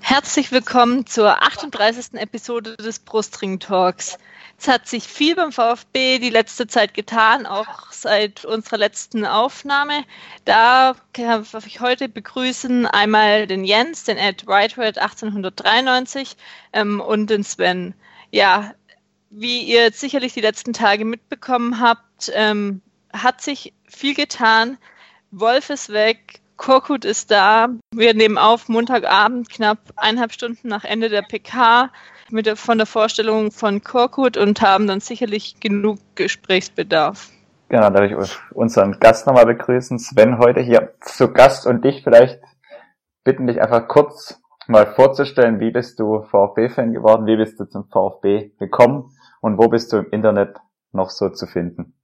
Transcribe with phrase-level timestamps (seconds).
[0.00, 2.14] Herzlich willkommen zur 38.
[2.14, 4.18] Episode des Brustring Talks.
[4.60, 10.04] Es hat sich viel beim VfB die letzte Zeit getan, auch seit unserer letzten Aufnahme.
[10.44, 16.36] Da darf ich heute begrüßen einmal den Jens, den Ed Whitehead 1893
[16.72, 17.94] ähm, und den Sven.
[18.32, 18.74] Ja,
[19.30, 22.82] wie ihr jetzt sicherlich die letzten Tage mitbekommen habt, ähm,
[23.12, 24.76] hat sich viel getan.
[25.30, 27.68] Wolf ist weg, Korkut ist da.
[27.94, 31.92] Wir nehmen auf Montagabend, knapp eineinhalb Stunden nach Ende der PK
[32.32, 37.30] mit der, von der Vorstellung von Korkut und haben dann sicherlich genug Gesprächsbedarf.
[37.68, 38.16] Genau, darf ich
[38.54, 39.98] unseren Gast nochmal begrüßen.
[39.98, 42.40] Sven heute hier zu Gast und dich vielleicht
[43.24, 45.60] bitten, dich einfach kurz mal vorzustellen.
[45.60, 47.26] Wie bist du VfB-Fan geworden?
[47.26, 49.10] Wie bist du zum VfB gekommen?
[49.40, 50.56] Und wo bist du im Internet
[50.92, 51.94] noch so zu finden?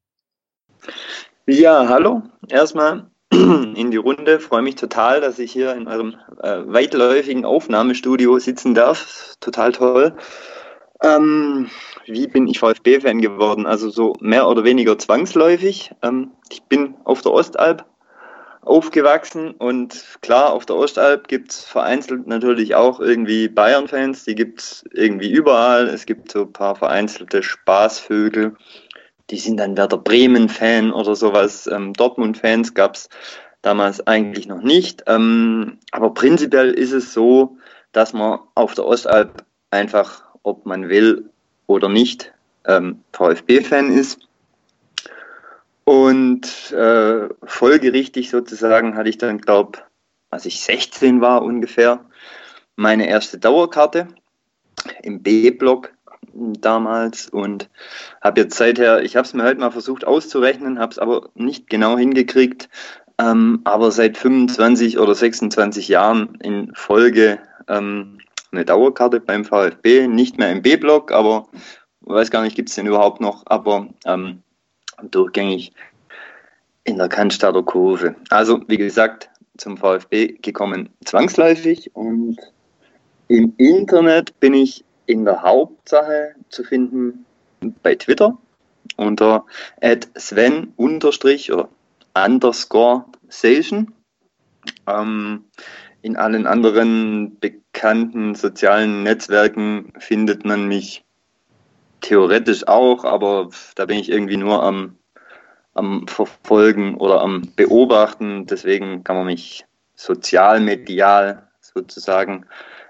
[1.46, 2.22] Ja, hallo.
[2.48, 3.10] Erstmal
[3.76, 4.40] in die Runde.
[4.40, 9.34] Freue mich total, dass ich hier in eurem äh, weitläufigen Aufnahmestudio sitzen darf.
[9.40, 10.16] Total toll.
[11.02, 11.70] Ähm,
[12.06, 13.66] wie bin ich VfB-Fan geworden?
[13.66, 15.92] Also so mehr oder weniger zwangsläufig.
[16.02, 17.84] Ähm, ich bin auf der Ostalb
[18.62, 24.60] aufgewachsen und klar, auf der Ostalb gibt es vereinzelt natürlich auch irgendwie Bayern-Fans, die gibt
[24.60, 25.86] es irgendwie überall.
[25.88, 28.56] Es gibt so ein paar vereinzelte Spaßvögel
[29.34, 31.66] die sind dann Werder Bremen-Fan oder sowas.
[31.66, 33.08] Ähm, Dortmund-Fans gab es
[33.62, 35.02] damals eigentlich noch nicht.
[35.08, 37.58] Ähm, aber prinzipiell ist es so,
[37.90, 41.30] dass man auf der Ostalb einfach, ob man will
[41.66, 42.32] oder nicht,
[42.64, 44.20] ähm, VfB-Fan ist.
[45.82, 49.80] Und äh, folgerichtig sozusagen hatte ich dann, glaube
[50.30, 52.04] als ich 16 war ungefähr,
[52.76, 54.06] meine erste Dauerkarte
[55.02, 55.92] im B-Block
[56.34, 57.68] damals und
[58.20, 61.68] habe jetzt seither, ich habe es mir halt mal versucht auszurechnen, habe es aber nicht
[61.68, 62.68] genau hingekriegt,
[63.18, 68.18] ähm, aber seit 25 oder 26 Jahren in Folge ähm,
[68.50, 71.48] eine Dauerkarte beim VfB, nicht mehr im B-Block, aber
[72.00, 74.42] weiß gar nicht, gibt es den überhaupt noch, aber ähm,
[75.02, 75.72] durchgängig
[76.84, 78.14] in der Cannstatter Kurve.
[78.30, 82.36] Also wie gesagt, zum VfB gekommen zwangsläufig und
[83.28, 87.24] im Internet bin ich in der Hauptsache zu finden
[87.82, 88.38] bei Twitter
[88.96, 89.44] unter
[90.16, 91.50] Sven unterstrich
[92.14, 93.92] underscore Station.
[94.86, 95.44] Ähm,
[96.02, 101.04] in allen anderen bekannten sozialen Netzwerken findet man mich
[102.02, 104.98] theoretisch auch, aber da bin ich irgendwie nur am,
[105.72, 108.46] am Verfolgen oder am Beobachten.
[108.46, 112.46] Deswegen kann man mich sozial, medial sozusagen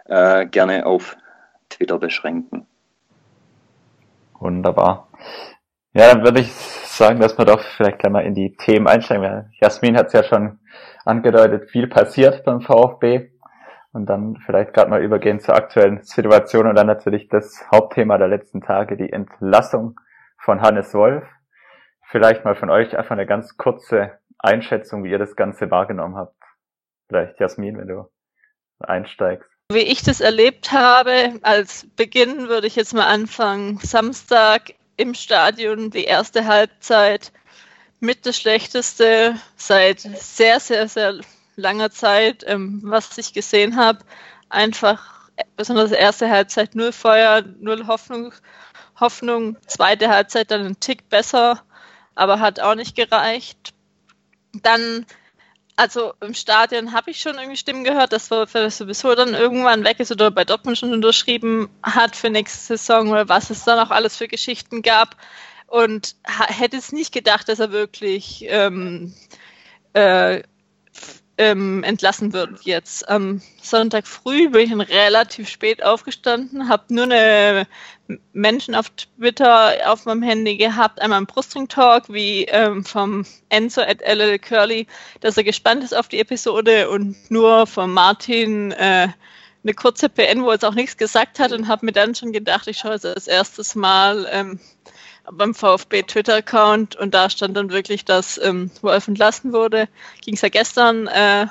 [0.07, 1.17] äh, gerne auf
[1.77, 2.67] Twitter beschränken.
[4.39, 5.09] Wunderbar.
[5.93, 9.53] Ja, dann würde ich sagen, dass wir doch vielleicht gleich mal in die Themen einsteigen.
[9.61, 10.59] Jasmin hat es ja schon
[11.05, 13.31] angedeutet, viel passiert beim VfB.
[13.93, 18.27] Und dann vielleicht gerade mal übergehen zur aktuellen Situation und dann natürlich das Hauptthema der
[18.27, 20.01] letzten Tage, die Entlassung
[20.37, 21.25] von Hannes Wolf.
[22.11, 26.37] Vielleicht mal von euch einfach eine ganz kurze Einschätzung, wie ihr das Ganze wahrgenommen habt.
[27.09, 28.11] Vielleicht Jasmin, wenn du
[28.81, 29.54] einsteigst.
[29.73, 33.79] Wie ich das erlebt habe, als Beginn würde ich jetzt mal anfangen.
[33.83, 37.33] Samstag im Stadion, die erste Halbzeit
[37.99, 41.21] mit das Schlechteste seit sehr, sehr, sehr
[41.57, 44.01] langer Zeit, ähm, was ich gesehen habe.
[44.51, 48.35] Einfach, besonders erste Halbzeit, null Feuer, null Hoffnung.
[49.01, 51.63] Hoffnung, zweite Halbzeit dann ein Tick besser,
[52.15, 53.73] aber hat auch nicht gereicht.
[54.53, 55.07] Dann
[55.77, 60.01] also im Stadion habe ich schon irgendwie Stimmen gehört, dass Wolfer sowieso dann irgendwann weg
[60.01, 63.91] ist oder bei Dortmund schon unterschrieben hat für nächste Saison oder was es dann auch
[63.91, 65.17] alles für Geschichten gab.
[65.67, 69.13] Und hätte es nicht gedacht, dass er wirklich ähm,
[69.95, 70.43] äh,
[71.39, 73.09] ähm, entlassen wird jetzt.
[73.09, 77.67] Am Sonntag früh bin ich relativ spät aufgestanden, habe nur eine
[78.33, 84.03] Menschen auf Twitter auf meinem Handy gehabt, einmal einen Brustring-Talk wie ähm, vom Enzo at
[84.03, 84.87] LL Curly,
[85.21, 89.09] dass er gespannt ist auf die Episode und nur von Martin äh,
[89.65, 92.33] eine kurze PN, wo er jetzt auch nichts gesagt hat und habe mir dann schon
[92.33, 94.61] gedacht, ich schaue jetzt das erstes Mal ähm,
[95.33, 99.89] beim VfB Twitter-Account und da stand dann wirklich, dass ähm, Wolf entlassen wurde.
[100.21, 101.47] Ging es ja gestern äh,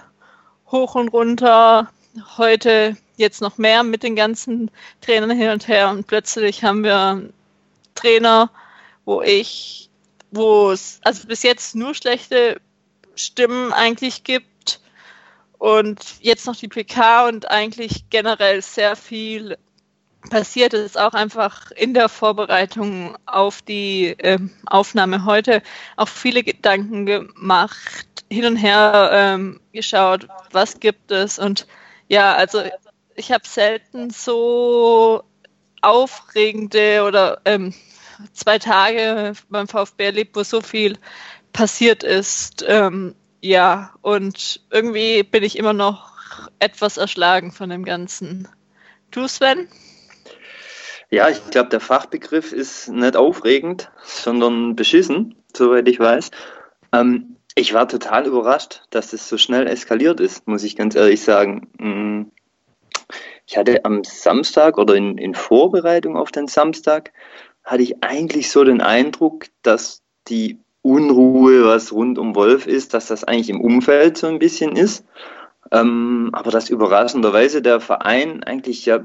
[0.67, 1.89] hoch und runter,
[2.37, 4.71] heute jetzt noch mehr mit den ganzen
[5.01, 7.29] Trainern hin und her und plötzlich haben wir
[7.95, 8.49] Trainer,
[9.05, 9.89] wo ich,
[10.31, 12.59] wo es also bis jetzt nur schlechte
[13.15, 14.79] Stimmen eigentlich gibt
[15.59, 19.57] und jetzt noch die PK und eigentlich generell sehr viel
[20.29, 25.61] passiert ist, auch einfach in der Vorbereitung auf die äh, Aufnahme heute
[25.97, 31.67] auch viele Gedanken gemacht, hin und her ähm, geschaut, was gibt es und
[32.07, 32.61] ja, also
[33.15, 35.23] ich habe selten so
[35.81, 37.73] aufregende oder ähm,
[38.33, 40.97] zwei Tage beim VfB erlebt, wo so viel
[41.51, 42.65] passiert ist.
[42.67, 46.13] Ähm, ja, und irgendwie bin ich immer noch
[46.59, 48.47] etwas erschlagen von dem Ganzen.
[49.11, 49.67] Du, Sven?
[51.13, 56.31] Ja, ich glaube, der Fachbegriff ist nicht aufregend, sondern beschissen, soweit ich weiß.
[56.91, 61.21] Ähm, ich war total überrascht, dass es so schnell eskaliert ist, muss ich ganz ehrlich
[61.21, 61.67] sagen.
[61.77, 62.31] Mm,
[63.45, 67.13] ich hatte am Samstag oder in, in Vorbereitung auf den Samstag,
[67.63, 73.05] hatte ich eigentlich so den Eindruck, dass die Unruhe, was rund um Wolf ist, dass
[73.05, 75.05] das eigentlich im Umfeld so ein bisschen ist.
[75.73, 78.99] Ähm, aber dass überraschenderweise der Verein eigentlich ja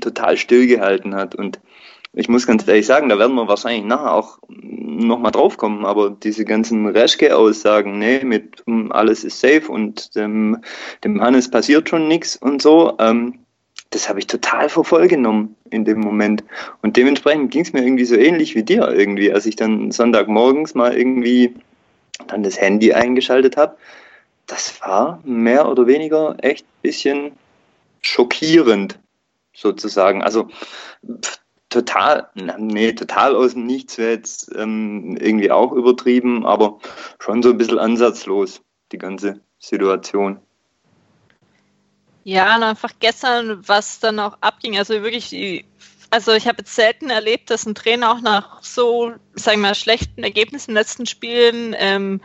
[0.00, 1.34] total stillgehalten hat.
[1.34, 1.60] Und
[2.12, 6.10] ich muss ganz ehrlich sagen, da werden wir wahrscheinlich nachher auch nochmal drauf kommen, aber
[6.10, 10.58] diese ganzen Reschke-Aussagen, nee, mit um, alles ist safe und dem,
[11.04, 13.38] dem Hannes passiert schon nichts und so, ähm,
[13.90, 16.44] das habe ich total für voll genommen in dem Moment.
[16.82, 20.74] Und dementsprechend ging es mir irgendwie so ähnlich wie dir irgendwie, als ich dann Sonntagmorgens
[20.74, 21.54] mal irgendwie
[22.28, 23.76] dann das Handy eingeschaltet habe.
[24.50, 27.38] Das war mehr oder weniger echt ein bisschen
[28.02, 28.98] schockierend,
[29.54, 30.24] sozusagen.
[30.24, 30.48] Also
[31.68, 36.80] total, nee, total aus dem Nichts wäre jetzt ähm, irgendwie auch übertrieben, aber
[37.20, 38.60] schon so ein bisschen ansatzlos,
[38.90, 40.40] die ganze Situation.
[42.24, 45.64] Ja, und einfach gestern, was dann auch abging, also wirklich
[46.12, 49.74] also ich habe jetzt selten erlebt, dass ein Trainer auch nach so, sagen wir mal,
[49.76, 52.20] schlechten Ergebnissen in den letzten Spielen ähm,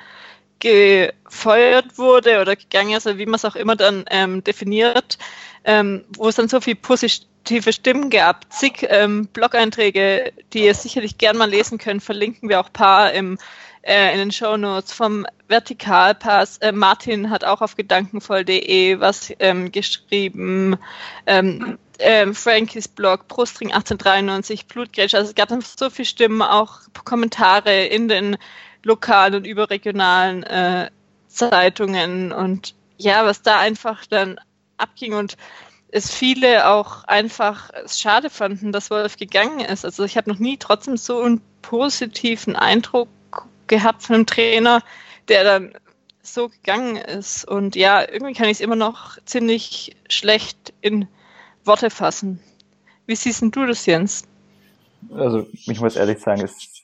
[0.66, 5.20] gefeuert wurde oder gegangen ist, also wie man es auch immer dann ähm, definiert,
[5.64, 11.20] ähm, wo es dann so viel positive Stimmen gab, zig ähm, Blog-Einträge, die ihr sicherlich
[11.20, 13.38] gern mal lesen könnt, verlinken wir auch paar im
[13.84, 16.58] äh, in den Shownotes vom Vertikalpass.
[16.58, 20.78] Äh, Martin hat auch auf gedankenvoll.de was ähm, geschrieben.
[21.28, 25.18] Ähm, ähm, Frankies Blog, Brustring 1893, Blutgrätsche.
[25.18, 28.38] Also es gab so viele Stimmen, auch Kommentare in den
[28.86, 30.90] lokalen und überregionalen äh,
[31.28, 34.40] Zeitungen und ja, was da einfach dann
[34.78, 35.36] abging und
[35.90, 39.86] es viele auch einfach schade fanden, dass Wolf gegangen ist.
[39.86, 43.10] Also ich habe noch nie trotzdem so einen positiven Eindruck
[43.68, 44.82] gehabt von einem Trainer,
[45.28, 45.74] der dann
[46.22, 47.46] so gegangen ist.
[47.46, 51.08] Und ja, irgendwie kann ich es immer noch ziemlich schlecht in
[51.64, 52.40] Worte fassen.
[53.06, 54.28] Wie siehst du das, Jens?
[55.14, 56.75] Also, ich muss ehrlich sagen, es,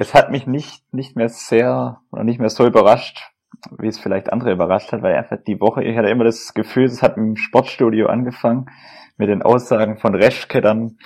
[0.00, 3.32] es hat mich nicht, nicht mehr sehr oder nicht mehr so überrascht,
[3.78, 6.84] wie es vielleicht andere überrascht hat, weil einfach die Woche, ich hatte immer das Gefühl,
[6.84, 8.66] es hat im Sportstudio angefangen,
[9.16, 10.98] mit den Aussagen von Reschke dann,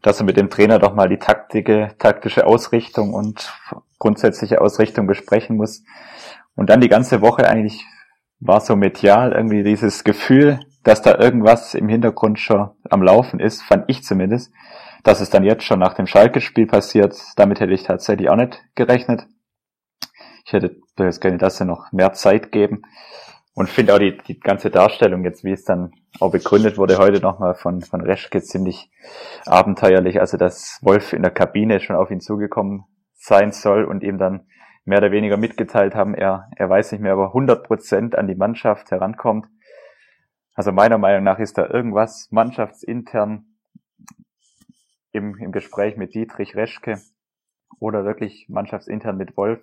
[0.00, 3.52] dass er mit dem Trainer doch mal die taktische, taktische Ausrichtung und
[3.98, 5.84] grundsätzliche Ausrichtung besprechen muss.
[6.54, 7.84] Und dann die ganze Woche eigentlich
[8.40, 13.62] war so medial irgendwie dieses Gefühl, dass da irgendwas im Hintergrund schon am Laufen ist,
[13.62, 14.50] fand ich zumindest.
[15.04, 18.62] Dass es dann jetzt schon nach dem Schalke-Spiel passiert, damit hätte ich tatsächlich auch nicht
[18.74, 19.26] gerechnet.
[20.44, 22.82] Ich hätte durchaus gerne, dass sie noch mehr Zeit geben.
[23.54, 25.90] Und finde auch die, die ganze Darstellung jetzt, wie es dann
[26.20, 28.88] auch begründet wurde heute nochmal von, von Reschke, ziemlich
[29.46, 30.20] abenteuerlich.
[30.20, 34.46] Also, dass Wolf in der Kabine schon auf ihn zugekommen sein soll und ihm dann
[34.84, 38.36] mehr oder weniger mitgeteilt haben, er, er weiß nicht mehr, aber 100 Prozent an die
[38.36, 39.46] Mannschaft herankommt.
[40.54, 43.47] Also meiner Meinung nach ist da irgendwas mannschaftsintern
[45.18, 46.98] im, im Gespräch mit Dietrich Reschke
[47.78, 49.62] oder wirklich mannschaftsintern mit Wolf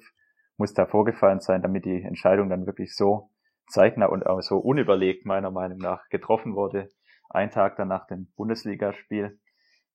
[0.58, 3.30] muss da vorgefallen sein, damit die Entscheidung dann wirklich so
[3.68, 6.90] zeitnah und auch so unüberlegt meiner Meinung nach getroffen wurde.
[7.30, 9.40] Ein Tag danach dem Bundesligaspiel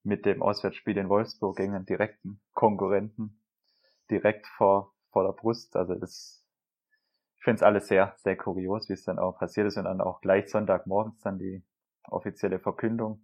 [0.02, 3.40] mit dem Auswärtsspiel in Wolfsburg gegen einen direkten Konkurrenten
[4.10, 5.76] direkt vor, vor der Brust.
[5.76, 6.44] Also das,
[7.36, 10.00] ich finde es alles sehr, sehr kurios, wie es dann auch passiert ist und dann
[10.00, 11.62] auch gleich Sonntagmorgens dann die
[12.04, 13.22] offizielle Verkündung.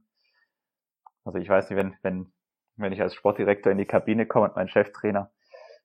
[1.27, 2.33] Also ich weiß nicht, wenn, wenn,
[2.77, 5.31] wenn ich als Sportdirektor in die Kabine komme und mein Cheftrainer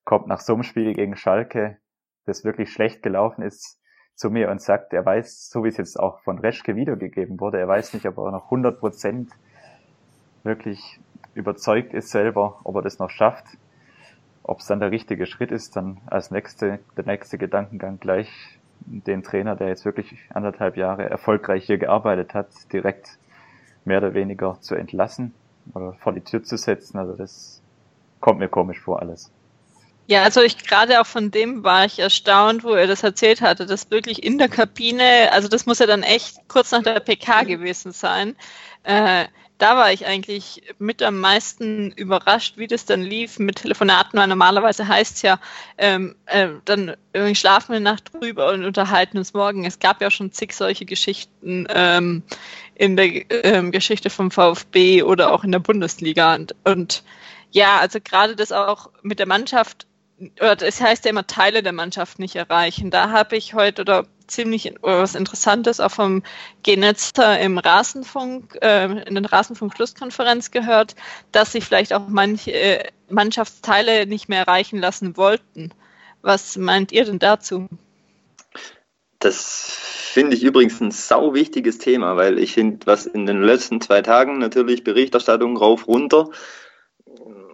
[0.04, 1.80] kommt nach so einem Spiel gegen Schalke,
[2.26, 3.80] das wirklich schlecht gelaufen ist,
[4.14, 7.60] zu mir und sagt, er weiß, so wie es jetzt auch von Reschke wiedergegeben wurde,
[7.60, 9.32] er weiß nicht, ob er noch 100 Prozent
[10.44, 11.00] wirklich
[11.34, 13.46] überzeugt ist selber, ob er das noch schafft.
[14.44, 19.24] Ob es dann der richtige Schritt ist, dann als nächste, der nächste Gedankengang gleich den
[19.24, 23.20] Trainer, der jetzt wirklich anderthalb Jahre erfolgreich hier gearbeitet hat, direkt
[23.86, 25.34] mehr oder weniger zu entlassen
[25.74, 26.98] oder vor die Tür zu setzen.
[26.98, 27.62] Also das
[28.20, 29.32] kommt mir komisch vor alles.
[30.08, 33.66] Ja, also ich gerade auch von dem war ich erstaunt, wo er das erzählt hatte,
[33.66, 37.44] dass wirklich in der Kabine, also das muss ja dann echt kurz nach der PK
[37.44, 38.36] gewesen sein,
[38.84, 39.26] äh,
[39.62, 44.28] da war ich eigentlich mit am meisten überrascht, wie das dann lief mit Telefonaten, weil
[44.28, 45.40] normalerweise heißt es ja,
[45.78, 46.96] ähm, äh, dann
[47.34, 49.64] schlafen wir eine Nacht drüber und unterhalten uns morgen.
[49.64, 52.24] Es gab ja schon zig solche Geschichten ähm,
[52.74, 56.34] in der ähm, Geschichte vom VfB oder auch in der Bundesliga.
[56.34, 57.04] Und, und
[57.52, 59.86] ja, also gerade das auch mit der Mannschaft,
[60.40, 62.92] oder das heißt ja immer Teile der Mannschaft nicht erreichen.
[62.92, 66.24] Da habe ich heute oder ziemlich was Interessantes auch vom
[66.64, 70.96] Genetzer im Rasenfunk, äh, in den Rasenfunk-Schlusskonferenz gehört,
[71.32, 75.72] dass sich vielleicht auch manche äh, Mannschaftsteile nicht mehr erreichen lassen wollten.
[76.22, 77.68] Was meint ihr denn dazu?
[79.20, 79.78] Das
[80.12, 84.02] finde ich übrigens ein sau wichtiges Thema, weil ich finde, was in den letzten zwei
[84.02, 86.30] Tagen natürlich Berichterstattung rauf runter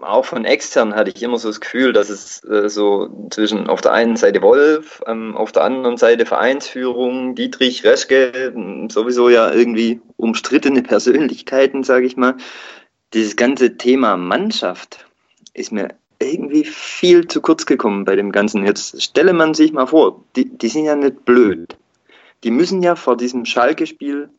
[0.01, 3.81] auch von extern hatte ich immer so das Gefühl, dass es äh, so zwischen auf
[3.81, 8.53] der einen Seite Wolf, ähm, auf der anderen Seite Vereinsführung, Dietrich, Reschke,
[8.89, 12.35] sowieso ja irgendwie umstrittene Persönlichkeiten, sage ich mal.
[13.13, 15.05] Dieses ganze Thema Mannschaft
[15.53, 15.89] ist mir
[16.19, 18.65] irgendwie viel zu kurz gekommen bei dem Ganzen.
[18.65, 21.77] Jetzt stelle man sich mal vor, die, die sind ja nicht blöd.
[22.43, 24.29] Die müssen ja vor diesem Schalke-Spiel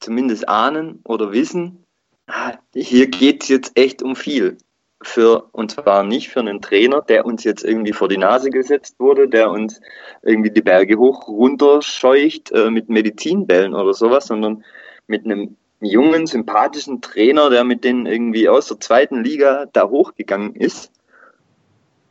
[0.00, 1.84] zumindest ahnen oder wissen,
[2.26, 4.58] ah, hier geht es jetzt echt um viel
[5.06, 8.96] für, und zwar nicht für einen Trainer, der uns jetzt irgendwie vor die Nase gesetzt
[8.98, 9.80] wurde, der uns
[10.22, 14.64] irgendwie die Berge hoch runterscheucht äh, mit Medizinbällen oder sowas, sondern
[15.06, 20.54] mit einem jungen, sympathischen Trainer, der mit denen irgendwie aus der zweiten Liga da hochgegangen
[20.54, 20.92] ist.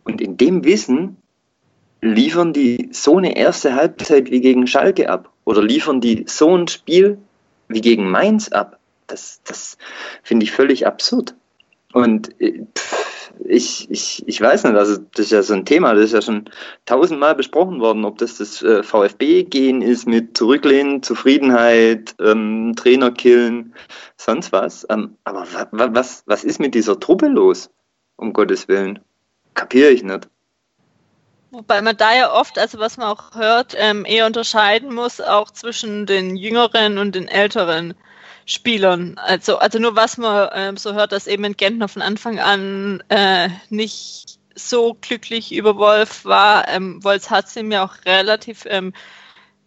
[0.03, 1.17] Und in dem Wissen
[2.01, 6.67] liefern die so eine erste Halbzeit wie gegen Schalke ab oder liefern die so ein
[6.67, 7.19] Spiel
[7.67, 8.79] wie gegen Mainz ab.
[9.07, 9.77] Das, das
[10.23, 11.35] finde ich völlig absurd.
[11.93, 12.65] Und äh,
[13.45, 16.21] ich, ich, ich weiß nicht, also das ist ja so ein Thema, das ist ja
[16.21, 16.49] schon
[16.85, 23.73] tausendmal besprochen worden, ob das das äh, VfB-Gehen ist mit Zurücklehnen, Zufriedenheit, ähm, Trainer killen,
[24.17, 24.85] sonst was.
[24.89, 27.69] Ähm, aber wa, was, was ist mit dieser Truppe los,
[28.15, 28.99] um Gottes Willen?
[29.53, 30.29] Kapiere ich nicht.
[31.51, 35.51] Wobei man da ja oft, also was man auch hört, ähm, eher unterscheiden muss, auch
[35.51, 37.93] zwischen den Jüngeren und den Älteren.
[38.45, 39.17] Spielern.
[39.17, 43.49] Also, also nur was man ähm, so hört, dass eben Gentner von Anfang an äh,
[43.69, 46.67] nicht so glücklich über Wolf war.
[46.67, 48.93] Ähm, Wolf hat es ihm ja auch relativ ähm,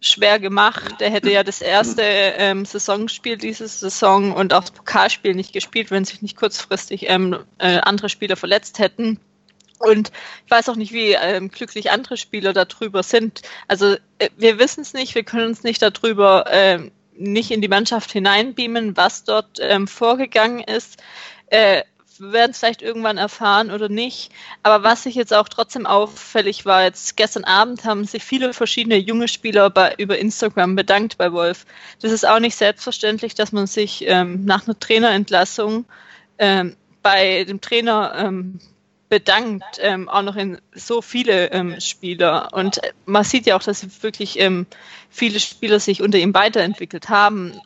[0.01, 1.01] schwer gemacht.
[1.01, 5.91] Er hätte ja das erste ähm, Saisonspiel diese Saison und auch das Pokalspiel nicht gespielt,
[5.91, 9.19] wenn sich nicht kurzfristig ähm, äh, andere Spieler verletzt hätten.
[9.79, 10.11] Und
[10.45, 13.41] ich weiß auch nicht, wie ähm, glücklich andere Spieler darüber sind.
[13.67, 17.67] Also äh, wir wissen es nicht, wir können uns nicht darüber ähm, nicht in die
[17.67, 21.01] Mannschaft hineinbeamen, was dort ähm, vorgegangen ist.
[21.47, 21.83] Äh,
[22.19, 24.31] werden es vielleicht irgendwann erfahren oder nicht.
[24.63, 28.97] Aber was sich jetzt auch trotzdem auffällig war, jetzt gestern Abend haben sich viele verschiedene
[28.97, 31.65] junge Spieler bei, über Instagram bedankt bei Wolf.
[32.01, 35.85] Das ist auch nicht selbstverständlich, dass man sich ähm, nach einer Trainerentlassung
[36.37, 38.59] ähm, bei dem Trainer ähm,
[39.09, 42.49] bedankt, ähm, auch noch in so viele ähm, Spieler.
[42.53, 44.65] Und man sieht ja auch, dass wirklich ähm,
[45.09, 47.59] viele Spieler sich unter ihm weiterentwickelt haben.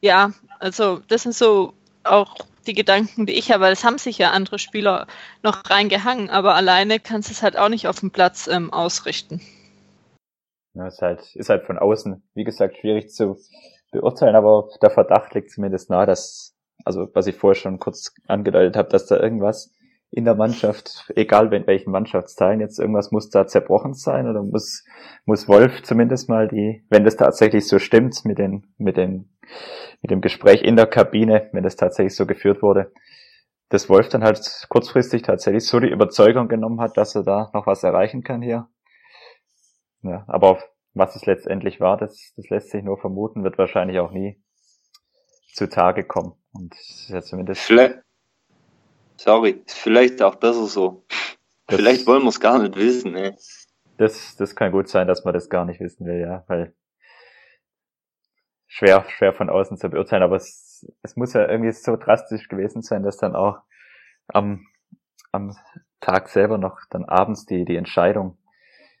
[0.00, 4.18] Ja, also das sind so auch die Gedanken, die ich habe, weil es haben sich
[4.18, 5.06] ja andere Spieler
[5.42, 9.40] noch reingehangen, aber alleine kannst du es halt auch nicht auf dem Platz ähm, ausrichten.
[10.74, 13.38] Ja, ist halt, ist halt von außen, wie gesagt, schwierig zu
[13.90, 16.54] beurteilen, aber der Verdacht liegt zumindest nahe, dass,
[16.84, 19.72] also was ich vorher schon kurz angedeutet habe, dass da irgendwas
[20.10, 24.84] in der Mannschaft, egal in welchen Mannschaftsteilen jetzt irgendwas muss da zerbrochen sein oder muss,
[25.26, 29.28] muss Wolf zumindest mal die, wenn das tatsächlich so stimmt mit den, mit den,
[30.00, 32.92] mit dem Gespräch in der Kabine, wenn das tatsächlich so geführt wurde,
[33.68, 37.66] dass Wolf dann halt kurzfristig tatsächlich so die Überzeugung genommen hat, dass er da noch
[37.66, 38.68] was erreichen kann hier.
[40.02, 40.58] Ja, aber
[40.94, 44.42] was es letztendlich war, das, das lässt sich nur vermuten, wird wahrscheinlich auch nie
[45.52, 46.32] zutage kommen.
[46.52, 46.74] Und
[47.08, 47.60] ja zumindest.
[47.60, 47.98] Vielleicht,
[49.18, 51.04] Sorry, ist vielleicht auch besser so.
[51.66, 53.34] Das vielleicht wollen wir es gar nicht wissen, ey.
[53.98, 56.72] Das, das kann gut sein, dass man das gar nicht wissen will, ja, weil
[58.68, 62.82] schwer, schwer von außen zu beurteilen, aber es, es muss ja irgendwie so drastisch gewesen
[62.82, 63.58] sein, dass dann auch
[64.28, 64.66] am,
[65.32, 65.56] am
[66.00, 68.38] Tag selber noch dann abends die, die Entscheidung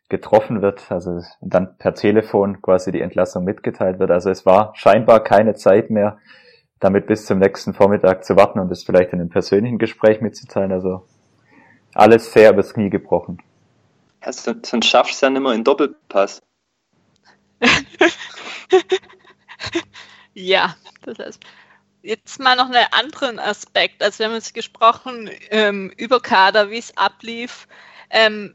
[0.08, 4.10] getroffen wird, also dann per Telefon quasi die Entlassung mitgeteilt wird.
[4.10, 6.18] Also es war scheinbar keine Zeit mehr,
[6.80, 10.72] damit bis zum nächsten Vormittag zu warten und es vielleicht in einem persönlichen Gespräch mitzuteilen.
[10.72, 11.06] Also
[11.94, 13.42] alles sehr übers Knie gebrochen.
[14.24, 16.42] Ja, sonst schaffst du ja nicht mehr in Doppelpass.
[20.34, 21.42] ja, das heißt.
[22.02, 24.02] Jetzt mal noch einen anderen Aspekt.
[24.02, 27.66] Also wir haben jetzt gesprochen ähm, über Kader, wie es ablief.
[28.08, 28.54] Ähm,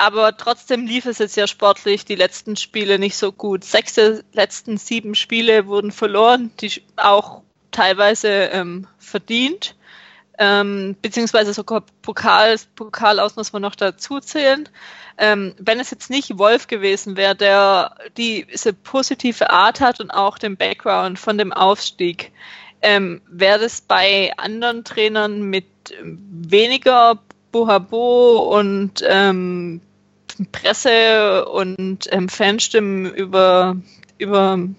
[0.00, 3.64] aber trotzdem lief es jetzt ja sportlich die letzten Spiele nicht so gut.
[3.64, 9.76] Sechs der letzten sieben Spiele wurden verloren, die auch teilweise ähm, verdient.
[10.38, 14.66] Ähm, beziehungsweise sogar Pokal, Pokal aus muss man noch dazu zählen.
[15.18, 20.38] Ähm, wenn es jetzt nicht Wolf gewesen wäre, der diese positive Art hat und auch
[20.38, 22.32] den Background von dem Aufstieg,
[22.80, 25.66] ähm, wäre das bei anderen Trainern mit
[26.02, 27.18] weniger
[27.52, 29.82] Bohabo und ähm,
[30.46, 33.76] Presse und ähm, Fanstimmen über,
[34.18, 34.74] übergangen,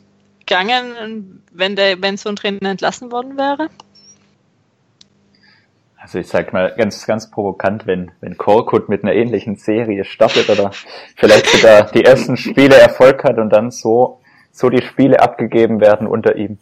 [1.52, 3.70] wenn, der, wenn so ein Trainer entlassen worden wäre?
[6.02, 10.50] Also ich sag mal ganz, ganz provokant, wenn, wenn Korkut mit einer ähnlichen Serie startet
[10.50, 10.72] oder
[11.16, 14.20] vielleicht sogar die ersten Spiele Erfolg hat und dann so,
[14.52, 16.58] so die Spiele abgegeben werden unter ihm,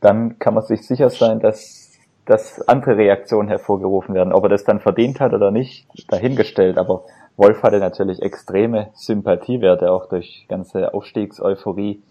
[0.00, 4.32] dann kann man sich sicher sein, dass, dass andere Reaktionen hervorgerufen werden.
[4.32, 6.78] Ob er das dann verdient hat oder nicht, dahingestellt.
[6.78, 7.04] Aber
[7.38, 12.02] Wolf hatte natürlich extreme Sympathiewerte, auch durch ganze Aufstiegseuphorie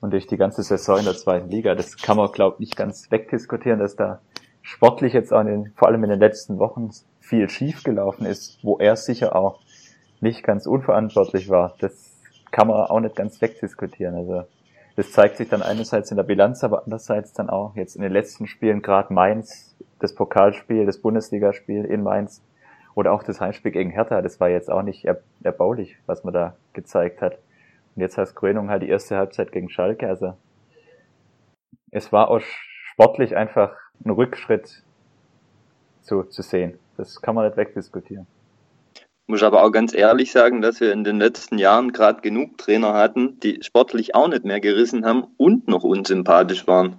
[0.00, 1.74] und durch die ganze Saison in der zweiten Liga.
[1.74, 4.20] Das kann man, glaube ich, nicht ganz wegdiskutieren, dass da
[4.62, 6.88] sportlich jetzt auch in den, vor allem in den letzten Wochen
[7.20, 9.60] viel schief gelaufen ist, wo er sicher auch
[10.22, 11.74] nicht ganz unverantwortlich war.
[11.80, 12.18] Das
[12.50, 14.14] kann man auch nicht ganz wegdiskutieren.
[14.14, 14.44] Also
[14.96, 18.12] das zeigt sich dann einerseits in der Bilanz, aber andererseits dann auch jetzt in den
[18.12, 22.42] letzten Spielen, gerade Mainz, das Pokalspiel, das Bundesligaspiel in Mainz,
[22.94, 25.06] oder auch das Heimspiel gegen Hertha, das war jetzt auch nicht
[25.42, 27.38] erbaulich, was man da gezeigt hat.
[27.94, 30.08] Und jetzt heißt Krönung halt die erste Halbzeit gegen Schalke.
[30.08, 30.34] Also
[31.90, 34.82] es war auch sportlich einfach ein Rückschritt
[36.02, 36.78] zu, zu sehen.
[36.96, 38.26] Das kann man nicht wegdiskutieren.
[39.26, 42.94] Muss aber auch ganz ehrlich sagen, dass wir in den letzten Jahren gerade genug Trainer
[42.94, 46.98] hatten, die sportlich auch nicht mehr gerissen haben und noch unsympathisch waren.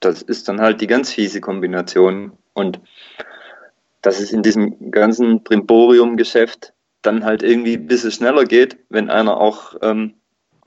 [0.00, 2.32] Das ist dann halt die ganz fiese Kombination.
[2.54, 2.80] Und
[4.04, 9.38] dass es in diesem ganzen Primborium-Geschäft dann halt irgendwie ein bisschen schneller geht, wenn einer
[9.38, 10.14] auch ähm,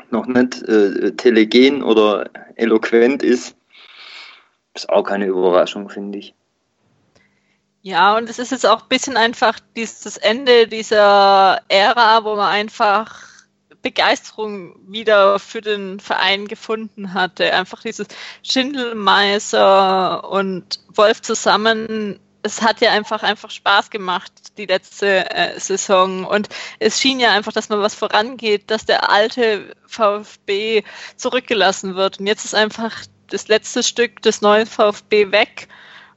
[0.10, 3.56] noch nicht äh, telegen oder eloquent ist.
[4.74, 6.34] Ist auch keine Überraschung, finde ich.
[7.84, 12.50] Ja, und es ist jetzt auch ein bisschen einfach dieses Ende dieser Ära, wo man
[12.50, 13.23] einfach
[13.84, 17.54] Begeisterung wieder für den Verein gefunden hatte.
[17.54, 18.08] Einfach dieses
[18.43, 26.26] Schindelmeiser und Wolf zusammen es hat ja einfach einfach Spaß gemacht, die letzte äh, Saison.
[26.26, 30.84] Und es schien ja einfach, dass man was vorangeht, dass der alte VfB
[31.16, 32.20] zurückgelassen wird.
[32.20, 35.68] Und jetzt ist einfach das letzte Stück des neuen VfB weg.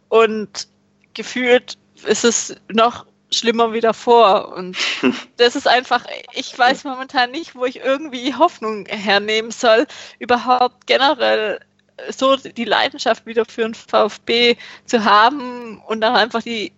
[0.09, 0.69] Und
[1.14, 4.53] gefühlt ist es noch schlimmer wie davor.
[4.55, 4.77] Und
[5.37, 9.87] das ist einfach, ich weiß momentan nicht, wo ich irgendwie Hoffnung hernehmen soll,
[10.19, 11.61] überhaupt generell
[12.10, 16.72] so die Leidenschaft wieder für den VfB zu haben und dann einfach die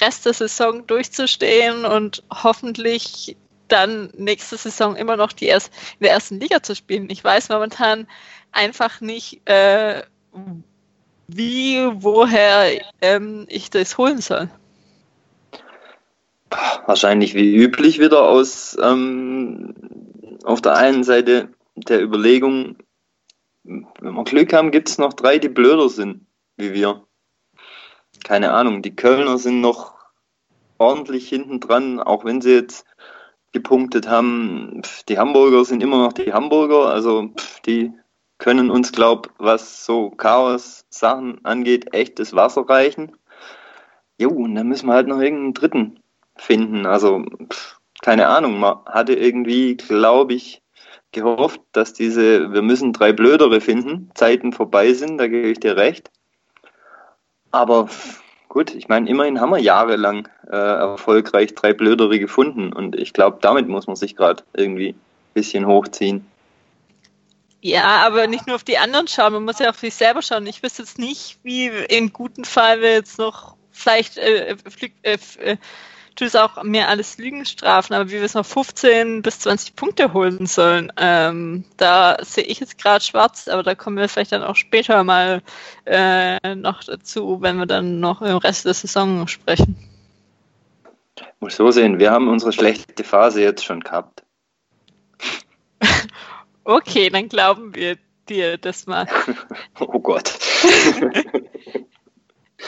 [0.00, 3.36] Rest der Saison durchzustehen und hoffentlich
[3.68, 7.10] dann nächste Saison immer noch die erst, in der ersten Liga zu spielen.
[7.10, 8.06] Ich weiß momentan
[8.52, 10.02] einfach nicht, äh,
[11.28, 14.48] wie, woher ähm, ich das holen soll.
[16.86, 19.74] Wahrscheinlich wie üblich wieder aus ähm,
[20.44, 22.76] auf der einen Seite der Überlegung,
[23.66, 26.26] wenn wir Glück haben, gibt es noch drei, die blöder sind
[26.56, 27.06] wie wir.
[28.24, 29.94] Keine Ahnung, die Kölner sind noch
[30.78, 32.86] ordentlich hinten dran, auch wenn sie jetzt
[33.52, 34.82] gepunktet haben.
[35.08, 37.30] Die Hamburger sind immer noch die Hamburger, also
[37.66, 37.92] die
[38.38, 43.16] können uns, glaub, was so Chaos-Sachen angeht, echtes Wasser reichen.
[44.18, 46.00] Jo, und dann müssen wir halt noch irgendeinen dritten
[46.36, 46.84] finden.
[46.86, 47.24] Also,
[48.02, 50.62] keine Ahnung, man hatte irgendwie, glaube ich,
[51.12, 55.76] gehofft, dass diese, wir müssen drei Blödere finden, Zeiten vorbei sind, da gebe ich dir
[55.76, 56.10] recht.
[57.50, 57.88] Aber
[58.48, 63.38] gut, ich meine, immerhin haben wir jahrelang äh, erfolgreich drei Blödere gefunden und ich glaube,
[63.40, 65.00] damit muss man sich gerade irgendwie ein
[65.34, 66.26] bisschen hochziehen.
[67.62, 70.46] Ja, aber nicht nur auf die anderen schauen, man muss ja auf sich selber schauen.
[70.46, 74.56] Ich wüsste jetzt nicht, wie im guten Fall wir jetzt noch vielleicht äh,
[75.02, 75.56] äh,
[76.16, 80.12] tut es auch mehr alles Lügenstrafen, aber wie wir es noch 15 bis 20 Punkte
[80.12, 84.42] holen sollen, ähm, da sehe ich jetzt gerade schwarz, aber da kommen wir vielleicht dann
[84.42, 85.42] auch später mal
[85.84, 89.76] äh, noch dazu, wenn wir dann noch im Rest der Saison sprechen.
[91.40, 94.24] Muss so sehen, wir haben unsere schlechte Phase jetzt schon gehabt.
[96.64, 97.98] okay, dann glauben wir
[98.28, 99.06] dir das mal.
[99.80, 100.32] oh Gott.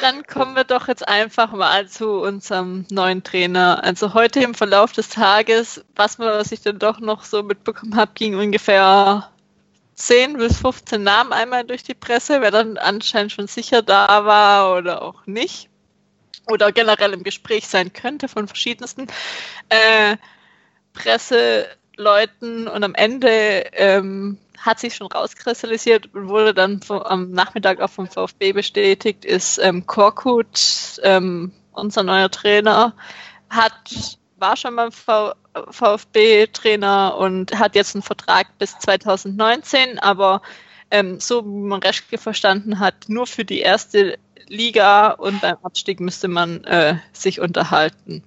[0.01, 3.83] Dann kommen wir doch jetzt einfach mal zu unserem neuen Trainer.
[3.83, 7.97] Also heute im Verlauf des Tages, was, man, was ich dann doch noch so mitbekommen
[7.97, 9.31] habe, ging ungefähr
[9.95, 14.77] 10 bis 15 Namen einmal durch die Presse, wer dann anscheinend schon sicher da war
[14.77, 15.69] oder auch nicht.
[16.51, 19.07] oder generell im Gespräch sein könnte von verschiedensten
[19.69, 20.17] äh,
[20.95, 27.81] Presseleuten und am Ende ähm, hat sich schon rauskristallisiert und wurde dann vom, am Nachmittag
[27.81, 32.95] auch vom VfB bestätigt, ist ähm, Korkut, ähm, unser neuer Trainer,
[33.51, 33.73] hat,
[34.37, 34.91] war schon beim
[35.71, 40.43] VfB-Trainer und hat jetzt einen Vertrag bis 2019, aber
[40.91, 44.19] ähm, so wie man Reschke verstanden hat, nur für die erste
[44.49, 48.25] Liga und beim Abstieg müsste man äh, sich unterhalten.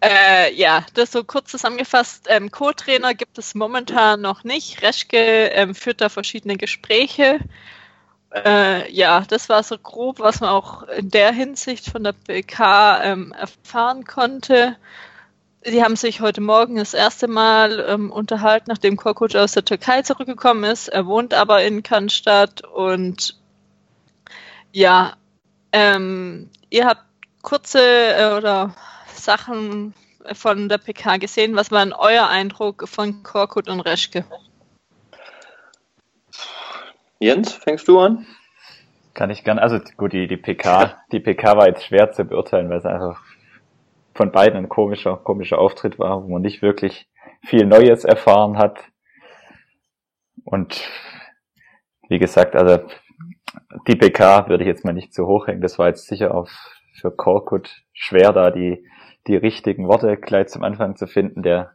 [0.00, 2.26] Äh, ja, das so kurz zusammengefasst.
[2.28, 4.82] Ähm, Co-Trainer gibt es momentan noch nicht.
[4.82, 7.40] Reschke ähm, führt da verschiedene Gespräche.
[8.34, 13.02] Äh, ja, das war so grob, was man auch in der Hinsicht von der PK
[13.04, 14.76] ähm, erfahren konnte.
[15.64, 20.02] Die haben sich heute Morgen das erste Mal ähm, unterhalten, nachdem Korkut aus der Türkei
[20.02, 20.88] zurückgekommen ist.
[20.88, 23.38] Er wohnt aber in Cannstatt und
[24.72, 25.12] ja,
[25.72, 27.04] ähm, ihr habt
[27.42, 28.74] kurze äh, oder
[29.24, 29.94] Sachen
[30.32, 31.56] von der PK gesehen.
[31.56, 34.24] Was war denn euer Eindruck von Korkut und Reschke?
[37.18, 38.26] Jens, fängst du an?
[39.14, 39.58] Kann ich gern.
[39.58, 43.20] Also gut, die, die PK, die PK war jetzt schwer zu beurteilen, weil es einfach
[44.14, 47.08] von beiden ein komischer, komischer Auftritt war, wo man nicht wirklich
[47.44, 48.78] viel Neues erfahren hat.
[50.44, 50.88] Und
[52.08, 52.80] wie gesagt, also
[53.86, 55.60] die PK würde ich jetzt mal nicht zu hoch hängen.
[55.60, 56.48] Das war jetzt sicher auch
[57.00, 58.84] für Korkut schwer, da die,
[59.26, 61.42] die richtigen Worte gleich zum Anfang zu finden.
[61.42, 61.72] Der,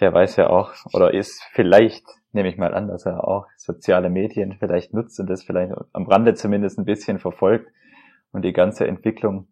[0.00, 4.10] der weiß ja auch, oder ist vielleicht, nehme ich mal an, dass er auch soziale
[4.10, 7.70] Medien vielleicht nutzt und das vielleicht am Rande zumindest ein bisschen verfolgt
[8.32, 9.48] und die ganze Entwicklung.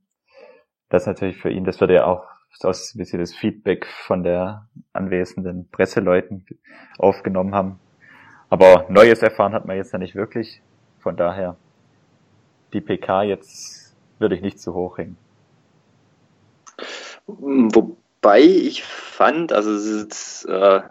[0.88, 2.24] Das natürlich für ihn, das würde ja auch
[2.62, 6.46] aus wie sie das Feedback von der anwesenden Presseleuten
[6.98, 7.78] aufgenommen haben.
[8.48, 10.62] Aber Neues erfahren hat man jetzt ja nicht wirklich.
[10.98, 11.56] Von daher,
[12.72, 15.16] die PK jetzt würde ich nicht zu hoch hängen.
[17.28, 20.90] Wobei ich fand, also es ist jetzt äh, ein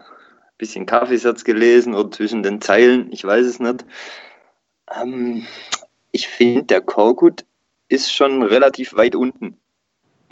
[0.56, 3.84] bisschen Kaffeesatz gelesen oder zwischen den Zeilen, ich weiß es nicht.
[4.94, 5.46] Ähm,
[6.12, 7.44] ich finde, der Korkut
[7.88, 9.58] ist schon relativ weit unten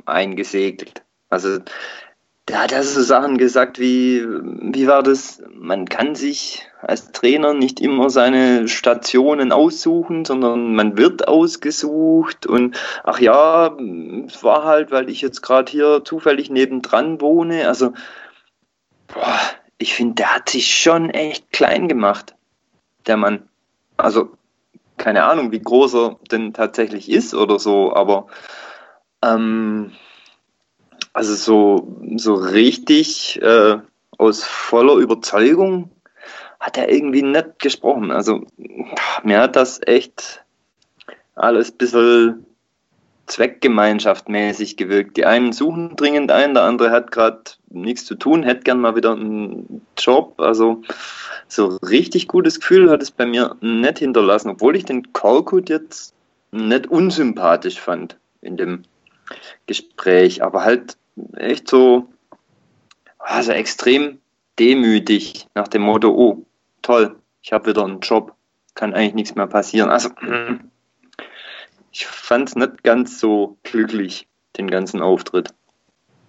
[0.05, 1.03] eingesegelt.
[1.29, 1.59] Also
[2.49, 5.43] der hat also Sachen gesagt wie, wie war das?
[5.53, 12.79] Man kann sich als Trainer nicht immer seine Stationen aussuchen, sondern man wird ausgesucht und
[13.03, 13.77] ach ja,
[14.27, 17.67] es war halt, weil ich jetzt gerade hier zufällig nebendran wohne.
[17.67, 17.95] Also,
[19.09, 19.39] boah,
[19.79, 22.37] ich finde, der hat sich schon echt klein gemacht,
[23.09, 23.49] der Mann.
[23.97, 24.31] Also,
[24.99, 28.29] keine Ahnung, wie groß er denn tatsächlich ist oder so, aber
[29.23, 29.93] ähm,
[31.17, 33.79] also so, so richtig äh,
[34.19, 35.91] aus voller Überzeugung
[36.61, 38.11] hat er irgendwie nicht gesprochen.
[38.11, 38.45] Also
[39.23, 40.45] mir hat das echt
[41.35, 42.47] alles ein bisschen
[43.29, 45.17] zweckgemeinschaftmäßig gewirkt.
[45.17, 48.95] Die einen suchen dringend einen, der andere hat gerade nichts zu tun, hätte gern mal
[48.95, 50.39] wieder einen Job.
[50.39, 50.83] Also
[51.49, 56.15] so richtig gutes Gefühl hat es bei mir nicht hinterlassen, obwohl ich den Korkut jetzt
[56.51, 58.83] nicht unsympathisch fand in dem
[59.67, 60.99] Gespräch, aber halt
[61.37, 62.09] echt so,
[63.19, 64.21] also extrem
[64.59, 66.47] demütig nach dem Motto, oh,
[66.83, 68.35] toll, ich habe wieder einen Job,
[68.75, 69.91] kann eigentlich nichts mehr passieren.
[69.91, 70.11] Also
[71.91, 75.53] ich fand es nicht ganz so glücklich, den ganzen Auftritt.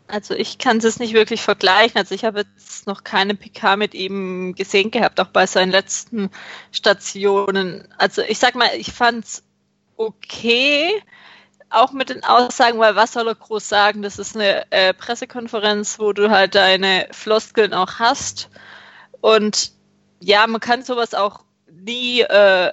[0.07, 1.97] Also ich kann es nicht wirklich vergleichen.
[1.97, 6.29] Also ich habe jetzt noch keine PK mit ihm gesehen gehabt, auch bei seinen letzten
[6.71, 7.87] Stationen.
[7.97, 9.43] Also ich sag mal, ich fand es
[9.97, 10.91] okay,
[11.69, 14.01] auch mit den Aussagen, weil was soll er groß sagen?
[14.01, 18.49] Das ist eine äh, Pressekonferenz, wo du halt deine Floskeln auch hast.
[19.21, 19.71] Und
[20.19, 22.71] ja, man kann sowas auch nie, äh,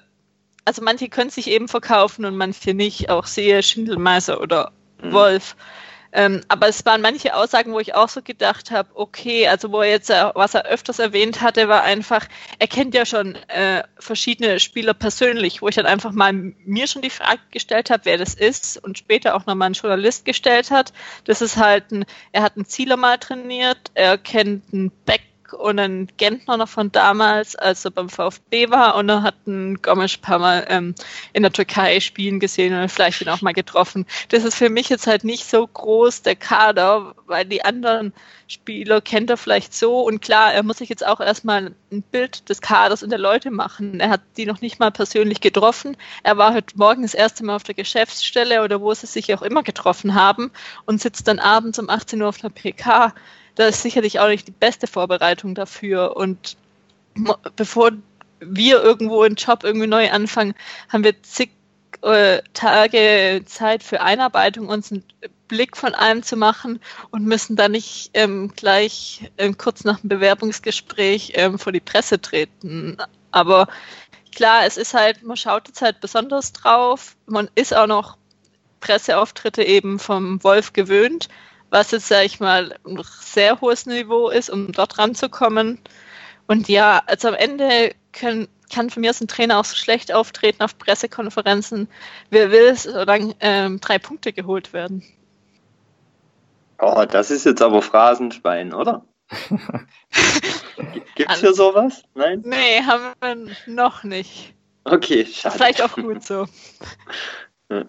[0.64, 3.10] also manche können sich eben verkaufen und manche nicht.
[3.10, 5.12] Auch sehe Schindelmeiser oder mhm.
[6.14, 9.82] Ähm, aber es waren manche Aussagen, wo ich auch so gedacht habe, okay, also wo
[9.82, 12.26] er jetzt, äh, was er öfters erwähnt hatte, war einfach,
[12.60, 17.02] er kennt ja schon äh, verschiedene Spieler persönlich, wo ich dann einfach mal mir schon
[17.02, 20.92] die Frage gestellt habe, wer das ist und später auch nochmal ein Journalist gestellt hat.
[21.24, 25.22] Das ist halt ein, er hat einen Zieler mal trainiert, er kennt einen Beck
[25.54, 29.80] und einen Gentner noch von damals, als er beim VfB war und er hat einen
[29.80, 30.94] Gomes ein paar Mal ähm,
[31.32, 34.06] in der Türkei spielen gesehen und vielleicht ihn auch mal getroffen.
[34.28, 38.12] Das ist für mich jetzt halt nicht so groß, der Kader, weil die anderen
[38.46, 42.48] Spieler kennt er vielleicht so und klar, er muss sich jetzt auch erstmal ein Bild
[42.48, 44.00] des Kaders und der Leute machen.
[44.00, 45.96] Er hat die noch nicht mal persönlich getroffen.
[46.22, 49.42] Er war heute Morgen das erste Mal auf der Geschäftsstelle oder wo sie sich auch
[49.42, 50.50] immer getroffen haben
[50.84, 53.14] und sitzt dann abends um 18 Uhr auf der PK
[53.54, 56.16] da ist sicherlich auch nicht die beste Vorbereitung dafür.
[56.16, 56.56] Und
[57.56, 57.92] bevor
[58.40, 60.54] wir irgendwo einen Job irgendwie neu anfangen,
[60.88, 61.50] haben wir zig
[62.02, 65.04] äh, Tage Zeit für Einarbeitung, uns einen
[65.48, 70.08] Blick von allem zu machen und müssen dann nicht ähm, gleich ähm, kurz nach dem
[70.08, 72.96] Bewerbungsgespräch ähm, vor die Presse treten.
[73.30, 73.68] Aber
[74.34, 77.16] klar, es ist halt, man schaut jetzt halt besonders drauf.
[77.26, 78.16] Man ist auch noch
[78.80, 81.28] Presseauftritte eben vom Wolf gewöhnt,
[81.74, 85.80] was jetzt, sag ich mal, ein sehr hohes Niveau ist, um dort ranzukommen.
[86.46, 90.14] Und ja, also am Ende können, kann von mir als ein Trainer auch so schlecht
[90.14, 91.88] auftreten auf Pressekonferenzen.
[92.30, 95.02] Wer will, solange ähm, drei Punkte geholt werden.
[96.78, 99.04] Oh, das ist jetzt aber Phrasenschwein, oder?
[101.16, 102.04] Gibt es hier sowas?
[102.14, 102.42] Nein?
[102.44, 104.54] Nee, haben wir noch nicht.
[104.84, 105.56] Okay, schade.
[105.56, 106.46] Vielleicht auch gut so.
[107.70, 107.84] ja,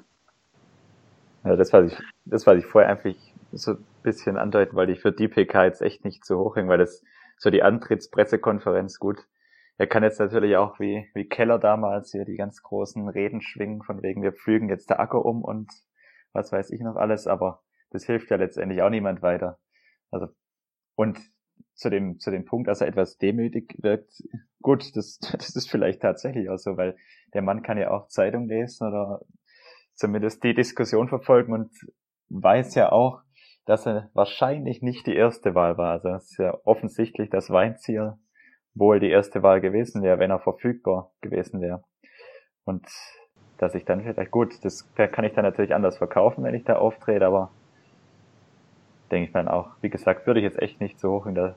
[1.43, 3.13] das, was ich, das, was ich vorher einfach
[3.57, 6.69] so ein bisschen andeuten wollte, ich würde die PK jetzt echt nicht so hoch hängen,
[6.69, 7.03] weil das
[7.37, 9.27] so die Antrittspressekonferenz gut.
[9.77, 13.81] Er kann jetzt natürlich auch wie, wie Keller damals hier die ganz großen Reden schwingen,
[13.83, 15.69] von wegen wir pflügen jetzt der Acker um und
[16.33, 19.59] was weiß ich noch alles, aber das hilft ja letztendlich auch niemand weiter.
[20.11, 20.27] Also,
[20.95, 21.19] und
[21.73, 24.23] zu dem, zu dem Punkt, dass er etwas demütig wirkt,
[24.61, 26.95] gut, das, das ist vielleicht tatsächlich auch so, weil
[27.33, 29.21] der Mann kann ja auch Zeitung lesen oder
[29.93, 31.71] zumindest die Diskussion verfolgen und
[32.29, 33.21] weiß ja auch,
[33.65, 35.91] dass er wahrscheinlich nicht die erste Wahl war.
[35.91, 38.13] Also es ist ja offensichtlich, dass Weinziel
[38.75, 41.83] wohl die erste Wahl gewesen wäre, wenn er verfügbar gewesen wäre.
[42.65, 42.85] Und
[43.57, 46.75] dass ich dann vielleicht, gut, das kann ich dann natürlich anders verkaufen, wenn ich da
[46.75, 47.51] auftrete, aber
[49.11, 51.55] denke ich dann auch, wie gesagt, würde ich jetzt echt nicht so hoch in der,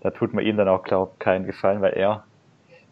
[0.00, 2.24] da tut man ihm dann auch, glaube keinen Gefallen, weil er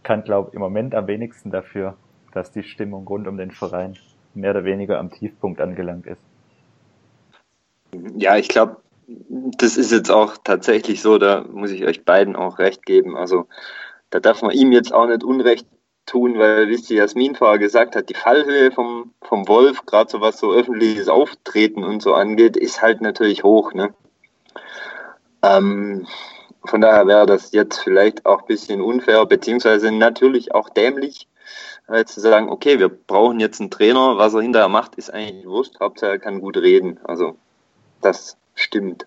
[0.02, 1.96] kann, glaube im Moment am wenigsten dafür,
[2.32, 3.98] dass die Stimmung rund um den Verein
[4.34, 6.29] mehr oder weniger am Tiefpunkt angelangt ist.
[8.16, 8.76] Ja, ich glaube,
[9.06, 13.16] das ist jetzt auch tatsächlich so, da muss ich euch beiden auch recht geben.
[13.16, 13.46] Also
[14.10, 15.66] da darf man ihm jetzt auch nicht Unrecht
[16.06, 20.20] tun, weil, wie die Jasmin vorher gesagt hat, die Fallhöhe vom, vom Wolf, gerade so
[20.20, 23.72] was so öffentliches Auftreten und so angeht, ist halt natürlich hoch.
[23.72, 23.94] Ne?
[25.42, 26.06] Ähm,
[26.64, 31.28] von daher wäre das jetzt vielleicht auch ein bisschen unfair, beziehungsweise natürlich auch dämlich,
[31.88, 35.46] äh, zu sagen, okay, wir brauchen jetzt einen Trainer, was er hinterher macht, ist eigentlich
[35.46, 37.00] wurscht, Hauptsache er kann gut reden.
[37.04, 37.36] Also
[38.00, 39.06] das stimmt.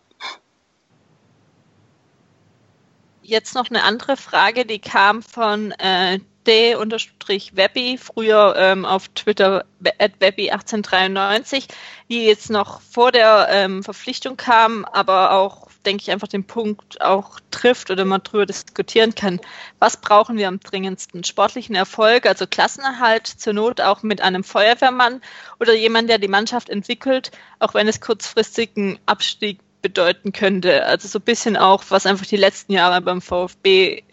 [3.21, 9.65] Jetzt noch eine andere Frage, die kam von äh, d-webby, früher ähm, auf Twitter
[9.97, 11.67] at webby1893,
[12.09, 17.01] die jetzt noch vor der ähm, Verpflichtung kam, aber auch, denke ich, einfach den Punkt
[17.01, 19.39] auch trifft oder man darüber diskutieren kann.
[19.79, 21.23] Was brauchen wir am dringendsten?
[21.23, 25.21] Sportlichen Erfolg, also Klassenerhalt, zur Not auch mit einem Feuerwehrmann
[25.59, 30.85] oder jemand, der die Mannschaft entwickelt, auch wenn es kurzfristigen Abstieg bedeuten könnte.
[30.85, 34.03] Also so ein bisschen auch, was einfach die letzten Jahre beim VfB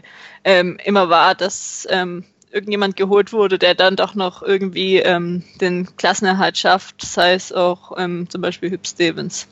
[0.44, 5.96] ähm, immer war, dass ähm, irgendjemand geholt wurde, der dann doch noch irgendwie ähm, den
[5.96, 9.46] Klassenerhalt schafft, sei es auch ähm, zum Beispiel Hüb Stevens.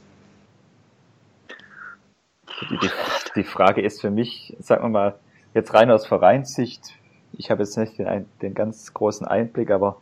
[2.60, 2.90] Die, die,
[3.36, 5.18] die, Frage ist für mich, sagen wir mal,
[5.54, 6.98] jetzt rein aus Vereinssicht,
[7.32, 10.00] ich habe jetzt nicht den, den ganz großen Einblick, aber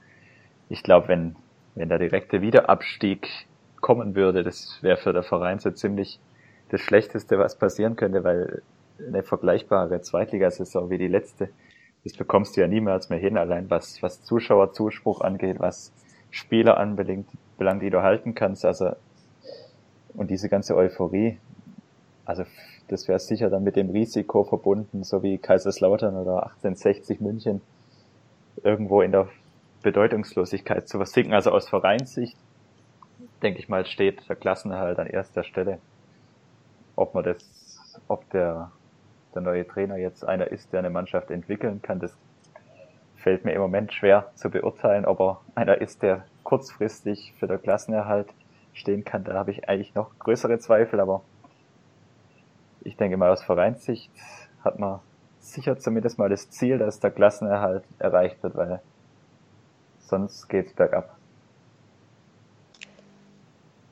[0.68, 1.36] ich glaube, wenn,
[1.74, 3.46] wenn der direkte Wiederabstieg
[3.80, 6.18] kommen würde, das wäre für der Verein so ziemlich
[6.70, 8.62] das Schlechteste, was passieren könnte, weil
[9.06, 11.50] eine vergleichbare Zweitligasaison wie die letzte,
[12.04, 15.92] das bekommst du ja niemals mehr hin, allein was, was Zuschauerzuspruch angeht, was
[16.30, 18.92] Spieler anbelangt, belangt, die du halten kannst, also,
[20.14, 21.38] und diese ganze Euphorie,
[22.26, 22.44] also,
[22.88, 27.62] das wäre sicher dann mit dem Risiko verbunden, so wie Kaiserslautern oder 1860 München,
[28.62, 29.28] irgendwo in der
[29.82, 31.32] Bedeutungslosigkeit zu versinken.
[31.32, 32.36] Also aus Vereinssicht
[33.42, 35.78] denke ich mal, steht der Klassenerhalt an erster Stelle.
[36.96, 37.38] Ob man das,
[38.08, 38.72] ob der,
[39.34, 42.16] der neue Trainer jetzt einer ist, der eine Mannschaft entwickeln kann, das
[43.16, 45.04] fällt mir im Moment schwer zu beurteilen.
[45.04, 48.28] Ob er einer ist, der kurzfristig für den Klassenerhalt
[48.72, 51.22] stehen kann, da habe ich eigentlich noch größere Zweifel, aber
[52.87, 54.11] ich denke mal aus Vereinssicht
[54.64, 55.01] hat man
[55.40, 58.81] sicher zumindest mal das Ziel, dass der Klassenerhalt erreicht wird, weil
[60.01, 61.16] sonst geht's bergab.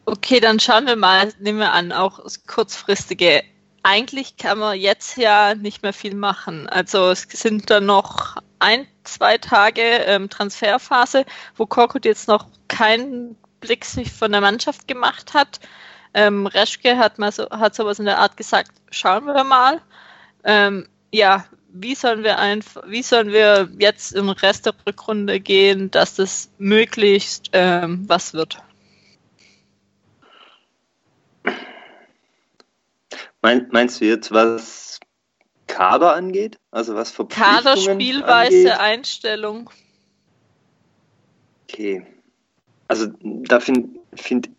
[0.06, 3.42] Okay, dann schauen wir mal, nehmen wir an, auch das kurzfristige.
[3.82, 6.68] Eigentlich kann man jetzt ja nicht mehr viel machen.
[6.68, 11.24] Also es sind dann noch ein, zwei Tage ähm, Transferphase,
[11.56, 15.60] wo Korkut jetzt noch keinen Blick sich von der Mannschaft gemacht hat.
[16.14, 19.80] Ähm, Reschke hat mal so, hat sowas in der Art gesagt, schauen wir mal.
[20.44, 25.90] Ähm, ja, wie sollen wir einfach, wie sollen wir jetzt im Rest der Rückrunde gehen,
[25.90, 28.62] dass das möglichst ähm, was wird?
[33.42, 35.00] Mein, meinst du jetzt, was
[35.66, 36.58] Kader angeht?
[36.70, 38.80] Also was Verpflichtungen Kader, Spielweise, angeht?
[38.80, 39.70] Einstellung.
[41.64, 42.06] Okay.
[42.86, 44.50] Also da finde find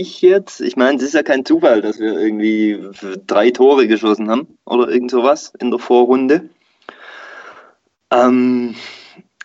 [0.00, 2.90] ich jetzt, ich meine, es ist ja kein Zufall, dass wir irgendwie
[3.26, 6.48] drei Tore geschossen haben oder irgend sowas in der Vorrunde.
[8.10, 8.74] Ähm,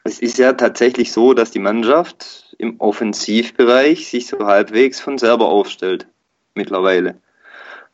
[0.04, 5.48] es ist ja tatsächlich so, dass die Mannschaft im Offensivbereich sich so halbwegs von selber
[5.48, 6.08] aufstellt
[6.56, 7.20] mittlerweile.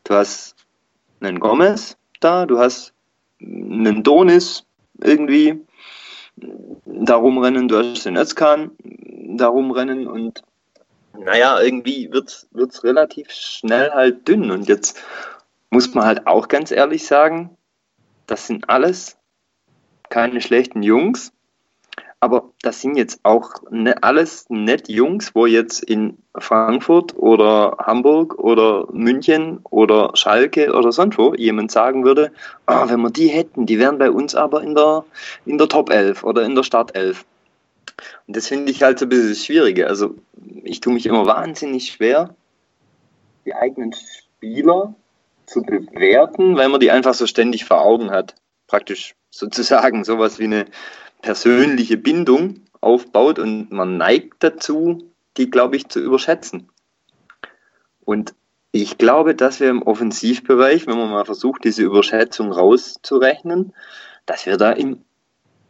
[0.03, 0.55] Du hast
[1.19, 2.93] einen Gomez da, du hast
[3.41, 4.65] einen Donis
[5.01, 5.59] irgendwie
[6.85, 8.71] da rumrennen, du hast den Özkan
[9.37, 10.43] da rumrennen und
[11.17, 14.51] naja, irgendwie wird es relativ schnell halt dünn.
[14.51, 15.01] Und jetzt
[15.69, 17.57] muss man halt auch ganz ehrlich sagen,
[18.27, 19.17] das sind alles
[20.09, 21.33] keine schlechten Jungs,
[22.19, 28.39] aber das sind jetzt auch ne, alles nett Jungs, wo jetzt in Frankfurt oder Hamburg
[28.39, 32.31] oder München oder Schalke oder sonst wo jemand sagen würde,
[32.65, 35.03] oh, wenn wir die hätten, die wären bei uns aber in der,
[35.45, 37.25] in der Top 11 oder in der Start 11.
[38.27, 39.87] Und das finde ich halt so ein bisschen schwieriger.
[39.87, 40.15] Also
[40.63, 42.35] ich tue mich immer wahnsinnig schwer,
[43.45, 44.95] die eigenen Spieler
[45.45, 48.35] zu bewerten, weil man die einfach so ständig vor Augen hat.
[48.67, 50.65] Praktisch sozusagen sowas wie eine
[51.21, 56.69] persönliche Bindung aufbaut und man neigt dazu, die, glaube ich, zu überschätzen.
[58.05, 58.33] Und
[58.71, 63.73] ich glaube, dass wir im Offensivbereich, wenn man mal versucht, diese Überschätzung rauszurechnen,
[64.25, 65.03] dass wir da im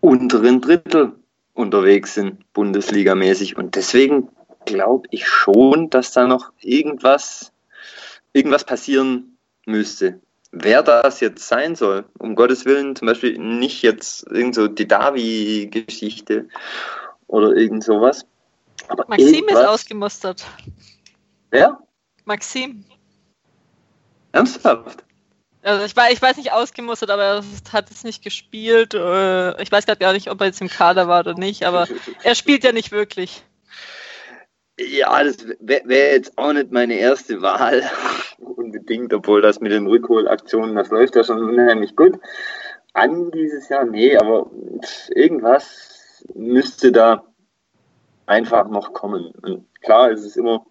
[0.02, 1.14] unteren Drittel
[1.54, 3.58] unterwegs sind, Bundesligamäßig.
[3.58, 4.30] Und deswegen
[4.66, 7.52] glaube ich schon, dass da noch irgendwas,
[8.34, 10.20] irgendwas passieren müsste
[10.54, 12.06] wer das jetzt sein soll.
[12.20, 16.48] Um Gottes Willen, zum Beispiel nicht jetzt irgend so die Davi-Geschichte
[17.28, 18.26] oder irgend sowas.
[18.88, 20.46] Aber Maxim ist ausgemustert.
[21.50, 21.80] Wer?
[22.26, 22.86] Maxim.
[24.32, 25.04] Ernsthaft?
[25.64, 28.94] Also ich, weiß, ich weiß nicht ausgemustert, aber er hat es nicht gespielt.
[28.94, 31.88] Äh, ich weiß gerade gar nicht, ob er jetzt im Kader war oder nicht, aber
[32.24, 33.44] er spielt ja nicht wirklich.
[34.80, 37.84] Ja, das wäre wär jetzt auch nicht meine erste Wahl
[38.40, 42.20] unbedingt, obwohl das mit den Rückholaktionen, das läuft ja schon unheimlich gut.
[42.94, 44.50] An dieses Jahr, nee, aber
[45.10, 47.24] irgendwas müsste da
[48.26, 49.32] einfach noch kommen.
[49.42, 50.66] Und klar, es ist immer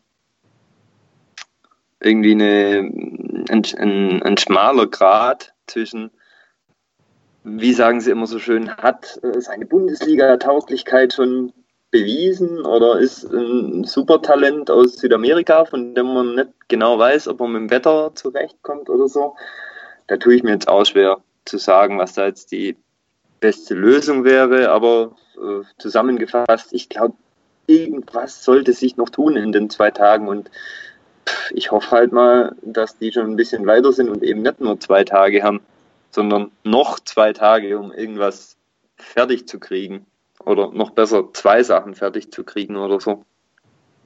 [2.00, 2.90] irgendwie eine,
[3.50, 6.10] ein, ein, ein schmaler Grad zwischen,
[7.44, 11.52] wie sagen sie immer so schön, hat seine Bundesliga-Tauglichkeit schon
[11.92, 17.48] bewiesen oder ist ein Supertalent aus Südamerika, von dem man nicht genau weiß, ob er
[17.48, 19.36] mit dem Wetter zurechtkommt oder so.
[20.08, 22.76] Da tue ich mir jetzt auch schwer zu sagen, was da jetzt die
[23.40, 27.14] beste Lösung wäre, aber äh, zusammengefasst, ich glaube,
[27.66, 30.50] irgendwas sollte sich noch tun in den zwei Tagen und
[31.52, 34.80] ich hoffe halt mal, dass die schon ein bisschen weiter sind und eben nicht nur
[34.80, 35.60] zwei Tage haben,
[36.10, 38.56] sondern noch zwei Tage, um irgendwas
[38.96, 40.06] fertig zu kriegen.
[40.44, 43.24] Oder noch besser, zwei Sachen fertig zu kriegen oder so.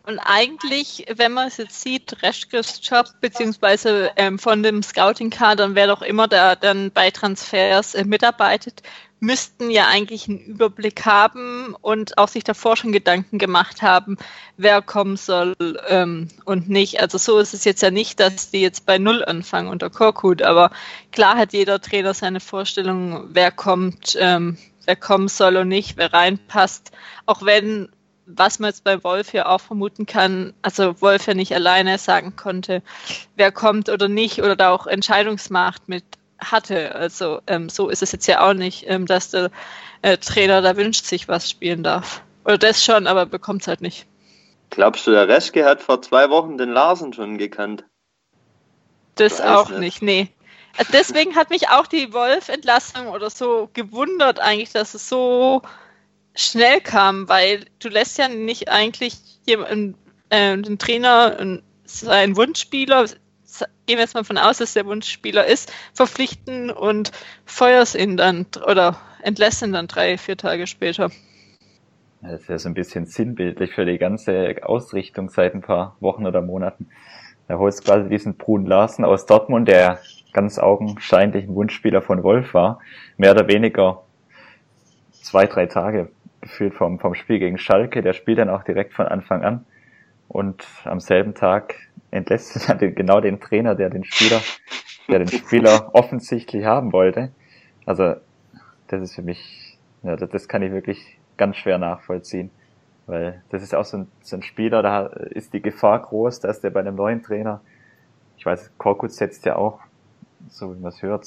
[0.06, 5.88] Und eigentlich, wenn man es jetzt sieht, Reschkes Job, beziehungsweise ähm, von dem Scouting-Kader, wer
[5.88, 8.82] doch immer da dann bei Transfers äh, mitarbeitet,
[9.18, 14.16] müssten ja eigentlich einen Überblick haben und auch sich davor schon Gedanken gemacht haben,
[14.56, 15.56] wer kommen soll
[15.88, 17.00] ähm, und nicht.
[17.00, 20.40] Also so ist es jetzt ja nicht, dass die jetzt bei Null anfangen unter Korkut,
[20.42, 20.70] aber
[21.10, 26.12] klar hat jeder Trainer seine Vorstellung, wer kommt, ähm, wer kommen soll und nicht, wer
[26.12, 26.92] reinpasst.
[27.26, 27.88] Auch wenn,
[28.26, 32.34] was man jetzt bei Wolf ja auch vermuten kann, also Wolf ja nicht alleine sagen
[32.36, 32.82] konnte,
[33.36, 36.04] wer kommt oder nicht oder da auch Entscheidungsmacht mit
[36.38, 36.94] hatte.
[36.94, 39.50] Also ähm, so ist es jetzt ja auch nicht, ähm, dass der
[40.02, 42.22] äh, Trainer da wünscht sich was spielen darf.
[42.44, 44.06] Oder das schon, aber bekommt es halt nicht.
[44.70, 47.84] Glaubst du, der Reschke hat vor zwei Wochen den Larsen schon gekannt?
[49.14, 49.80] Das auch nicht.
[49.80, 50.28] nicht, nee.
[50.78, 55.62] Also deswegen hat mich auch die Wolf-Entlassung oder so gewundert eigentlich, dass es so
[56.34, 59.94] schnell kam, weil du lässt ja nicht eigentlich jemanden,
[60.28, 63.06] äh, den Trainer, seinen Wunschspieler,
[63.86, 67.12] gehen wir jetzt mal von aus, dass der Wunschspieler ist, verpflichten und
[67.46, 71.10] feuerst ihn dann oder entlässt ihn dann drei, vier Tage später.
[72.20, 76.26] Das ist ja so ein bisschen sinnbildlich für die ganze Ausrichtung seit ein paar Wochen
[76.26, 76.88] oder Monaten.
[77.48, 80.00] Da holst quasi diesen Brun Larsen aus Dortmund, der
[80.36, 82.78] ganz augenscheinlich ein Wunschspieler von Wolf war,
[83.16, 84.02] mehr oder weniger
[85.10, 86.10] zwei, drei Tage
[86.42, 88.02] gefühlt vom, vom Spiel gegen Schalke.
[88.02, 89.64] Der spielt dann auch direkt von Anfang an
[90.28, 91.74] und am selben Tag
[92.10, 94.42] entlässt er den, genau den Trainer, der den Spieler,
[95.08, 97.32] der den Spieler offensichtlich haben wollte.
[97.86, 98.16] Also
[98.88, 102.50] das ist für mich, ja, das, das kann ich wirklich ganz schwer nachvollziehen.
[103.06, 106.60] Weil das ist auch so ein, so ein Spieler, da ist die Gefahr groß, dass
[106.60, 107.62] der bei einem neuen Trainer,
[108.36, 109.80] ich weiß, Korkut setzt ja auch
[110.48, 111.26] so wie man es hört,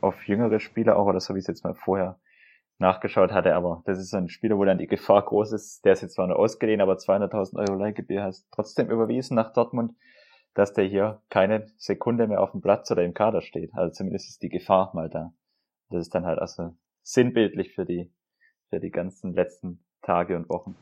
[0.00, 2.18] auf jüngere Spieler auch oder so wie es jetzt mal vorher
[2.78, 6.00] nachgeschaut hatte, aber das ist ein Spieler, wo dann die Gefahr groß ist, der ist
[6.00, 9.92] jetzt zwar nur ausgeliehen, aber 200.000 Euro Leihgebühr hast trotzdem überwiesen nach Dortmund,
[10.54, 13.70] dass der hier keine Sekunde mehr auf dem Platz oder im Kader steht.
[13.74, 15.32] Also zumindest ist die Gefahr mal da.
[15.90, 18.10] Das ist dann halt also sinnbildlich für die,
[18.70, 20.74] für die ganzen letzten Tage und Wochen.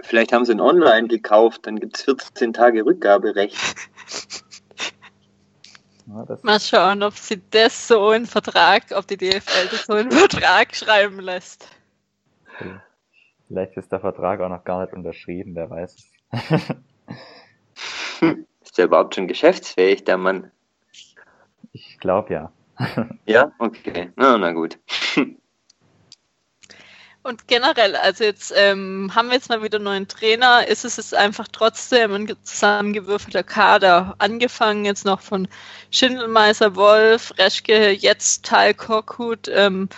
[0.00, 3.56] Vielleicht haben sie ihn online gekauft, dann gibt es 14 Tage Rückgaberecht.
[6.06, 10.10] Ja, Mal schauen, ob sie das so in Vertrag, ob die DFL das so in
[10.10, 11.68] Vertrag schreiben lässt.
[13.48, 15.96] Vielleicht ist der Vertrag auch noch gar nicht unterschrieben, wer weiß.
[18.62, 20.50] ist der überhaupt schon geschäftsfähig, der Mann?
[21.72, 22.52] Ich glaube ja.
[23.26, 24.10] ja, okay.
[24.16, 24.78] Na, na gut.
[27.24, 30.96] Und generell, also jetzt ähm, haben wir jetzt mal wieder einen neuen Trainer, ist es
[30.96, 34.16] jetzt einfach trotzdem ein zusammengewürfelter Kader.
[34.18, 35.46] Angefangen jetzt noch von
[35.92, 39.88] Schindelmeiser, Wolf, Reschke, jetzt Tal Korkut, ähm,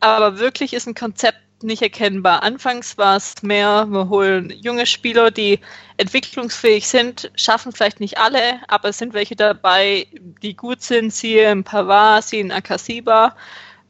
[0.00, 2.42] aber wirklich ist ein Konzept nicht erkennbar.
[2.42, 5.60] Anfangs war es mehr, wir holen junge Spieler, die
[5.96, 10.06] entwicklungsfähig sind, schaffen vielleicht nicht alle, aber es sind welche dabei,
[10.42, 13.34] die gut sind, siehe ein Pavard, siehe ein Akasiba.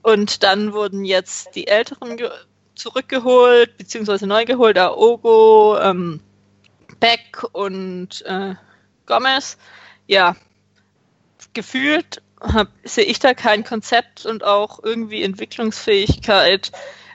[0.03, 2.18] Und dann wurden jetzt die Älteren
[2.74, 6.20] zurückgeholt, beziehungsweise neu geholt, Aogo, ähm,
[7.00, 8.54] Beck und äh,
[9.06, 9.56] Gomez.
[10.06, 10.36] Ja,
[11.52, 12.22] gefühlt
[12.84, 16.72] sehe ich da kein Konzept und auch irgendwie Entwicklungsfähigkeit,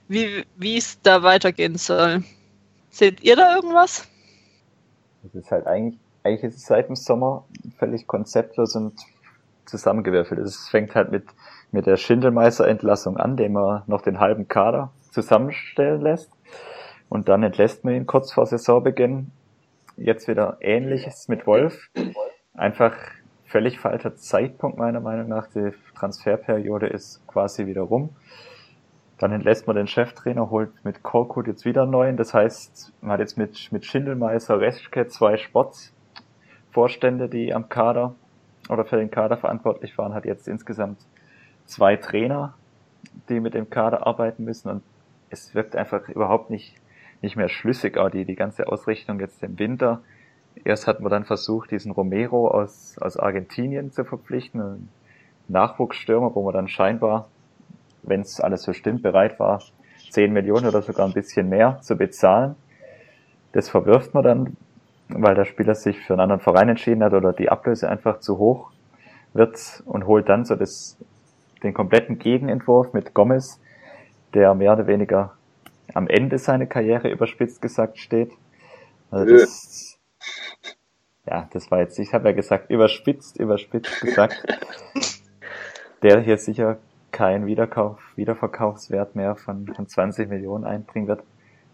[0.07, 2.23] wie es da weitergehen soll.
[2.89, 4.07] Seht ihr da irgendwas?
[5.25, 7.45] Es ist halt eigentlich, eigentlich ist es seit dem Sommer
[7.77, 8.93] völlig konzeptlos und
[9.65, 10.39] zusammengewürfelt.
[10.39, 11.25] Es fängt halt mit,
[11.71, 16.31] mit der Schindelmeister-Entlassung an, dem er noch den halben Kader zusammenstellen lässt.
[17.09, 19.31] Und dann entlässt man ihn kurz vor Saisonbeginn.
[19.97, 21.89] Jetzt wieder ähnliches mit Wolf.
[22.53, 22.95] Einfach
[23.45, 25.47] völlig falscher Zeitpunkt meiner Meinung nach.
[25.47, 28.09] Die Transferperiode ist quasi wieder rum.
[29.17, 32.15] Dann entlässt man den Cheftrainer, holt mit Korkut jetzt wieder einen neuen.
[32.15, 38.15] Das heißt, man hat jetzt mit, mit Schindelmeister, Reschke zwei Sportvorstände, die am Kader
[38.69, 40.99] oder für den Kader verantwortlich waren, hat jetzt insgesamt
[41.65, 42.53] zwei Trainer,
[43.27, 44.83] die mit dem Kader arbeiten müssen und
[45.29, 46.75] es wirkt einfach überhaupt nicht,
[47.21, 50.01] nicht mehr schlüssig, auch die, die ganze Ausrichtung jetzt im Winter.
[50.63, 54.89] Erst hat man dann versucht, diesen Romero aus, aus Argentinien zu verpflichten, einen
[55.47, 57.27] Nachwuchsstürmer, wo man dann scheinbar,
[58.03, 59.61] wenn es alles so stimmt, bereit war,
[60.09, 62.55] 10 Millionen oder sogar ein bisschen mehr zu bezahlen.
[63.51, 64.57] Das verwirft man dann,
[65.09, 68.37] weil der Spieler sich für einen anderen Verein entschieden hat oder die Ablöse einfach zu
[68.37, 68.71] hoch
[69.33, 70.97] wird und holt dann so das,
[71.63, 73.59] den kompletten Gegenentwurf mit Gomez,
[74.33, 75.33] der mehr oder weniger
[75.93, 78.31] am Ende seiner Karriere überspitzt gesagt steht.
[79.11, 79.99] Also das,
[81.25, 84.45] ja, das war jetzt, ich habe ja gesagt, überspitzt, überspitzt gesagt.
[86.03, 86.77] der hier sicher
[87.11, 91.23] keinen Wiederkauf, Wiederverkaufswert mehr von, von 20 Millionen einbringen wird.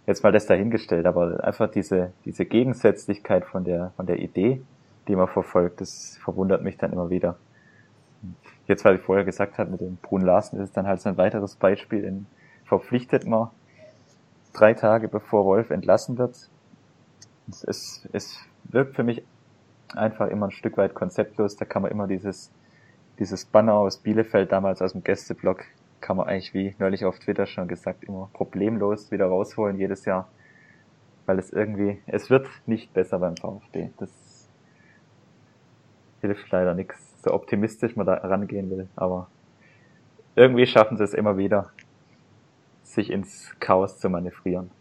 [0.08, 4.62] Jetzt mal das dahingestellt, aber einfach diese, diese Gegensätzlichkeit von der, von der Idee,
[5.08, 7.38] die man verfolgt, das verwundert mich dann immer wieder.
[8.68, 11.10] Jetzt, weil ich vorher gesagt habe, mit dem Brun Larsen ist es dann halt so
[11.10, 12.26] ein weiteres Beispiel in,
[12.66, 13.49] verpflichtet man
[14.53, 16.49] drei Tage bevor Wolf entlassen wird.
[17.47, 19.24] Es, es wirkt für mich
[19.93, 21.55] einfach immer ein Stück weit konzeptlos.
[21.55, 22.51] Da kann man immer dieses,
[23.20, 25.63] dieses Banner aus Bielefeld damals aus dem Gästeblock,
[26.01, 30.28] kann man eigentlich wie neulich auf Twitter schon gesagt, immer problemlos wieder rausholen jedes Jahr.
[31.26, 33.89] Weil es irgendwie, es wird nicht besser beim VfB.
[33.97, 34.09] Das
[36.22, 39.28] hilft leider nichts, so optimistisch man da rangehen will, aber
[40.36, 41.72] irgendwie schaffen sie es immer wieder,
[42.86, 44.71] sich ins Chaos zu manövrieren.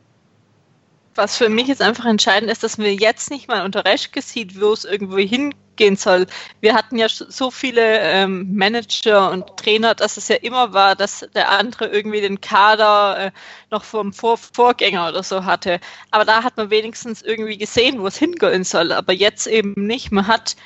[1.16, 4.60] Was für mich jetzt einfach entscheidend ist, dass wir jetzt nicht mal unter Reschke sieht,
[4.60, 6.26] wo es irgendwo hingehen soll.
[6.60, 11.28] Wir hatten ja so viele ähm, Manager und Trainer, dass es ja immer war, dass
[11.34, 13.30] der andere irgendwie den Kader äh,
[13.70, 15.78] noch vom Vor Vorgänger oder so hatte.
[16.10, 18.90] Aber da hat man wenigstens irgendwie gesehen, wo es hingehen soll.
[18.90, 20.10] Aber jetzt eben nicht.
[20.10, 20.56] Man hat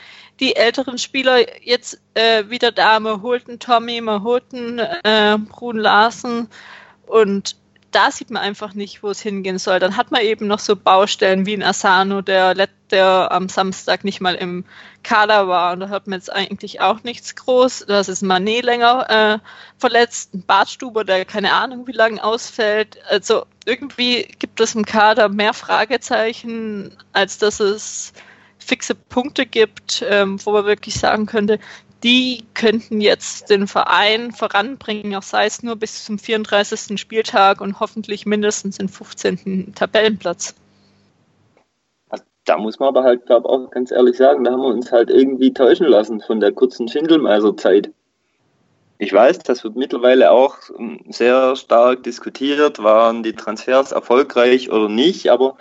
[0.40, 3.00] die älteren Spieler jetzt äh, wieder da.
[3.00, 6.48] Man holt einen Tommy, man holt einen äh, Brun Larsen
[7.08, 7.56] und
[7.90, 9.78] da sieht man einfach nicht, wo es hingehen soll.
[9.78, 12.54] Dann hat man eben noch so Baustellen wie ein Asano, der,
[12.90, 14.64] der am Samstag nicht mal im
[15.02, 15.72] Kader war.
[15.72, 17.86] Und da hat man jetzt eigentlich auch nichts groß.
[17.88, 19.38] Das ist Manet länger äh,
[19.78, 22.98] verletzt, ein Bartstuber, der keine Ahnung wie lange ausfällt.
[23.08, 28.12] Also irgendwie gibt es im Kader mehr Fragezeichen, als dass es
[28.58, 31.58] fixe Punkte gibt, ähm, wo man wirklich sagen könnte,
[32.02, 37.00] die könnten jetzt den Verein voranbringen, auch sei es nur bis zum 34.
[37.00, 39.74] Spieltag und hoffentlich mindestens den 15.
[39.74, 40.54] Tabellenplatz.
[42.44, 45.10] Da muss man aber halt, glaube auch ganz ehrlich sagen, da haben wir uns halt
[45.10, 47.90] irgendwie täuschen lassen von der kurzen Schindelmeiser-Zeit.
[48.96, 54.88] Ich weiß, das wird mittlerweile auch ähm, sehr stark diskutiert, waren die Transfers erfolgreich oder
[54.88, 55.58] nicht, aber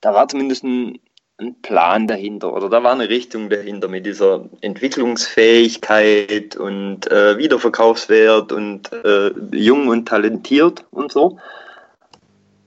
[0.00, 0.98] da war zumindest ein,
[1.38, 8.52] ein Plan dahinter oder da war eine Richtung dahinter mit dieser Entwicklungsfähigkeit und äh, Wiederverkaufswert
[8.52, 11.38] und äh, jung und talentiert und so.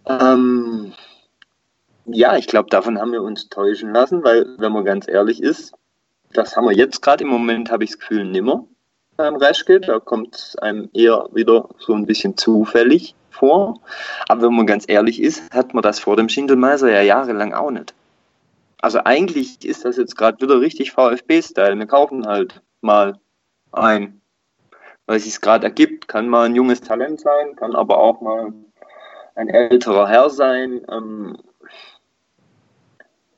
[0.06, 0.94] Ähm,
[2.06, 5.74] ja, ich glaube, davon haben wir uns täuschen lassen, weil, wenn man ganz ehrlich ist,
[6.34, 8.66] das haben wir jetzt gerade im Moment, habe ich das Gefühl, nimmer
[9.18, 9.80] beim Reschke.
[9.80, 13.82] Da kommt es einem eher wieder so ein bisschen zufällig vor.
[14.28, 17.72] Aber wenn man ganz ehrlich ist, hat man das vor dem Schindelmeiser ja jahrelang auch
[17.72, 17.94] nicht.
[18.82, 21.78] Also eigentlich ist das jetzt gerade wieder richtig VfB-Style.
[21.78, 23.20] Wir kaufen halt mal
[23.72, 24.22] ein,
[25.06, 26.08] weil es sich gerade ergibt.
[26.08, 28.54] Kann mal ein junges Talent sein, kann aber auch mal
[29.36, 30.82] ein älterer Herr sein.
[30.90, 31.38] Ähm,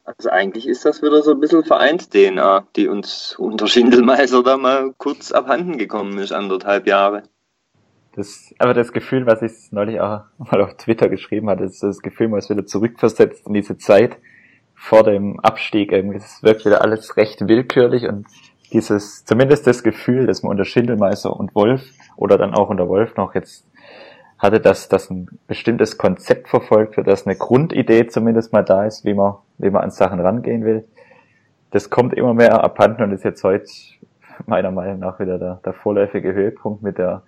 [0.04, 4.94] also eigentlich ist das wieder so ein bisschen Vereins-DNA, die uns unter Schindelmeiser da mal
[4.98, 7.24] kurz abhanden gekommen ist, anderthalb Jahre.
[8.16, 12.00] Das, aber das Gefühl, was ich neulich auch mal auf Twitter geschrieben hatte, ist das
[12.00, 14.18] Gefühl, man ist wieder zurückversetzt in diese Zeit
[14.82, 15.92] vor dem Abstieg.
[15.92, 18.26] Irgendwie es wirkt wieder alles recht willkürlich und
[18.74, 21.84] dieses, zumindest das Gefühl, dass man unter Schindelmeister und Wolf
[22.16, 23.68] oder dann auch unter Wolf noch jetzt
[24.40, 29.06] hatte, dass das ein bestimmtes Konzept verfolgt wird, dass eine Grundidee zumindest mal da ist,
[29.06, 30.88] wie man, wie man an Sachen rangehen will.
[31.70, 33.66] Das kommt immer mehr abhanden und ist jetzt heute
[34.48, 37.22] meiner Meinung nach wieder der, der vorläufige Höhepunkt mit der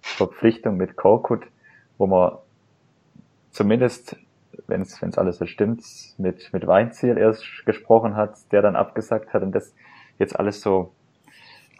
[0.00, 1.44] Verpflichtung mit Korkut,
[1.98, 2.32] wo man
[3.52, 4.16] zumindest,
[4.68, 5.82] wenn es alles so stimmt,
[6.18, 9.74] mit, mit Weinziel erst gesprochen hat, der dann abgesagt hat und das
[10.18, 10.92] jetzt alles so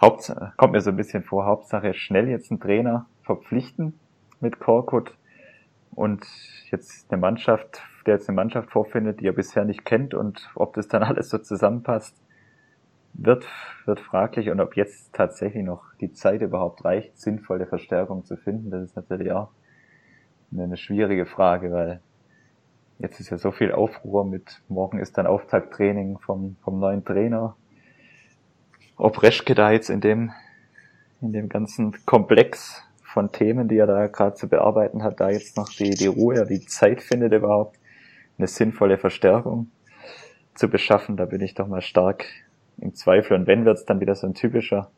[0.00, 3.98] Hauptsache, kommt mir so ein bisschen vor, Hauptsache schnell jetzt einen Trainer verpflichten
[4.40, 5.16] mit Korkut
[5.94, 6.26] und
[6.70, 10.74] jetzt eine Mannschaft, der jetzt eine Mannschaft vorfindet, die er bisher nicht kennt und ob
[10.74, 12.16] das dann alles so zusammenpasst,
[13.14, 13.46] wird,
[13.86, 18.70] wird fraglich und ob jetzt tatsächlich noch die Zeit überhaupt reicht, sinnvolle Verstärkung zu finden,
[18.70, 19.48] das ist natürlich auch
[20.52, 22.00] eine schwierige Frage, weil
[22.98, 27.56] jetzt ist ja so viel Aufruhr mit morgen ist dann Auftakttraining vom, vom neuen Trainer.
[28.96, 30.32] Ob Reschke da jetzt in dem,
[31.20, 35.56] in dem ganzen Komplex von Themen, die er da gerade zu bearbeiten hat, da jetzt
[35.56, 37.78] noch die, die Ruhe, die Zeit findet überhaupt,
[38.38, 39.70] eine sinnvolle Verstärkung
[40.54, 42.24] zu beschaffen, da bin ich doch mal stark
[42.78, 43.36] im Zweifel.
[43.36, 44.90] Und wenn wird's dann wieder so ein typischer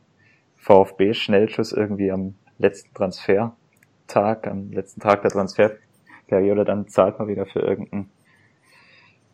[0.56, 5.30] VfB-Schnellschuss irgendwie am letzten Transfertag, am letzten Tag der
[6.28, 8.10] Transferperiode, dann zahlt man wieder für irgendeinen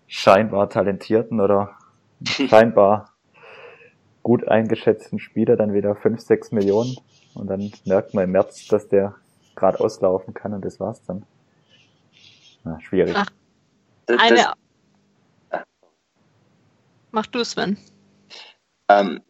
[0.07, 1.77] scheinbar talentierten oder
[2.25, 3.11] scheinbar
[4.23, 6.97] gut eingeschätzten Spieler dann wieder fünf, sechs Millionen
[7.35, 9.15] und dann merkt man im März, dass der
[9.55, 11.27] gerade auslaufen kann und das war's dann.
[12.65, 13.15] Na, schwierig.
[13.17, 13.29] Ach,
[14.19, 14.53] eine.
[17.11, 17.77] Mach du, Sven.
[18.89, 19.21] Ähm,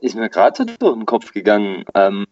[0.00, 2.26] ist mir gerade so durch den Kopf gegangen, ähm,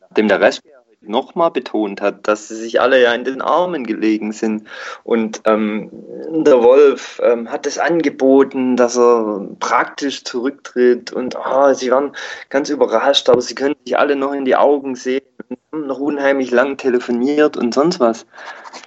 [0.00, 0.62] nachdem der Rest
[1.08, 4.66] nochmal betont hat, dass sie sich alle ja in den Armen gelegen sind.
[5.02, 5.90] Und ähm,
[6.30, 12.12] der Wolf ähm, hat es angeboten, dass er praktisch zurücktritt und oh, sie waren
[12.50, 15.98] ganz überrascht, aber sie können sich alle noch in die Augen sehen und haben noch
[15.98, 18.26] unheimlich lang telefoniert und sonst was.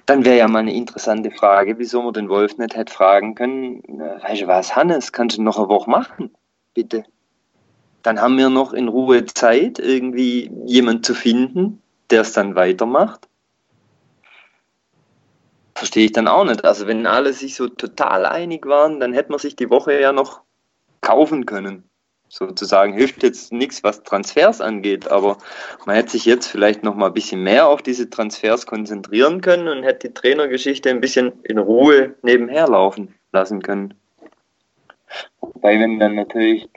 [0.05, 3.83] Dann wäre ja mal eine interessante Frage, wieso man den Wolf nicht hätte fragen können,
[4.21, 6.31] weißt du was, Hannes, kannst du noch eine Woche machen?
[6.73, 7.03] Bitte.
[8.03, 13.27] Dann haben wir noch in Ruhe Zeit, irgendwie jemand zu finden, der es dann weitermacht.
[15.75, 16.65] Verstehe ich dann auch nicht.
[16.65, 20.11] Also wenn alle sich so total einig waren, dann hätte man sich die Woche ja
[20.11, 20.41] noch
[21.01, 21.83] kaufen können.
[22.29, 25.37] Sozusagen hilft jetzt nichts, was Transfers angeht, aber
[25.85, 29.69] man hätte sich jetzt vielleicht noch mal ein bisschen mehr auf diese Transfers konzentrieren können
[29.69, 33.93] und hätte die Trainergeschichte ein bisschen in Ruhe nebenher laufen lassen können.
[35.39, 36.67] Wobei, wenn dann natürlich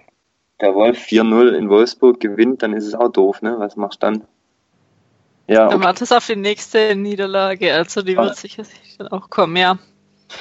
[0.60, 3.58] der Wolf 4-0 in Wolfsburg gewinnt, dann ist es auch doof, ne?
[3.58, 4.24] Was machst du dann?
[5.50, 5.72] Ja, okay.
[5.72, 8.62] Dann wartest auf die nächste Niederlage, also die wird sicher
[8.98, 9.78] dann auch kommen, ja.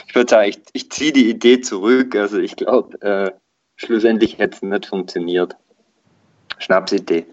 [0.08, 2.16] Ich würde sagen, ich, ich ziehe die Idee zurück.
[2.16, 3.32] Also ich glaube, äh,
[3.76, 5.56] schlussendlich hätte es nicht funktioniert.
[6.60, 7.26] Schnapsidee.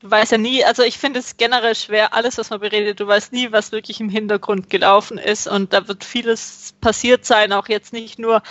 [0.00, 3.06] Du weißt ja nie, also ich finde es generell schwer, alles, was man beredet, du
[3.06, 7.68] weißt nie, was wirklich im Hintergrund gelaufen ist und da wird vieles passiert sein, auch
[7.68, 8.42] jetzt nicht nur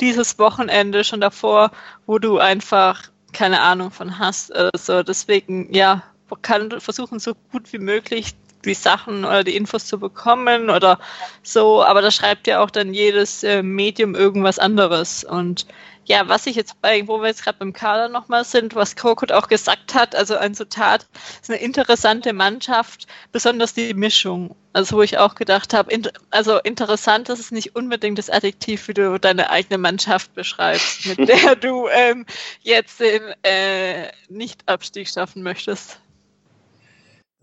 [0.00, 1.70] dieses Wochenende, schon davor,
[2.06, 4.52] wo du einfach keine Ahnung von hast.
[4.52, 6.02] Also deswegen, ja,
[6.34, 10.98] kann versuchen, so gut wie möglich die Sachen oder die Infos zu bekommen oder
[11.42, 15.24] so, aber da schreibt ja auch dann jedes äh, Medium irgendwas anderes.
[15.24, 15.66] Und
[16.04, 19.32] ja, was ich jetzt bei, wo wir jetzt gerade beim Kader nochmal sind, was Krokut
[19.32, 21.06] auch gesagt hat, also ein Zitat,
[21.40, 24.54] ist eine interessante Mannschaft, besonders die Mischung.
[24.72, 28.86] Also wo ich auch gedacht habe, in, also interessant, das ist nicht unbedingt das Adjektiv,
[28.88, 32.26] wie du deine eigene Mannschaft beschreibst, mit der du ähm,
[32.62, 35.98] jetzt den äh, Nicht-Abstieg schaffen möchtest.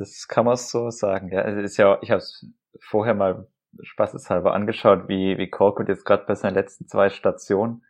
[0.04, 1.30] Das kann man so sagen.
[1.30, 2.46] Ja, es ist ja, ich habe es
[2.82, 3.48] vorher mal
[3.82, 7.84] spaßeshalber angeschaut, wie, wie Korkut jetzt gerade bei seinen letzten zwei Stationen,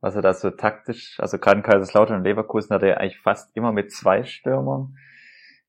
[0.00, 3.56] was er da so taktisch, also gerade in Kaiserslautern und Leverkusen hat er eigentlich fast
[3.56, 4.96] immer mit zwei Stürmern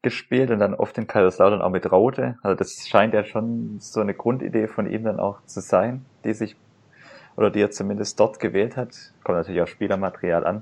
[0.04, 2.38] gespielt und dann oft in Kaiserslautern auch mit Raute.
[2.44, 6.34] Also das scheint ja schon so eine Grundidee von ihm dann auch zu sein, die
[6.34, 6.56] sich,
[7.36, 8.96] oder die er zumindest dort gewählt hat.
[9.24, 10.62] Kommt natürlich auch Spielermaterial an.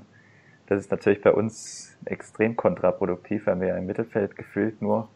[0.66, 5.08] Das ist natürlich bei uns extrem kontraproduktiv, weil wir im Mittelfeld gefühlt nur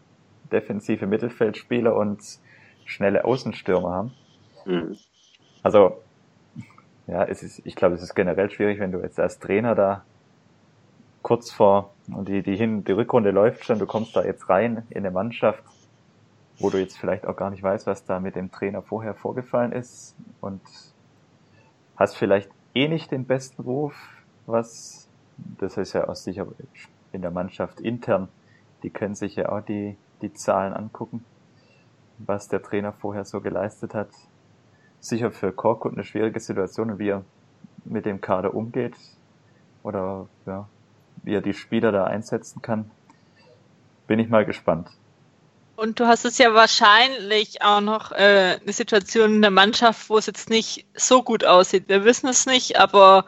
[0.52, 2.20] defensive Mittelfeldspieler und
[2.84, 4.12] schnelle Außenstürmer haben.
[4.64, 4.96] Mhm.
[5.62, 6.02] Also,
[7.06, 10.04] ja, es ist, ich glaube, es ist generell schwierig, wenn du jetzt als Trainer da
[11.22, 14.84] kurz vor, und die, die hin, die Rückrunde läuft schon, du kommst da jetzt rein
[14.90, 15.62] in eine Mannschaft,
[16.58, 19.72] wo du jetzt vielleicht auch gar nicht weißt, was da mit dem Trainer vorher vorgefallen
[19.72, 20.60] ist und
[21.96, 23.94] hast vielleicht eh nicht den besten Ruf,
[24.46, 25.08] was,
[25.58, 26.46] das ist ja auch sicher
[27.12, 28.28] in der Mannschaft intern,
[28.82, 31.24] die können sich ja auch die, die Zahlen angucken
[32.26, 34.08] was der Trainer vorher so geleistet hat.
[35.00, 37.24] Sicher für Korkut eine schwierige Situation und wie er
[37.84, 38.94] mit dem Kader umgeht
[39.82, 40.68] oder ja,
[41.22, 42.90] wie er die Spieler da einsetzen kann.
[44.06, 44.88] Bin ich mal gespannt.
[45.76, 50.18] Und du hast es ja wahrscheinlich auch noch äh, eine Situation in der Mannschaft, wo
[50.18, 51.88] es jetzt nicht so gut aussieht.
[51.88, 53.24] Wir wissen es nicht, aber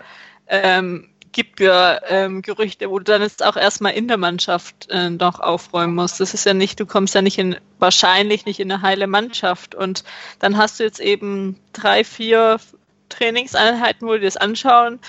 [0.48, 5.10] ähm, gibt ja ähm, Gerüchte, wo du dann jetzt auch erstmal in der Mannschaft äh,
[5.10, 6.20] noch aufräumen musst.
[6.20, 9.74] Das ist ja nicht, du kommst ja nicht in, wahrscheinlich nicht in eine heile Mannschaft.
[9.74, 10.04] Und
[10.38, 12.60] dann hast du jetzt eben drei, vier
[13.08, 15.00] Trainingseinheiten, wo du das anschauen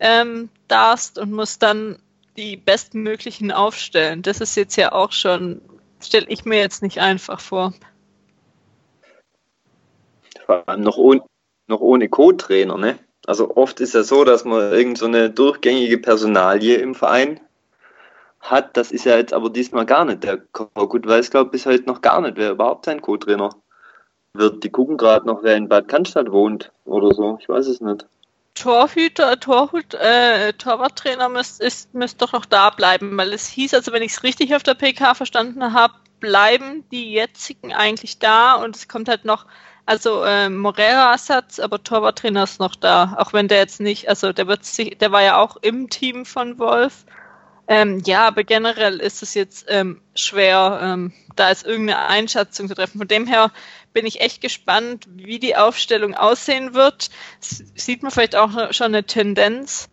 [0.00, 1.98] ähm, darfst und musst dann
[2.36, 4.22] die bestmöglichen aufstellen.
[4.22, 5.60] Das ist jetzt ja auch schon,
[6.00, 7.74] stelle ich mir jetzt nicht einfach vor.
[10.46, 11.22] Vor allem noch, ohne,
[11.66, 12.98] noch ohne Co-Trainer, ne?
[13.26, 17.40] Also oft ist ja so, dass man irgend so durchgängige Personalie im Verein
[18.40, 18.76] hat.
[18.76, 20.24] Das ist ja jetzt aber diesmal gar nicht.
[20.24, 23.50] Der Korkut weiß, glaube ich, bis heute noch gar nicht, wer überhaupt sein Co-Trainer
[24.34, 24.64] wird.
[24.64, 27.38] Die gucken gerade noch, wer in Bad Cannstatt wohnt oder so.
[27.40, 28.06] Ich weiß es nicht.
[28.54, 34.02] Torhüter, Torhut, äh, Torwarttrainer müsste müsst doch noch da bleiben, weil es hieß, also wenn
[34.02, 38.88] ich es richtig auf der PK verstanden habe, bleiben die jetzigen eigentlich da und es
[38.88, 39.46] kommt halt noch
[39.86, 44.46] also äh, Morera-Ersatz, aber Torwarttrainer ist noch da, auch wenn der jetzt nicht, also der
[44.46, 47.04] wird sich, der war ja auch im Team von Wolf.
[47.68, 52.74] Ähm, ja, aber generell ist es jetzt ähm, schwer, ähm, da ist irgendeine Einschätzung zu
[52.74, 52.98] treffen.
[52.98, 53.50] Von dem her
[53.92, 57.10] bin ich echt gespannt, wie die Aufstellung aussehen wird.
[57.40, 59.88] S sieht man vielleicht auch schon eine Tendenz.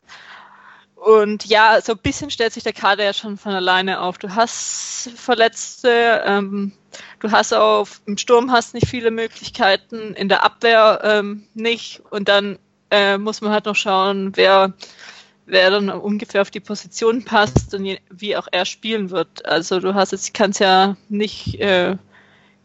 [1.00, 4.18] Und ja, so ein bisschen stellt sich der Kader ja schon von alleine auf.
[4.18, 6.74] Du hast Verletzte, ähm,
[7.20, 12.02] du hast auch im Sturm hast nicht viele Möglichkeiten, in der Abwehr ähm, nicht.
[12.10, 12.60] Und dann
[12.92, 14.74] äh, muss man halt noch schauen, wer,
[15.46, 19.46] wer dann ungefähr auf die Position passt und je, wie auch er spielen wird.
[19.46, 21.96] Also du hast jetzt, kannst ja nicht äh,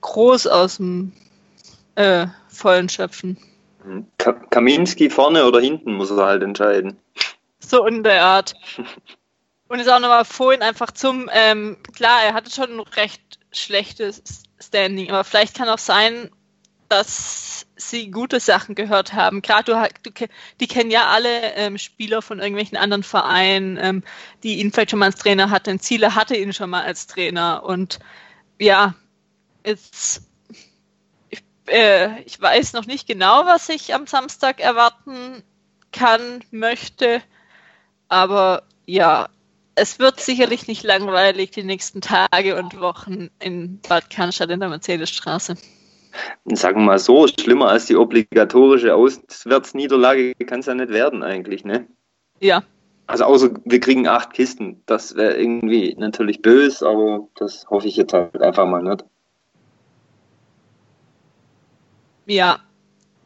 [0.00, 1.12] groß aus dem
[1.94, 3.38] äh, Vollen schöpfen.
[4.50, 6.96] Kaminski vorne oder hinten muss er halt entscheiden.
[7.66, 8.54] So in der Art.
[9.68, 14.22] Und ist auch nochmal vorhin einfach zum, ähm, klar, er hatte schon ein recht schlechtes
[14.60, 16.30] Standing, aber vielleicht kann auch sein,
[16.88, 19.42] dass sie gute Sachen gehört haben.
[19.42, 20.26] Gerade du, du,
[20.60, 24.02] die kennen ja alle ähm, Spieler von irgendwelchen anderen Vereinen, ähm,
[24.42, 25.80] die ihn vielleicht schon mal als Trainer hatten.
[25.80, 27.64] Ziele hatte ihn schon mal als Trainer.
[27.64, 27.98] Und
[28.60, 28.94] ja,
[29.66, 30.22] jetzt,
[31.30, 35.42] ich, äh, ich weiß noch nicht genau, was ich am Samstag erwarten
[35.90, 37.22] kann, möchte.
[38.08, 39.28] Aber ja,
[39.74, 44.68] es wird sicherlich nicht langweilig die nächsten Tage und Wochen in Bad Cannstatt in der
[44.68, 45.56] Mercedesstraße.
[46.44, 51.64] Sagen wir mal so, schlimmer als die obligatorische Auswärtsniederlage kann es ja nicht werden eigentlich,
[51.64, 51.86] ne?
[52.40, 52.62] Ja.
[53.06, 54.82] Also außer wir kriegen acht Kisten.
[54.86, 59.04] Das wäre irgendwie natürlich böse, aber das hoffe ich jetzt halt einfach mal nicht.
[62.26, 62.60] Ja,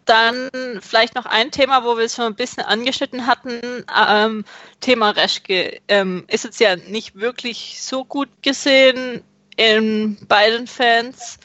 [0.09, 0.51] dann
[0.81, 3.85] vielleicht noch ein Thema, wo wir es schon ein bisschen angeschnitten hatten.
[4.09, 4.45] Ähm,
[4.81, 9.23] Thema Reschke ähm, ist jetzt ja nicht wirklich so gut gesehen
[9.57, 11.39] in beiden Fans.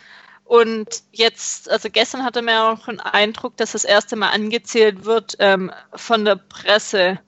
[0.46, 5.36] Und jetzt, also gestern hatte man auch einen Eindruck, dass das erste Mal angezählt wird
[5.40, 7.20] ähm, von der Presse.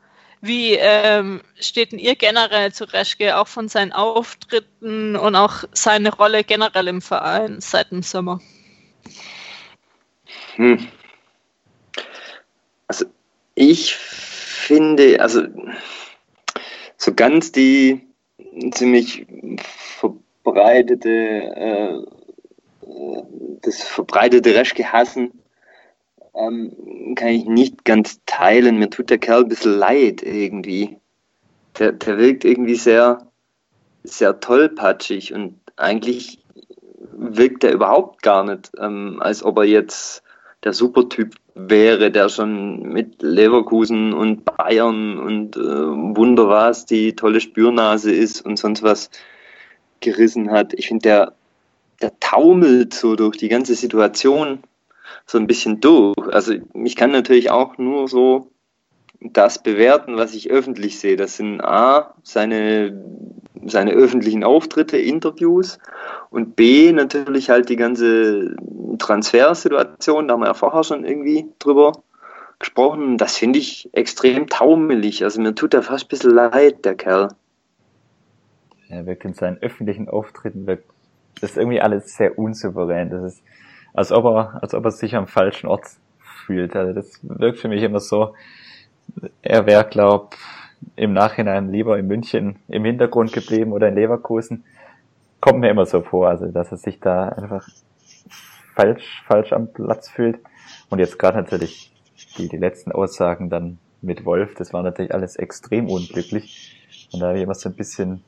[0.42, 6.14] Wie ähm, steht denn ihr generell zu Reschke, auch von seinen Auftritten und auch seine
[6.14, 8.42] Rolle generell im Verein seit dem Sommer?
[10.56, 10.88] Hm.
[12.88, 13.06] Also
[13.56, 15.44] ich finde, also
[16.98, 18.02] so ganz die
[18.72, 19.26] ziemlich
[20.44, 22.04] verbreitete, äh,
[23.62, 25.32] das verbreitete Reschke hassen,
[26.36, 28.78] ähm, kann ich nicht ganz teilen.
[28.78, 30.98] Mir tut der Kerl ein bisschen leid irgendwie.
[31.80, 33.32] Der, der wirkt irgendwie sehr,
[34.04, 36.44] sehr tollpatschig und eigentlich
[37.12, 40.24] wirkt er überhaupt gar nicht, ähm, als ob er jetzt
[40.64, 47.40] der Supertyp wäre, der schon mit Leverkusen und Bayern und äh, Wunder was die tolle
[47.40, 49.10] Spürnase ist und sonst was
[50.02, 50.74] gerissen hat.
[50.74, 51.34] Ich finde, der,
[52.02, 54.60] der taumelt so durch die ganze Situation
[55.26, 56.16] so ein bisschen durch.
[56.32, 58.52] Also ich kann natürlich auch nur so
[59.34, 61.16] das bewerten, was ich öffentlich sehe.
[61.16, 63.04] Das sind A, seine,
[63.66, 65.80] seine öffentlichen Auftritte, Interviews
[66.30, 68.56] und B, natürlich halt die ganze
[68.98, 70.28] Transfersituation.
[70.28, 71.94] Da haben wir ja vorher schon irgendwie drüber
[72.60, 73.18] gesprochen.
[73.18, 75.24] Das finde ich extrem taumelig.
[75.24, 77.30] Also mir tut er fast ein bisschen leid, der Kerl.
[78.90, 80.86] Er wirkt in seinen öffentlichen Auftritten, wirkt,
[81.42, 83.10] das ist irgendwie alles sehr unsouverän.
[83.10, 83.44] Das ist,
[83.94, 85.86] als ob er, als ob er sich am falschen Ort
[86.46, 86.76] fühlt.
[86.76, 88.34] Also das wirkt für mich immer so,
[89.42, 90.36] er wäre, glaub,
[90.96, 94.64] im Nachhinein lieber in München im Hintergrund geblieben oder in Leverkusen.
[95.42, 97.68] Kommt mir immer so vor, also dass er sich da einfach
[98.76, 100.40] falsch, falsch am Platz fühlt.
[100.90, 101.94] Und jetzt gerade natürlich
[102.38, 107.10] die, die letzten Aussagen dann mit Wolf, das war natürlich alles extrem unglücklich.
[107.12, 108.24] Und da habe ich immer so ein bisschen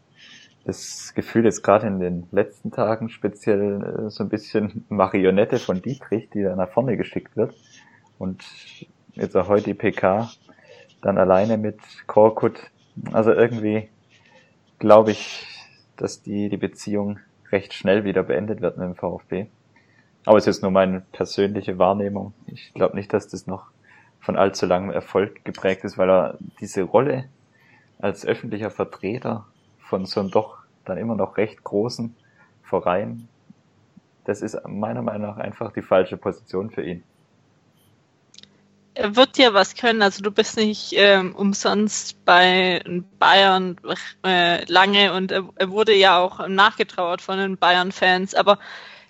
[0.66, 5.82] das Gefühl, jetzt gerade in den letzten Tagen speziell äh, so ein bisschen Marionette von
[5.82, 7.54] Dietrich, die da nach vorne geschickt wird.
[8.18, 8.44] Und
[9.14, 10.30] jetzt auch heute die PK
[11.02, 12.60] dann alleine mit Korkut.
[13.12, 13.90] Also irgendwie
[14.80, 15.46] glaube ich,
[15.96, 17.20] dass die, die Beziehung
[17.52, 19.48] recht schnell wieder beendet wird mit dem VfB.
[20.26, 22.34] Aber es ist nur meine persönliche Wahrnehmung.
[22.48, 23.68] Ich glaube nicht, dass das noch
[24.20, 27.30] von allzu langem Erfolg geprägt ist, weil er diese Rolle
[28.00, 29.46] als öffentlicher Vertreter
[29.80, 32.16] von so einem doch dann immer noch recht großen
[32.62, 33.28] Verein,
[34.26, 37.04] das ist meiner Meinung nach einfach die falsche Position für ihn
[38.98, 40.02] er wird dir was können.
[40.02, 42.84] Also du bist nicht ähm, umsonst bei
[43.20, 43.78] Bayern
[44.26, 48.34] äh, lange und er, er, wurde ja auch nachgetrauert von den Bayern-Fans.
[48.34, 48.58] Aber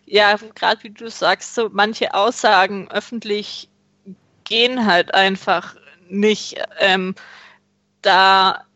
[0.05, 3.69] ja, gerade wie du sagst, so manche Aussagen öffentlich
[4.43, 5.75] gehen halt einfach
[6.09, 6.57] nicht.
[6.79, 7.15] Ähm,
[8.01, 8.66] da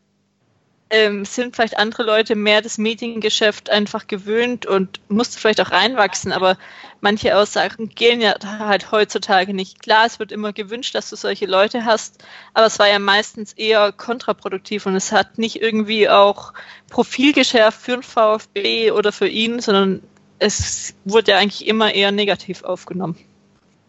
[0.92, 6.34] ähm, sind vielleicht andere Leute mehr das Mediengeschäft einfach gewöhnt und musste vielleicht auch reinwachsen,
[6.34, 6.58] aber
[7.00, 9.82] manche Aussagen gehen ja halt heutzutage nicht.
[9.82, 12.24] Klar, es wird immer gewünscht, dass du solche Leute hast,
[12.54, 16.54] aber es war ja meistens eher kontraproduktiv und es hat nicht irgendwie auch
[16.90, 20.04] Profil geschärft für den VfB oder für ihn, sondern
[20.40, 23.16] es wurde ja eigentlich immer eher negativ aufgenommen.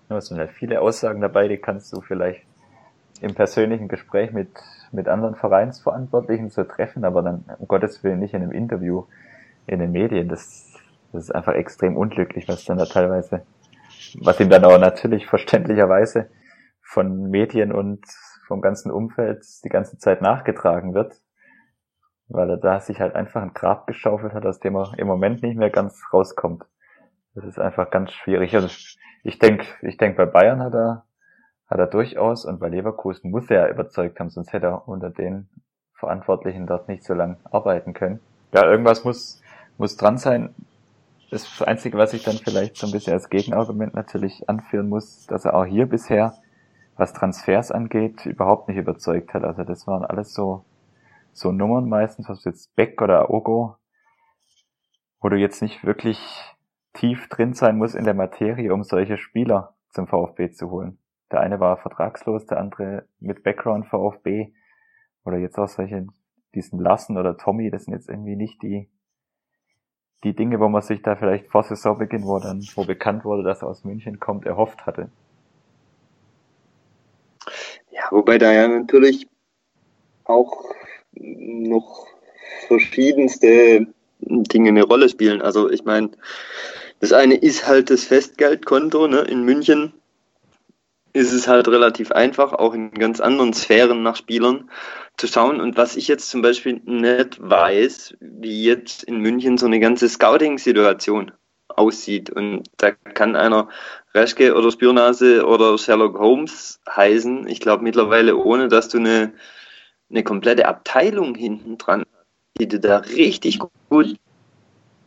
[0.09, 2.43] Ja, es sind halt viele Aussagen dabei, die kannst du vielleicht
[3.21, 4.51] im persönlichen Gespräch mit
[4.93, 9.07] mit anderen Vereinsverantwortlichen zu treffen, aber dann um Gottes Willen nicht in einem Interview
[9.67, 10.29] in den Medien.
[10.29, 10.73] Das,
[11.13, 13.45] das ist einfach extrem unglücklich, was dann da teilweise,
[14.21, 16.29] was ihm dann auch natürlich verständlicherweise
[16.83, 18.05] von Medien und
[18.47, 21.15] vom ganzen Umfeld die ganze Zeit nachgetragen wird,
[22.29, 25.43] weil er da sich halt einfach ein Grab geschaufelt hat, aus dem er im Moment
[25.43, 26.65] nicht mehr ganz rauskommt.
[27.35, 28.55] Das ist einfach ganz schwierig.
[28.55, 28.69] Also
[29.25, 31.07] ich denke, ich denk, bei Bayern hat er
[31.73, 35.09] hat er durchaus und bei Leverkusen muss er ja überzeugt haben, sonst hätte er unter
[35.09, 35.49] den
[35.95, 38.21] Verantwortlichen dort nicht so lange arbeiten können.
[38.53, 39.41] Ja, irgendwas muss,
[39.79, 40.55] muss dran sein.
[41.31, 45.47] Das Einzige, was ich dann vielleicht so ein bisschen als Gegenargument natürlich anführen muss, dass
[45.47, 46.35] er auch hier bisher,
[46.99, 49.43] was Transfers angeht, überhaupt nicht überzeugt hat.
[49.43, 50.67] Also das waren alles so,
[51.33, 53.77] so Nummern meistens, was jetzt Beck oder Ogo,
[55.23, 56.19] wo du jetzt nicht wirklich
[56.93, 60.99] tief drin sein musst in der Materie, um solche Spieler zum VfB zu holen.
[61.33, 64.53] Der eine war vertragslos, der andere mit Background VfB.
[65.25, 66.07] Oder jetzt auch solche,
[66.55, 68.89] diesen Lassen oder Tommy, das sind jetzt irgendwie nicht die,
[70.25, 73.63] die Dinge, wo man sich da vielleicht vor Saisonbeginn, wo dann, wo bekannt wurde, dass
[73.63, 75.11] er aus München kommt, erhofft hatte.
[77.91, 79.27] Ja, wobei da ja natürlich
[80.25, 80.75] auch
[81.15, 82.07] noch
[82.69, 83.87] verschiedenste
[84.21, 85.43] Dinge eine Rolle spielen.
[85.43, 86.11] Also ich meine,
[87.01, 89.93] das eine ist halt das Festgeldkonto ne, in München
[91.13, 94.71] ist es halt relativ einfach, auch in ganz anderen Sphären nach Spielern
[95.17, 95.61] zu schauen.
[95.61, 100.09] Und was ich jetzt zum Beispiel nicht weiß, wie jetzt in München so eine ganze
[100.09, 101.33] Scouting-Situation
[101.69, 102.31] aussieht.
[102.31, 103.69] Und da kann einer
[104.15, 107.47] Reschke oder Spürnase oder Sherlock Holmes heißen.
[107.47, 109.33] Ich glaube mittlerweile, ohne dass du eine,
[110.11, 112.05] eine komplette Abteilung hinten dran
[112.59, 113.59] die dir da richtig
[113.89, 114.17] gut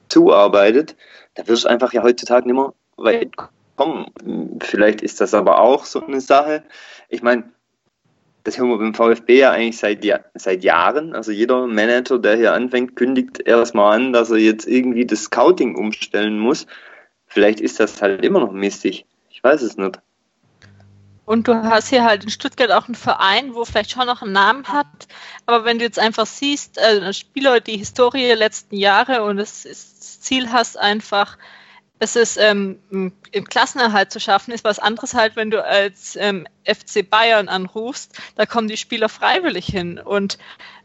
[0.10, 0.96] zuarbeitet,
[1.36, 3.32] da wirst du einfach ja heutzutage nicht mehr weit
[3.76, 4.60] kommen.
[4.62, 6.64] Vielleicht ist das aber auch so eine Sache.
[7.10, 7.46] Ich meine,
[8.44, 10.06] das hören wir beim VfB ja eigentlich seit,
[10.36, 11.16] seit Jahren.
[11.16, 15.76] Also jeder Manager, der hier anfängt, kündigt erstmal an, dass er jetzt irgendwie das Scouting
[15.76, 16.68] umstellen muss.
[17.28, 19.06] Vielleicht ist das halt immer noch mistig.
[19.30, 20.00] Ich weiß es nicht.
[21.26, 24.34] Und du hast hier halt in Stuttgart auch einen Verein, wo vielleicht schon noch einen
[24.34, 25.08] Namen hat.
[25.48, 29.64] Aber wenn du jetzt einfach siehst, äh, Spieler, die Historie der letzten Jahre und das,
[29.64, 31.40] das Ziel hast, einfach
[32.00, 36.46] es ist ähm, im Klassenerhalt zu schaffen, ist was anderes halt, wenn du als ähm,
[36.66, 40.38] FC Bayern anrufst, da kommen die Spieler freiwillig hin und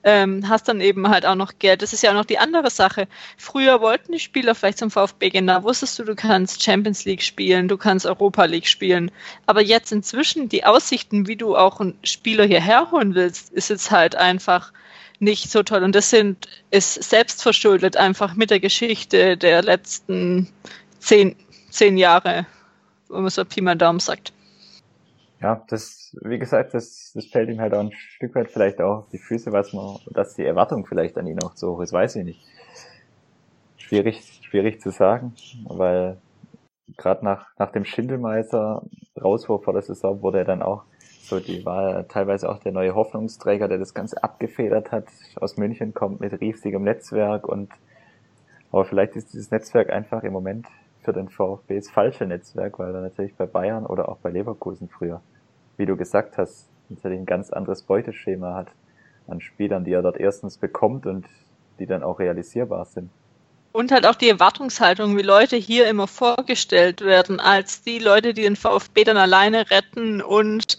[0.04, 1.82] ähm, hast dann eben halt auch noch Geld.
[1.82, 3.08] Das ist ja auch noch die andere Sache.
[3.36, 7.22] Früher wollten die Spieler vielleicht zum VfB gehen, da wusstest du, du kannst Champions League
[7.22, 9.10] spielen, du kannst Europa League spielen.
[9.46, 13.90] Aber jetzt inzwischen die Aussichten, wie du auch einen Spieler hierher holen willst, ist jetzt
[13.90, 14.72] halt einfach
[15.18, 15.82] nicht so toll.
[15.82, 20.48] Und das sind, ist selbstverschuldet einfach mit der Geschichte der letzten
[21.00, 21.36] zehn,
[21.70, 22.46] zehn Jahre,
[23.08, 24.32] wenn man so Pi mal Daumen sagt.
[25.40, 28.98] Ja, das, wie gesagt, das, das fällt ihm halt auch ein Stück weit vielleicht auch
[28.98, 31.92] auf die Füße, was man, dass die Erwartung vielleicht an ihn auch so hoch ist,
[31.92, 32.46] weiß ich nicht.
[33.78, 35.34] Schwierig, schwierig zu sagen,
[35.64, 36.18] weil
[36.98, 38.82] gerade nach, nach dem Schindelmeister
[39.20, 40.84] Rauswurf vor der Saison wurde er dann auch
[41.22, 45.94] so, die war teilweise auch der neue Hoffnungsträger, der das Ganze abgefedert hat, aus München
[45.94, 47.70] kommt mit riesigem Netzwerk und
[48.72, 50.66] aber vielleicht ist dieses Netzwerk einfach im Moment
[51.02, 54.88] für den VfB das falsche Netzwerk, weil er natürlich bei Bayern oder auch bei Leverkusen
[54.88, 55.20] früher,
[55.76, 58.68] wie du gesagt hast, natürlich ein ganz anderes Beuteschema hat
[59.26, 61.26] an Spielern, die er dort erstens bekommt und
[61.78, 63.10] die dann auch realisierbar sind.
[63.72, 68.42] Und halt auch die Erwartungshaltung, wie Leute hier immer vorgestellt werden, als die Leute, die
[68.42, 70.76] den VfB dann alleine retten und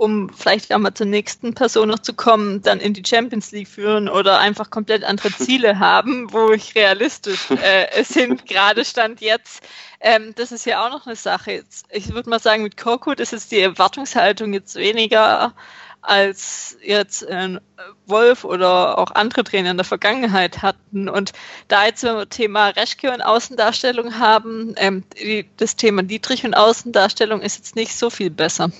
[0.00, 3.68] um vielleicht auch mal zur nächsten Person noch zu kommen, dann in die Champions League
[3.68, 9.62] führen oder einfach komplett andere Ziele haben, wo ich realistisch äh, sind, gerade Stand jetzt.
[10.00, 11.64] Ähm, das ist ja auch noch eine Sache.
[11.90, 15.52] Ich würde mal sagen, mit Korkut ist jetzt die Erwartungshaltung jetzt weniger
[16.00, 17.60] als jetzt äh,
[18.06, 21.10] Wolf oder auch andere Trainer in der Vergangenheit hatten.
[21.10, 21.32] Und
[21.68, 26.54] da jetzt wenn wir Thema Reschke und Außendarstellung haben, ähm, die, das Thema Dietrich und
[26.54, 28.70] Außendarstellung ist jetzt nicht so viel besser.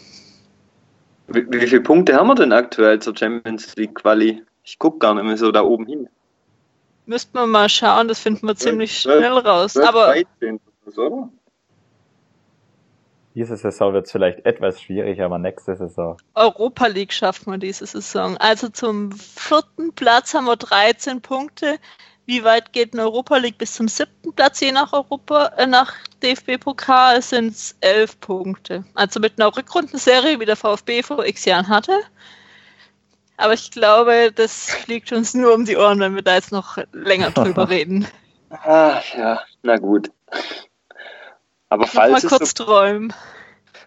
[1.32, 4.42] Wie, wie viele Punkte haben wir denn aktuell zur Champions League Quali?
[4.64, 6.08] Ich gucke gar nicht mehr so da oben hin.
[7.06, 9.72] Müssten wir mal schauen, das finden wir ziemlich schnell raus.
[9.74, 10.60] 12, aber 13,
[10.96, 11.28] oder?
[13.34, 16.16] Diese Saison wird es vielleicht etwas schwierig, aber nächste Saison.
[16.34, 18.36] Europa League schafft man diese Saison.
[18.38, 21.78] Also zum vierten Platz haben wir 13 Punkte.
[22.30, 25.92] Wie weit geht eine Europa League bis zum siebten Platz, je nach Europa, äh, nach
[26.22, 28.84] DFB-Pokal sind es elf Punkte.
[28.94, 31.98] Also mit einer Rückrundenserie, wie der VfB vor x Jahren hatte.
[33.36, 36.78] Aber ich glaube, das fliegt uns nur um die Ohren, wenn wir da jetzt noch
[36.92, 38.06] länger drüber reden.
[38.50, 40.12] Ach ja, na gut.
[41.68, 43.12] Aber falls mal kurz so, träumen.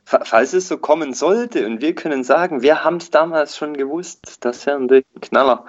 [0.06, 4.38] Falls es so kommen sollte und wir können sagen, wir haben es damals schon gewusst,
[4.42, 5.66] das wäre ein Knaller.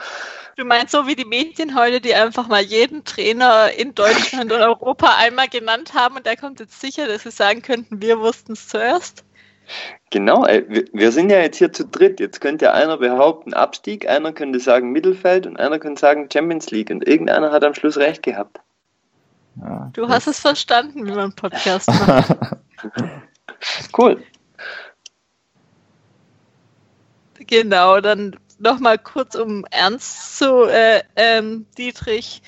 [0.56, 4.60] Du meinst so wie die Medien heute, die einfach mal jeden Trainer in Deutschland und
[4.60, 8.52] Europa einmal genannt haben und der kommt jetzt sicher, dass sie sagen könnten, wir wussten
[8.52, 9.24] es zuerst?
[10.10, 12.20] Genau, ey, wir sind ja jetzt hier zu dritt.
[12.20, 16.90] Jetzt könnte einer behaupten Abstieg, einer könnte sagen Mittelfeld und einer könnte sagen Champions League
[16.90, 18.60] und irgendeiner hat am Schluss recht gehabt.
[19.60, 22.36] Ja, du hast es verstanden, wie man einen Podcast macht.
[23.96, 24.22] Cool.
[27.46, 32.42] Genau, dann nochmal kurz um ernst zu äh, ähm, Dietrich.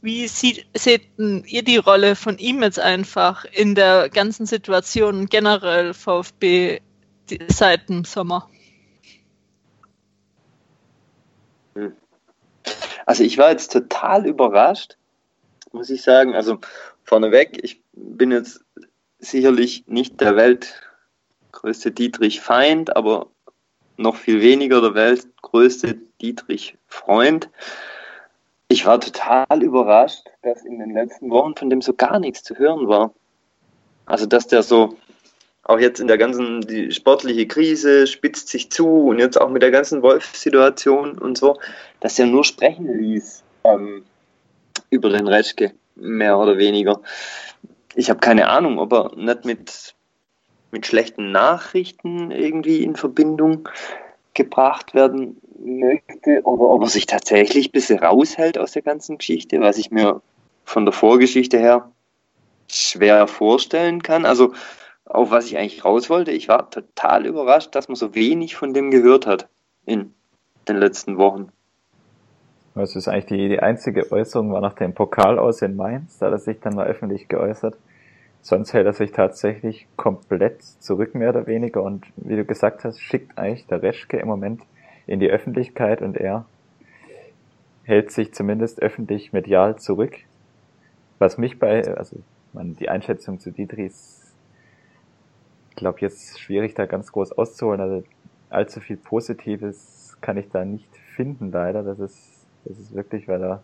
[0.00, 5.94] Wie sieht, seht ihr die Rolle von ihm jetzt einfach in der ganzen Situation generell
[5.94, 6.80] VfB
[7.48, 8.48] seit dem Sommer?
[11.74, 11.96] Hm.
[13.06, 14.96] Also ich war jetzt total überrascht,
[15.70, 16.34] muss ich sagen.
[16.34, 16.58] Also
[17.04, 18.64] vorneweg, ich bin jetzt
[19.22, 23.28] sicherlich nicht der weltgrößte Dietrich-Feind, aber
[23.96, 27.48] noch viel weniger der weltgrößte Dietrich-Freund.
[28.68, 32.56] Ich war total überrascht, dass in den letzten Wochen von dem so gar nichts zu
[32.56, 33.14] hören war.
[34.06, 34.96] Also, dass der so,
[35.62, 39.62] auch jetzt in der ganzen die sportliche Krise spitzt sich zu und jetzt auch mit
[39.62, 41.58] der ganzen Wolf-Situation und so,
[42.00, 44.04] dass er nur sprechen ließ ähm,
[44.90, 47.00] über den Reschke, mehr oder weniger.
[47.94, 49.94] Ich habe keine Ahnung, ob er nicht mit
[50.72, 53.68] mit schlechten Nachrichten irgendwie in Verbindung
[54.34, 59.60] gebracht werden möchte oder ob er sich tatsächlich ein bisschen raushält aus der ganzen Geschichte,
[59.60, 60.22] was ich mir
[60.64, 61.92] von der Vorgeschichte her
[62.68, 64.24] schwer vorstellen kann.
[64.24, 64.54] Also
[65.04, 68.72] auf was ich eigentlich raus wollte, ich war total überrascht, dass man so wenig von
[68.72, 69.48] dem gehört hat
[69.84, 70.14] in
[70.68, 71.52] den letzten Wochen.
[72.74, 76.26] Was ist eigentlich die, die einzige Äußerung war nach dem Pokal aus in Mainz, da
[76.26, 77.76] hat er sich dann mal öffentlich geäußert.
[78.40, 81.82] Sonst hält er sich tatsächlich komplett zurück, mehr oder weniger.
[81.82, 84.62] Und wie du gesagt hast, schickt eigentlich der Reschke im Moment
[85.06, 86.46] in die Öffentlichkeit und er
[87.84, 90.16] hält sich zumindest öffentlich medial zurück.
[91.18, 92.16] Was mich bei, also
[92.52, 94.34] man, die Einschätzung zu Dietrichs,
[95.70, 97.80] ich glaube jetzt schwierig da ganz groß auszuholen.
[97.80, 98.04] Also
[98.50, 101.82] allzu viel Positives kann ich da nicht finden, leider.
[101.82, 102.31] Das ist,
[102.64, 103.62] das ist wirklich, weil er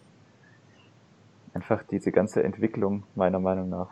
[1.55, 3.89] einfach diese ganze Entwicklung meiner Meinung nach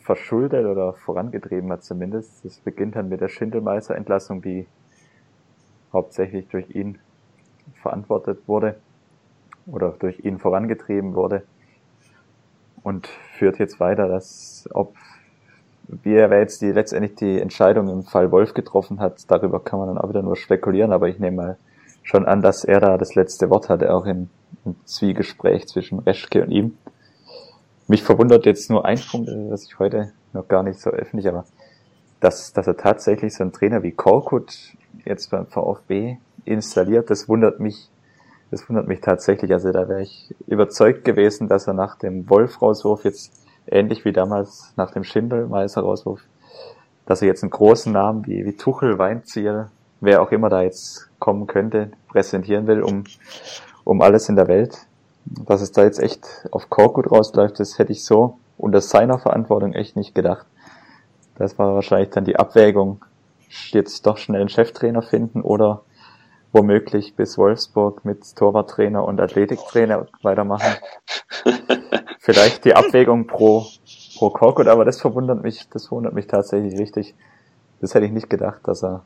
[0.00, 2.44] verschuldet oder vorangetrieben hat zumindest.
[2.44, 4.66] Es beginnt dann mit der Schindelmeister-Entlassung, die
[5.92, 6.98] hauptsächlich durch ihn
[7.80, 8.76] verantwortet wurde
[9.66, 11.44] oder durch ihn vorangetrieben wurde
[12.82, 14.94] und führt jetzt weiter, dass ob
[15.88, 19.88] wie er jetzt die letztendlich die Entscheidung im Fall Wolf getroffen hat, darüber kann man
[19.88, 21.56] dann auch wieder nur spekulieren, aber ich nehme mal
[22.02, 24.28] schon an, dass er da das letzte Wort hatte, auch im,
[24.64, 26.76] im Zwiegespräch zwischen Reschke und ihm.
[27.88, 31.44] Mich verwundert jetzt nur ein Punkt, das ich heute noch gar nicht so öffentlich, aber
[32.20, 37.60] dass, dass er tatsächlich so einen Trainer wie Korkut jetzt beim VfB installiert, das wundert
[37.60, 37.90] mich,
[38.50, 39.52] das wundert mich tatsächlich.
[39.52, 43.32] Also da wäre ich überzeugt gewesen, dass er nach dem Wolf-Rauswurf jetzt
[43.66, 46.20] ähnlich wie damals nach dem Schindel-Meister-Rauswurf,
[47.06, 49.66] dass er jetzt einen großen Namen wie, wie Tuchel, Weinziel,
[50.02, 53.04] wer auch immer da jetzt kommen könnte, präsentieren will, um,
[53.84, 54.86] um alles in der Welt.
[55.24, 59.72] Dass es da jetzt echt auf Korkut rausläuft, das hätte ich so unter seiner Verantwortung
[59.72, 60.46] echt nicht gedacht.
[61.36, 63.04] Das war wahrscheinlich dann die Abwägung,
[63.70, 65.82] jetzt doch schnell einen Cheftrainer finden oder
[66.52, 70.74] womöglich bis Wolfsburg mit Torwarttrainer und Athletiktrainer weitermachen.
[72.18, 73.66] Vielleicht die Abwägung pro,
[74.16, 77.14] pro Korkut, aber das verwundert mich, das verwundert mich tatsächlich richtig.
[77.80, 79.02] Das hätte ich nicht gedacht, dass er,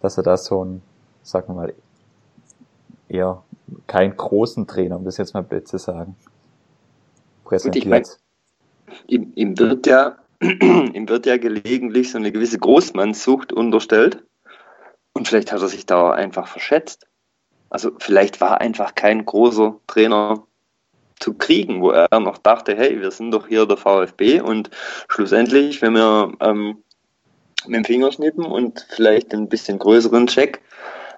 [0.00, 0.82] dass er da so ein,
[1.22, 1.74] sagen wir mal,
[3.08, 3.42] eher
[3.86, 6.16] keinen großen Trainer, um das jetzt mal blöd zu sagen,
[7.44, 7.84] präsentiert.
[7.84, 13.52] Gut, ich mein, ihm, ihm wird ja ihm wird ja gelegentlich so eine gewisse Großmannssucht
[13.52, 14.22] unterstellt.
[15.12, 17.06] Und vielleicht hat er sich da einfach verschätzt.
[17.70, 20.44] Also vielleicht war einfach kein großer Trainer
[21.18, 24.70] zu kriegen, wo er noch dachte, hey, wir sind doch hier der VfB und
[25.08, 26.84] schlussendlich, wenn wir ähm,
[27.66, 30.60] mit dem Finger schnippen und vielleicht ein bisschen größeren Check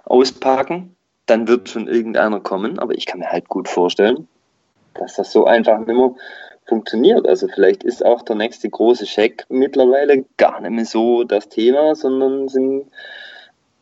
[0.05, 2.79] auspacken, dann wird schon irgendeiner kommen.
[2.79, 4.29] Aber ich kann mir halt gut vorstellen,
[4.95, 6.15] dass das so einfach nicht mehr
[6.67, 7.27] funktioniert.
[7.27, 11.95] Also vielleicht ist auch der nächste große Check mittlerweile gar nicht mehr so das Thema,
[11.95, 12.87] sondern sind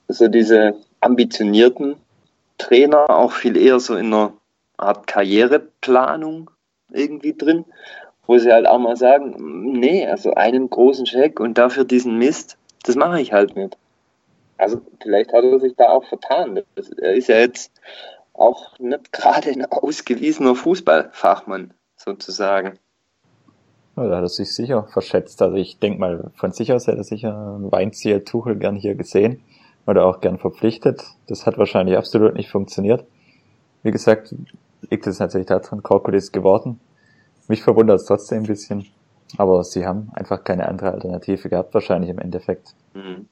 [0.09, 1.96] so diese ambitionierten
[2.56, 4.32] Trainer auch viel eher so in einer
[4.76, 6.50] Art Karriereplanung
[6.90, 7.64] irgendwie drin,
[8.29, 9.35] wo sie halt auch mal sagen,
[9.72, 13.76] nee, also einen großen Check und dafür diesen Mist, das mache ich halt nicht.
[14.59, 16.61] Also vielleicht hat er sich da auch vertan.
[17.01, 17.72] Er ist ja jetzt
[18.35, 22.79] auch nicht gerade ein ausgewiesener Fußballfachmann sozusagen.
[23.97, 25.41] Ja, da hat er sich sicher verschätzt.
[25.41, 28.95] Also ich denke mal, von sich aus hätte er sicher ein Weinziel Tuchel gern hier
[28.95, 29.43] gesehen
[29.87, 31.03] oder auch gern verpflichtet.
[31.29, 33.07] Das hat wahrscheinlich absolut nicht funktioniert.
[33.83, 34.35] Wie gesagt,
[34.91, 36.79] liegt es natürlich daran, Korkut ist geworden.
[37.49, 38.86] Mich verwundert es trotzdem ein bisschen.
[39.36, 42.74] Aber sie haben einfach keine andere Alternative gehabt, wahrscheinlich im Endeffekt.
[42.94, 43.28] Mhm.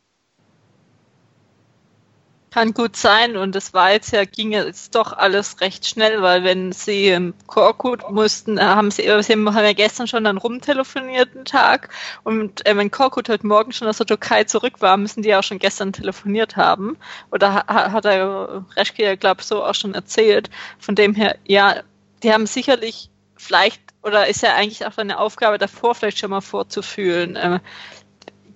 [2.50, 6.42] Kann gut sein und es war jetzt ja, ging jetzt doch alles recht schnell, weil
[6.42, 11.36] wenn sie im Korkut mussten, äh, haben sie, sie haben ja gestern schon dann rumtelefoniert
[11.36, 11.90] einen Tag
[12.24, 15.40] und äh, wenn Korkut heute Morgen schon aus der Türkei zurück war, müssen die ja
[15.40, 16.96] auch schon gestern telefoniert haben.
[17.30, 20.48] Oder hat, hat er Reschke ja, glaube ich, so auch schon erzählt.
[20.78, 21.82] Von dem her, ja,
[22.22, 26.40] die haben sicherlich vielleicht, oder ist ja eigentlich auch eine Aufgabe davor, vielleicht schon mal
[26.40, 27.36] vorzufühlen.
[27.40, 27.60] Ähm,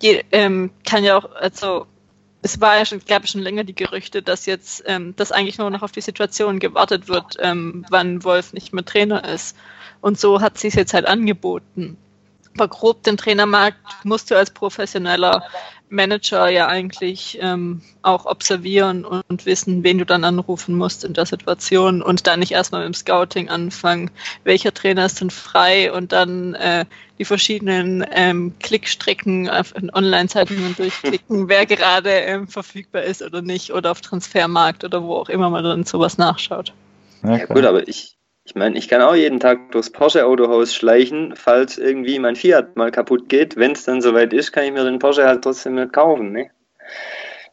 [0.00, 1.86] je, ähm, kann ja auch, also
[2.40, 5.68] es war ja schon, gab schon länger die Gerüchte, dass jetzt, ähm, dass eigentlich nur
[5.70, 9.56] noch auf die Situation gewartet wird, ähm, wann Wolf nicht mehr Trainer ist.
[10.00, 11.98] Und so hat sie es jetzt halt angeboten.
[12.54, 15.42] Aber grob den Trainermarkt musst du als professioneller
[15.90, 21.26] Manager ja eigentlich ähm, auch observieren und wissen, wen du dann anrufen musst in der
[21.26, 24.10] Situation und dann nicht erstmal mit dem Scouting anfangen,
[24.44, 26.84] welcher Trainer ist denn frei und dann äh,
[27.18, 33.90] die verschiedenen ähm, Klickstrecken auf Online-Zeitungen durchklicken, wer gerade ähm, verfügbar ist oder nicht oder
[33.90, 36.72] auf Transfermarkt oder wo auch immer man dann sowas nachschaut.
[37.22, 38.16] Ja, gut, aber ich,
[38.50, 42.90] ich meine, ich kann auch jeden Tag durchs Porsche-Autohaus schleichen, falls irgendwie mein Fiat mal
[42.90, 43.54] kaputt geht.
[43.54, 46.32] Wenn es dann soweit ist, kann ich mir den Porsche halt trotzdem nicht kaufen.
[46.32, 46.50] Ne?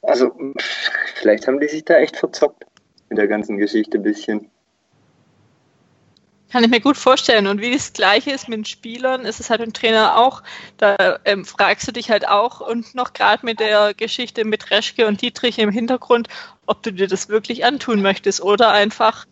[0.02, 0.32] Also,
[1.14, 2.66] vielleicht haben die sich da echt verzockt
[3.10, 4.50] mit der ganzen Geschichte ein bisschen.
[6.52, 7.48] Kann ich mir gut vorstellen.
[7.48, 10.43] Und wie das Gleiche ist mit den Spielern, ist es halt im Trainer auch.
[10.78, 15.08] Da ähm, fragst du dich halt auch und noch gerade mit der Geschichte mit Reschke
[15.08, 16.30] und Dietrich im Hintergrund,
[16.66, 19.26] ob du dir das wirklich antun möchtest oder einfach,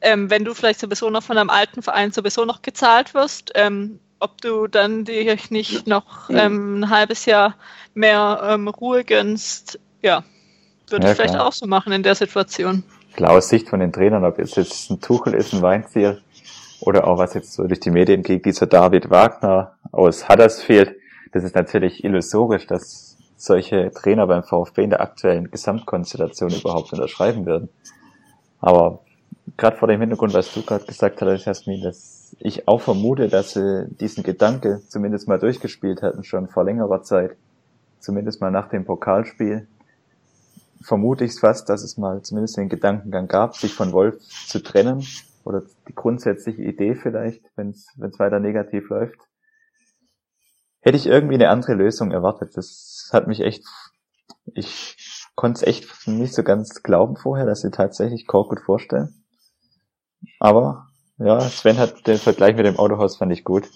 [0.00, 3.98] ähm, wenn du vielleicht sowieso noch von einem alten Verein sowieso noch gezahlt wirst, ähm,
[4.18, 7.56] ob du dann dir nicht noch ähm, ein halbes Jahr
[7.92, 9.78] mehr ähm, Ruhe gönnst.
[10.00, 10.24] Ja,
[10.88, 12.84] würde ja, ich vielleicht auch so machen in der Situation.
[13.14, 16.22] Klar, aus Sicht von den Trainern, ob es jetzt ein Tuchel ist, ein Weinziel,
[16.82, 20.96] oder auch was jetzt so durch die Medien geht, dieser David Wagner aus Huddersfield.
[21.32, 27.46] Das ist natürlich illusorisch, dass solche Trainer beim VfB in der aktuellen Gesamtkonstellation überhaupt unterschreiben
[27.46, 27.68] würden.
[28.60, 29.00] Aber
[29.56, 33.28] gerade vor dem Hintergrund, was du gerade gesagt hast, Jasmin, das dass ich auch vermute,
[33.28, 37.36] dass sie diesen Gedanke zumindest mal durchgespielt hatten, schon vor längerer Zeit.
[38.00, 39.68] Zumindest mal nach dem Pokalspiel.
[40.82, 44.18] Vermute ich fast, dass es mal zumindest den Gedankengang gab, sich von Wolf
[44.48, 45.06] zu trennen.
[45.44, 47.88] Oder die grundsätzliche Idee vielleicht, wenn es
[48.18, 49.18] weiter negativ läuft.
[50.80, 52.56] Hätte ich irgendwie eine andere Lösung erwartet.
[52.56, 53.64] Das hat mich echt,
[54.54, 54.96] ich
[55.34, 59.24] konnte es echt nicht so ganz glauben vorher, dass sie tatsächlich Kork gut vorstellen.
[60.38, 60.88] Aber
[61.18, 63.68] ja, Sven hat den Vergleich mit dem Autohaus fand ich gut.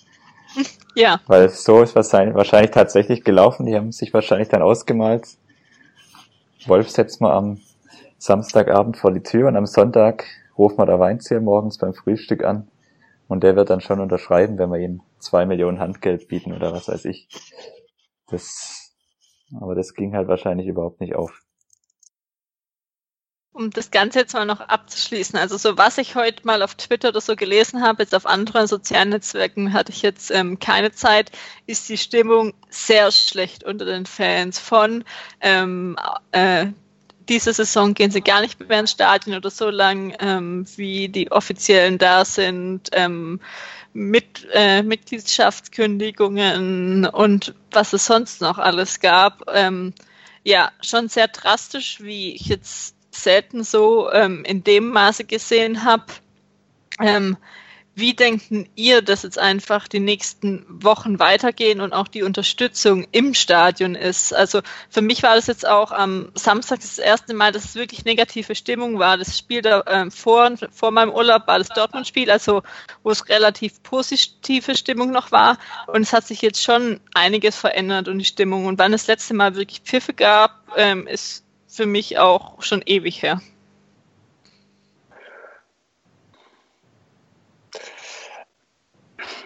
[0.98, 1.20] Ja.
[1.26, 3.66] Weil so ist wahrscheinlich, wahrscheinlich tatsächlich gelaufen.
[3.66, 5.28] Die haben sich wahrscheinlich dann ausgemalt.
[6.64, 7.60] Wolf setzt mal am
[8.16, 10.24] Samstagabend vor die Tür und am Sonntag
[10.58, 12.68] ruft man der Weinzieher morgens beim Frühstück an
[13.28, 16.88] und der wird dann schon unterschreiben, wenn wir ihm zwei Millionen Handgeld bieten oder was
[16.88, 17.28] weiß ich.
[18.28, 18.92] Das,
[19.60, 21.46] aber das ging halt wahrscheinlich überhaupt nicht auf
[23.56, 27.08] um das Ganze jetzt mal noch abzuschließen, also so was ich heute mal auf Twitter
[27.08, 31.32] oder so gelesen habe, jetzt auf anderen sozialen Netzwerken hatte ich jetzt ähm, keine Zeit,
[31.66, 35.04] ist die Stimmung sehr schlecht unter den Fans von
[35.40, 35.96] ähm,
[36.32, 36.66] äh,
[37.28, 41.32] diese Saison gehen sie gar nicht mehr ins Stadion oder so lang, ähm, wie die
[41.32, 43.40] Offiziellen da sind, ähm,
[43.92, 49.42] mit äh, Mitgliedschaftskündigungen und was es sonst noch alles gab.
[49.52, 49.94] Ähm,
[50.44, 56.04] ja, schon sehr drastisch, wie ich jetzt selten so ähm, in dem Maße gesehen habe.
[57.96, 63.06] Ähm, wie denken ihr, dass jetzt einfach die nächsten Wochen weitergehen und auch die Unterstützung
[63.12, 64.34] im Stadion ist?
[64.34, 68.04] Also für mich war das jetzt auch am Samstag das erste Mal, dass es wirklich
[68.04, 69.16] negative Stimmung war.
[69.16, 72.62] Das Spiel da, äh, vor, vor meinem Urlaub war das Dortmund-Spiel, also
[73.02, 75.58] wo es relativ positive Stimmung noch war.
[75.86, 78.66] Und es hat sich jetzt schon einiges verändert und die Stimmung.
[78.66, 82.82] Und wann es das letzte Mal wirklich Pfiffe gab, ähm, ist für mich auch schon
[82.86, 83.40] ewig her.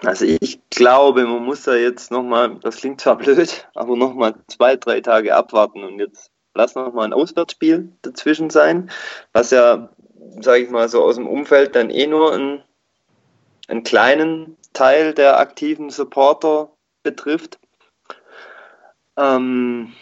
[0.05, 4.76] Also ich glaube, man muss da jetzt nochmal, das klingt zwar blöd, aber nochmal zwei,
[4.76, 8.91] drei Tage abwarten und jetzt lass nochmal ein Auswärtsspiel dazwischen sein,
[9.33, 9.91] was ja,
[10.41, 12.62] sage ich mal, so aus dem Umfeld dann eh nur einen,
[13.68, 16.70] einen kleinen Teil der aktiven Supporter
[17.03, 17.59] betrifft.
[19.16, 19.93] Ähm,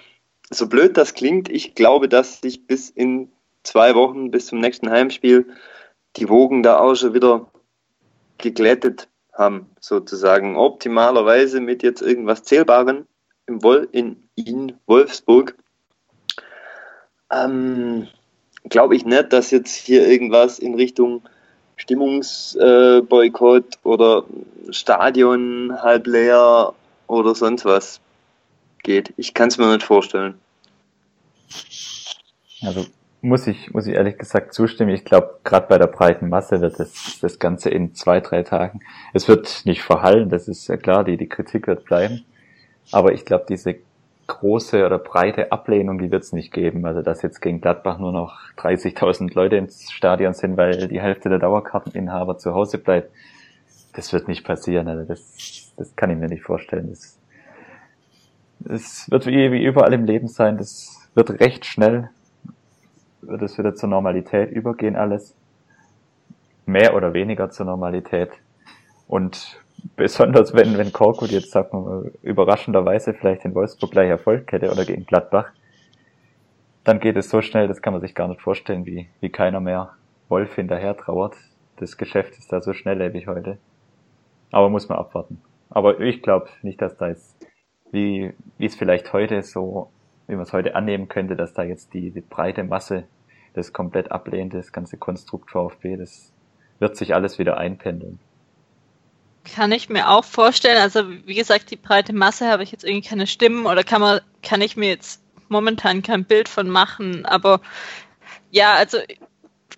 [0.51, 3.31] so blöd das klingt, ich glaube, dass sich bis in
[3.63, 5.47] zwei Wochen, bis zum nächsten Heimspiel,
[6.17, 7.51] die Wogen da auch schon wieder
[8.39, 9.09] geglättet
[9.39, 10.57] haben, sozusagen.
[10.57, 13.07] Optimalerweise mit jetzt irgendwas Zählbarem
[13.47, 15.57] im Wol in, in Wolfsburg.
[17.31, 18.09] Ähm,
[18.65, 21.23] glaube ich nicht, dass jetzt hier irgendwas in Richtung
[21.77, 24.25] Stimmungsboykott äh, oder
[24.71, 26.75] Stadion halb leer
[27.07, 28.01] oder sonst was
[28.83, 29.15] geht.
[29.17, 30.39] Ich kann es mir nicht vorstellen.
[32.63, 32.87] Also
[33.21, 34.93] muss ich, muss ich ehrlich gesagt zustimmen.
[34.93, 38.81] Ich glaube, gerade bei der breiten Masse wird das, das Ganze in zwei, drei Tagen.
[39.13, 42.25] Es wird nicht verhallen, das ist ja klar, die, die Kritik wird bleiben.
[42.93, 43.77] Aber ich glaube, diese
[44.29, 46.87] große oder breite Ablehnung, die wird es nicht geben.
[46.87, 51.29] Also dass jetzt gegen Gladbach nur noch 30.000 Leute ins Stadion sind, weil die Hälfte
[51.29, 53.11] der Dauerkarteninhaber zu Hause bleibt,
[53.95, 54.87] das wird nicht passieren.
[54.87, 56.91] Also das, das kann ich mir nicht vorstellen.
[56.91, 57.19] Das,
[58.69, 62.11] es wird wie, wie überall im Leben sein, das wird recht schnell,
[63.23, 65.37] wird es wieder zur Normalität übergehen alles.
[66.67, 68.31] Mehr oder weniger zur Normalität.
[69.07, 69.63] Und
[69.97, 74.85] besonders wenn, wenn Korkut jetzt, sagt man überraschenderweise vielleicht in Wolfsburg gleich Erfolg hätte oder
[74.85, 75.51] gegen Gladbach,
[76.85, 79.61] dann geht es so schnell, das kann man sich gar nicht vorstellen, wie, wie keiner
[79.61, 79.95] mehr
[80.29, 81.37] Wolf hinterher trauert.
[81.77, 83.59] Das Geschäft ist da so schnelllebig heute.
[84.51, 85.41] Aber muss man abwarten.
[85.71, 87.37] Aber ich glaube nicht, dass da jetzt
[87.93, 89.91] wie, wie es vielleicht heute so,
[90.29, 93.05] wie man es heute annehmen könnte, dass da jetzt die, die breite Masse
[93.55, 96.33] das komplett ablehnt, das ganze Konstrukt VfB, das
[96.79, 98.21] wird sich alles wieder einpendeln.
[99.55, 100.79] Kann ich mir auch vorstellen.
[100.79, 104.21] Also wie gesagt, die breite Masse habe ich jetzt irgendwie keine Stimmen oder kann man,
[104.43, 107.25] kann ich mir jetzt momentan kein Bild von machen.
[107.25, 107.61] Aber
[108.51, 108.99] ja, also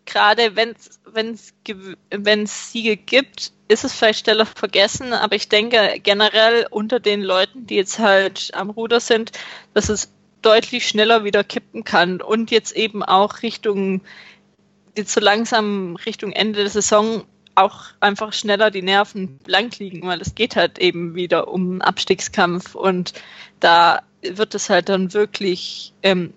[0.05, 1.01] gerade wenn es
[2.11, 7.23] wenn es Siege gibt, ist es vielleicht schneller vergessen, aber ich denke generell unter den
[7.23, 9.33] Leuten, die jetzt halt am Ruder sind,
[9.75, 14.01] dass es deutlich schneller wieder kippen kann und jetzt eben auch Richtung,
[14.97, 20.21] jetzt so langsam Richtung Ende der Saison auch einfach schneller die Nerven blank liegen, weil
[20.21, 23.13] es geht halt eben wieder um Abstiegskampf und
[23.61, 26.33] da wird es halt dann wirklich ähm,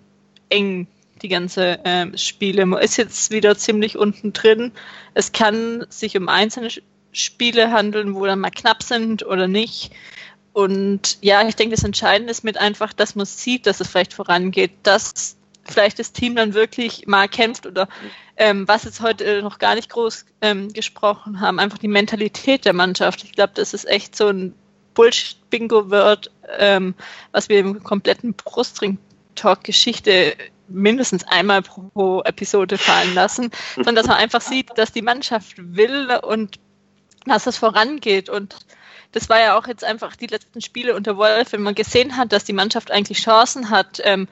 [0.48, 0.86] eng
[1.22, 2.66] die ganze ähm, Spiele.
[2.66, 4.72] Man ist jetzt wieder ziemlich unten drin.
[5.14, 6.68] Es kann sich um einzelne
[7.12, 9.92] Spiele handeln, wo dann mal knapp sind oder nicht.
[10.54, 14.14] Und ja, ich denke, das Entscheidende ist mit einfach, dass man sieht, dass es vielleicht
[14.14, 17.88] vorangeht, dass vielleicht das Team dann wirklich mal kämpft oder
[18.36, 22.72] ähm, was jetzt heute noch gar nicht groß ähm, gesprochen haben, einfach die Mentalität der
[22.72, 23.24] Mannschaft.
[23.24, 24.54] Ich glaube, das ist echt so ein
[24.94, 26.94] Bullshit-Bingo wird, ähm,
[27.32, 30.36] was wir im kompletten Brustring-Talk-Geschichte
[30.68, 36.16] mindestens einmal pro Episode fallen lassen, sondern dass man einfach sieht, dass die Mannschaft will
[36.22, 36.60] und
[37.26, 38.54] dass es vorangeht und
[39.14, 42.32] das war ja auch jetzt einfach die letzten Spiele unter Wolf, wenn man gesehen hat,
[42.32, 44.26] dass die Mannschaft eigentlich Chancen hat, ähm,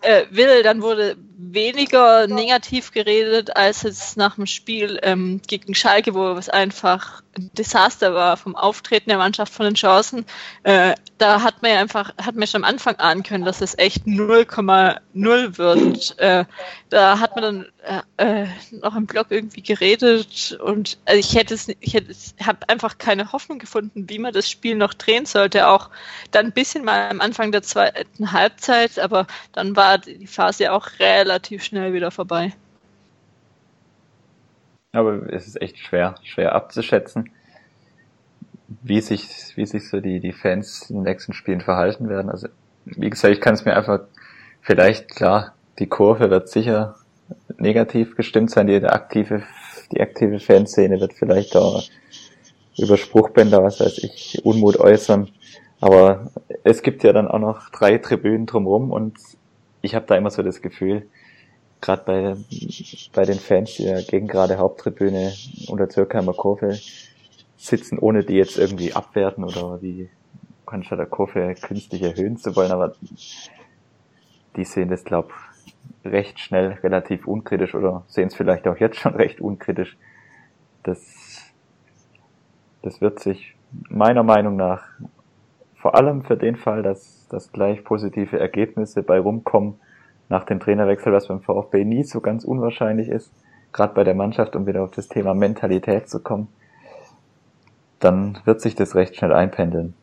[0.00, 6.14] äh, will, dann wurde weniger negativ geredet als es nach dem Spiel ähm, gegen Schalke,
[6.14, 10.24] wo es einfach ein Desaster war vom Auftreten der Mannschaft, von den Chancen.
[10.62, 13.76] Äh, da hat man ja einfach, hat man schon am Anfang ahnen können, dass es
[13.76, 16.18] echt 0,0 wird.
[16.18, 16.44] Äh,
[16.90, 17.66] da hat man dann
[18.18, 22.68] äh, äh, noch im Blog irgendwie geredet und also ich hätte es, ich hätte, habe
[22.68, 25.68] einfach keine Hoffnung gefunden, wie man das Spiel noch drehen sollte.
[25.68, 25.90] Auch
[26.30, 30.72] dann ein bisschen mal am Anfang der zweiten Halbzeit, aber dann war die Phase ja
[30.72, 31.23] auch relativ
[31.58, 32.52] schnell wieder vorbei.
[34.92, 37.30] Aber es ist echt schwer, schwer abzuschätzen,
[38.82, 42.30] wie sich, wie sich so die, die Fans in den nächsten Spielen verhalten werden.
[42.30, 42.48] Also,
[42.84, 44.00] wie gesagt, ich kann es mir einfach,
[44.60, 46.96] vielleicht, klar, die Kurve wird sicher
[47.58, 49.42] negativ gestimmt sein, die, die aktive,
[49.92, 51.82] die aktive Fanszene wird vielleicht da
[52.78, 55.28] über Spruchbänder, was weiß ich, Unmut äußern.
[55.80, 56.30] Aber
[56.62, 59.18] es gibt ja dann auch noch drei Tribünen drumherum und
[59.84, 61.08] ich habe da immer so das Gefühl,
[61.80, 62.36] gerade bei,
[63.12, 65.32] bei den Fans, die ja gegen gerade Haupttribüne
[65.68, 66.78] unter Zürkheimer Kurve
[67.56, 70.08] sitzen, ohne die jetzt irgendwie abwerten oder die
[70.66, 72.94] Cannstatter der Kurve künstlich erhöhen zu wollen, aber
[74.56, 75.32] die sehen das, glaub
[76.04, 79.98] recht schnell relativ unkritisch oder sehen es vielleicht auch jetzt schon recht unkritisch.
[80.82, 81.52] Das,
[82.82, 83.54] das wird sich
[83.88, 84.82] meiner Meinung nach
[85.84, 89.74] vor allem für den Fall, dass, dass gleich positive Ergebnisse bei rumkommen,
[90.28, 93.30] nach dem Trainerwechsel, was beim VfB nie so ganz unwahrscheinlich ist,
[93.72, 96.48] gerade bei der Mannschaft, um wieder auf das Thema Mentalität zu kommen,
[98.00, 99.94] dann wird sich das recht schnell einpendeln.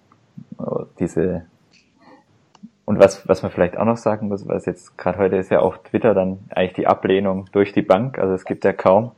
[0.99, 1.45] Diese
[2.85, 5.59] und was, was man vielleicht auch noch sagen muss, was jetzt gerade heute ist ja
[5.59, 8.19] auf Twitter dann eigentlich die Ablehnung durch die Bank.
[8.19, 9.11] Also es gibt ja kaum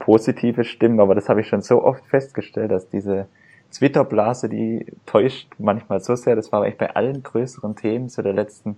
[0.00, 3.28] positive Stimmen, aber das habe ich schon so oft festgestellt, dass diese
[3.72, 6.36] Twitter-Blase, die täuscht manchmal so sehr.
[6.36, 8.76] Das war echt bei allen größeren Themen so der letzten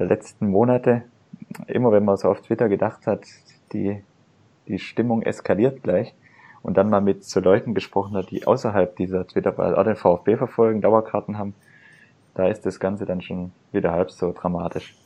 [0.00, 1.02] der letzten Monate,
[1.66, 3.24] immer wenn man so auf Twitter gedacht hat,
[3.72, 4.02] die,
[4.66, 6.14] die Stimmung eskaliert gleich
[6.62, 10.38] und dann mal mit so Leuten gesprochen hat, die außerhalb dieser Twitter, auch den VfB
[10.38, 11.54] verfolgen, Dauerkarten haben,
[12.34, 14.96] da ist das Ganze dann schon wieder halb so dramatisch.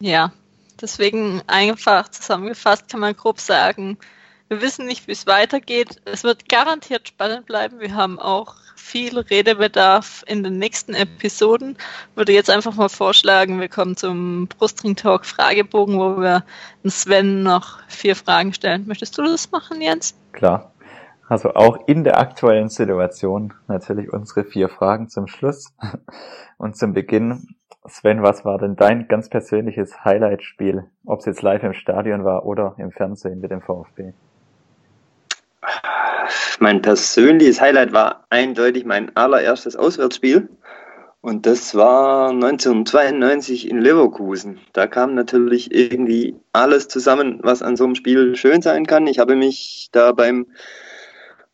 [0.00, 0.32] Ja,
[0.80, 3.96] deswegen einfach zusammengefasst kann man grob sagen,
[4.48, 6.00] wir wissen nicht, wie es weitergeht.
[6.04, 7.80] Es wird garantiert spannend bleiben.
[7.80, 11.76] Wir haben auch viel Redebedarf in den nächsten Episoden.
[12.14, 16.44] Würde jetzt einfach mal vorschlagen, wir kommen zum Brustring Talk Fragebogen, wo wir
[16.84, 18.86] Sven noch vier Fragen stellen.
[18.86, 20.14] Möchtest du das machen, Jens?
[20.32, 20.72] Klar.
[21.28, 25.74] Also auch in der aktuellen Situation natürlich unsere vier Fragen zum Schluss.
[26.58, 27.56] Und zum Beginn,
[27.88, 30.84] Sven, was war denn dein ganz persönliches Highlight-Spiel?
[31.04, 34.12] Ob es jetzt live im Stadion war oder im Fernsehen mit dem VfB?
[36.58, 40.48] Mein persönliches Highlight war eindeutig mein allererstes Auswärtsspiel.
[41.20, 44.60] Und das war 1992 in Leverkusen.
[44.72, 49.06] Da kam natürlich irgendwie alles zusammen, was an so einem Spiel schön sein kann.
[49.08, 50.46] Ich habe mich da beim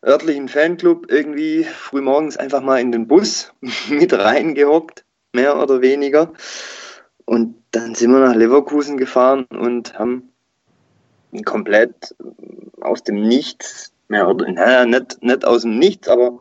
[0.05, 3.53] örtlichen Fanclub irgendwie frühmorgens einfach mal in den Bus
[3.89, 6.33] mit reingehockt, mehr oder weniger.
[7.25, 10.33] Und dann sind wir nach Leverkusen gefahren und haben
[11.45, 12.15] komplett
[12.79, 16.39] aus dem Nichts mehr oder naja, nicht, nicht aus dem Nichts, aber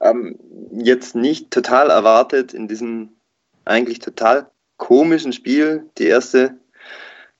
[0.00, 0.38] ähm,
[0.70, 3.16] jetzt nicht total erwartet in diesem
[3.64, 6.58] eigentlich total komischen Spiel, die erste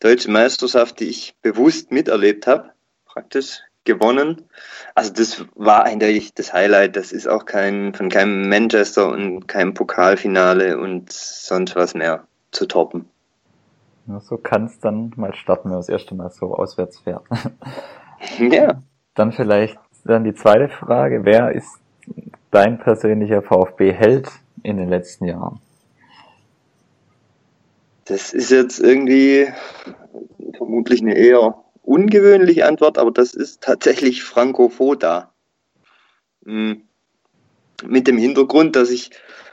[0.01, 2.73] deutsche Meisterschaft, die ich bewusst miterlebt habe,
[3.05, 4.43] praktisch gewonnen.
[4.95, 6.97] Also das war eindeutig das Highlight.
[6.97, 12.67] Das ist auch kein von keinem Manchester und keinem Pokalfinale und sonst was mehr zu
[12.67, 13.09] toppen.
[14.09, 17.25] Ja, so kann es dann mal starten, wenn man das erste Mal so auswärts fährt.
[18.39, 18.83] ja.
[19.17, 21.25] Dann vielleicht dann die zweite Frage.
[21.25, 21.81] Wer ist
[22.51, 24.29] dein persönlicher VfB-Held
[24.63, 25.61] in den letzten Jahren?
[28.05, 29.49] Das ist jetzt irgendwie
[30.57, 35.33] vermutlich eine eher ungewöhnliche Antwort, aber das ist tatsächlich Franco Foda.
[36.45, 36.83] Hm.
[37.85, 39.11] Mit dem Hintergrund, dass ich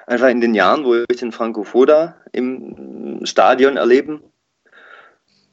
[0.07, 4.21] einfach in den Jahren, wo ich den Franco Foda im Stadion erleben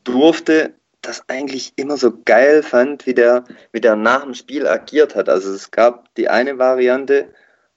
[0.05, 5.17] durfte, das eigentlich immer so geil fand, wie der, wie der nach dem Spiel agiert
[5.17, 5.29] hat.
[5.29, 7.33] Also es gab die eine Variante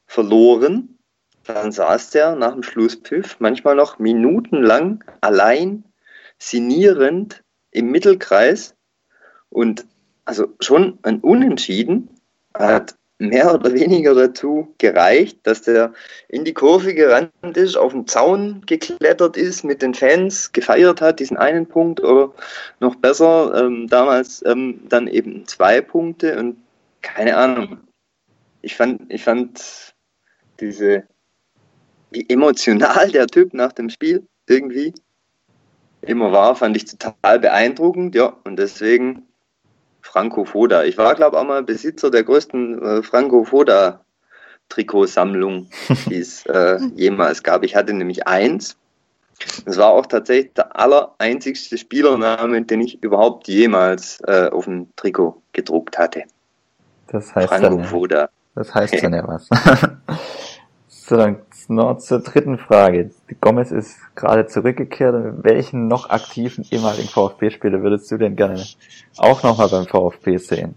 [0.05, 0.99] verloren,
[1.45, 5.83] dann saß der nach dem Schlusspfiff manchmal noch minutenlang allein
[6.37, 8.75] sinnierend im Mittelkreis
[9.49, 9.85] und
[10.25, 12.09] also schon ein Unentschieden
[12.53, 15.93] hat mehr oder weniger dazu gereicht, dass der
[16.27, 21.19] in die Kurve gerannt ist, auf den Zaun geklettert ist, mit den Fans gefeiert hat,
[21.19, 22.33] diesen einen Punkt oder
[22.79, 26.57] noch besser, ähm, damals ähm, dann eben zwei Punkte und
[27.01, 27.79] keine Ahnung.
[28.61, 29.93] Ich fand, ich fand
[30.59, 31.03] diese,
[32.11, 34.93] wie emotional der Typ nach dem Spiel irgendwie
[36.01, 39.27] immer war, fand ich total beeindruckend, ja, und deswegen
[40.03, 40.83] Franco Foda.
[40.83, 44.01] Ich war, glaube ich, auch mal Besitzer der größten äh, Franco Foda
[44.69, 45.69] Trikotsammlung,
[46.09, 47.63] die es äh, jemals gab.
[47.63, 48.77] Ich hatte nämlich eins.
[49.65, 55.41] Das war auch tatsächlich der allereinzigste Spielername, den ich überhaupt jemals äh, auf ein Trikot
[55.53, 56.23] gedruckt hatte.
[57.07, 58.29] Das heißt Franco dann, Foda.
[58.55, 59.49] Das heißt dann ja was.
[61.13, 61.37] so, dann
[61.67, 63.11] noch zur dritten Frage.
[63.39, 65.43] Gomez ist gerade zurückgekehrt.
[65.43, 68.65] Welchen noch aktiven ehemaligen VfB-Spieler würdest du denn gerne
[69.17, 70.75] auch nochmal beim VfB sehen?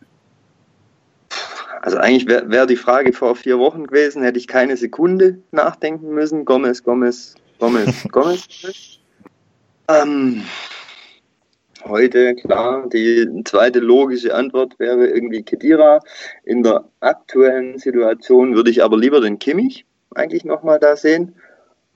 [1.80, 6.10] Also eigentlich wäre wär die Frage vor vier Wochen gewesen, hätte ich keine Sekunde nachdenken
[6.10, 6.44] müssen.
[6.44, 8.46] Gomez, Gomez, Gomez, Gomez.
[9.88, 10.42] ähm,
[11.84, 16.00] heute, klar, die zweite logische Antwort wäre irgendwie Kedira.
[16.44, 19.85] In der aktuellen Situation würde ich aber lieber den Kimmich
[20.16, 21.34] eigentlich nochmal da sehen.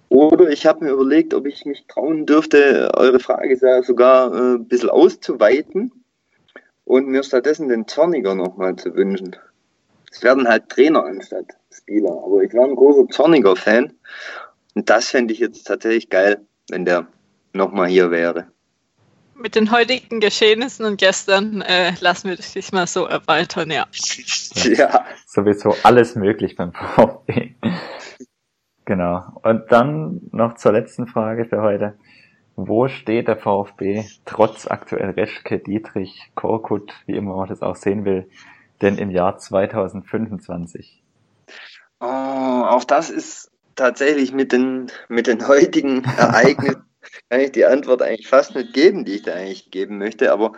[0.08, 4.66] Oder ich habe mir überlegt, ob ich mich trauen dürfte, eure Frage sogar äh, ein
[4.66, 5.92] bisschen auszuweiten
[6.84, 9.36] und mir stattdessen den Zorniger nochmal zu wünschen.
[10.10, 13.92] Es werden halt Trainer anstatt Spieler, aber ich war ein großer Zorniger-Fan
[14.74, 17.06] und das fände ich jetzt tatsächlich geil, wenn der
[17.52, 18.48] nochmal hier wäre.
[19.34, 23.86] Mit den heutigen Geschehnissen und gestern äh, lassen wir dich mal so erweitern, ja.
[24.54, 25.06] ja.
[25.26, 27.54] Sowieso alles möglich beim VfB.
[28.90, 29.22] Genau.
[29.44, 31.94] Und dann noch zur letzten Frage für heute.
[32.56, 38.04] Wo steht der VfB trotz aktuell Reschke, Dietrich, Korkut, wie immer man das auch sehen
[38.04, 38.28] will,
[38.82, 41.04] denn im Jahr 2025?
[42.00, 46.82] Oh, auch das ist tatsächlich mit den, mit den heutigen Ereignissen,
[47.30, 50.32] kann ich die Antwort eigentlich fast nicht geben, die ich da eigentlich geben möchte.
[50.32, 50.54] Aber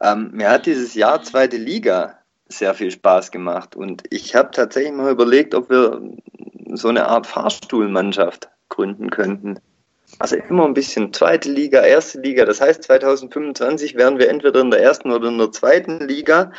[0.00, 3.76] ähm, mir hat dieses Jahr zweite Liga sehr viel Spaß gemacht.
[3.76, 6.00] Und ich habe tatsächlich mal überlegt, ob wir
[6.76, 9.60] so eine Art Fahrstuhlmannschaft gründen könnten.
[10.18, 12.44] Also immer ein bisschen zweite Liga, erste Liga.
[12.44, 16.52] Das heißt, 2025 wären wir entweder in der ersten oder in der zweiten Liga.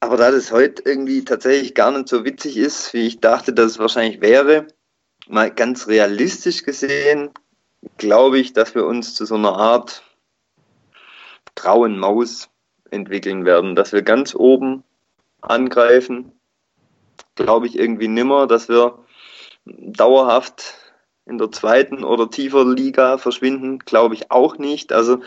[0.00, 3.72] Aber da das heute irgendwie tatsächlich gar nicht so witzig ist, wie ich dachte, dass
[3.72, 4.66] es wahrscheinlich wäre,
[5.28, 7.30] mal ganz realistisch gesehen,
[7.98, 10.02] glaube ich, dass wir uns zu so einer Art
[11.54, 12.48] grauen Maus
[12.90, 14.82] entwickeln werden, dass wir ganz oben
[15.40, 16.32] angreifen.
[17.34, 19.01] Glaube ich irgendwie nimmer, dass wir
[19.64, 20.74] dauerhaft
[21.26, 24.92] in der zweiten oder tiefer Liga verschwinden, glaube ich auch nicht.
[24.92, 25.20] Also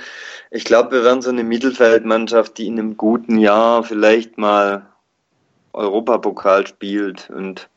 [0.52, 4.88] ich glaube, wir werden so eine Mittelfeldmannschaft, die in einem guten Jahr vielleicht mal
[5.74, 7.70] Europapokal spielt und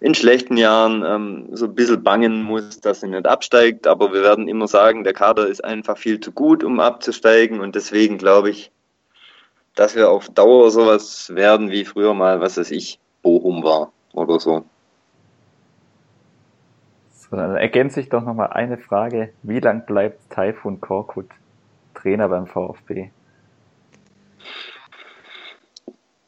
[0.00, 3.86] in schlechten Jahren ähm, so ein bisschen bangen muss, dass sie nicht absteigt.
[3.86, 7.60] Aber wir werden immer sagen, der Kader ist einfach viel zu gut, um abzusteigen.
[7.60, 8.70] Und deswegen glaube ich,
[9.74, 14.38] dass wir auf Dauer sowas werden wie früher mal, was weiß ich, Bochum war oder
[14.40, 14.64] so.
[17.34, 19.32] So, dann ergänze ich doch nochmal eine Frage.
[19.42, 21.26] Wie lang bleibt Taifun Korkut
[21.92, 23.10] Trainer beim VfB?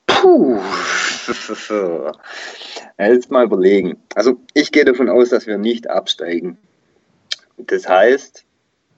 [0.08, 0.58] Puh.
[2.98, 3.98] Jetzt mal überlegen.
[4.16, 6.58] Also ich gehe davon aus, dass wir nicht absteigen.
[7.56, 8.44] Das heißt,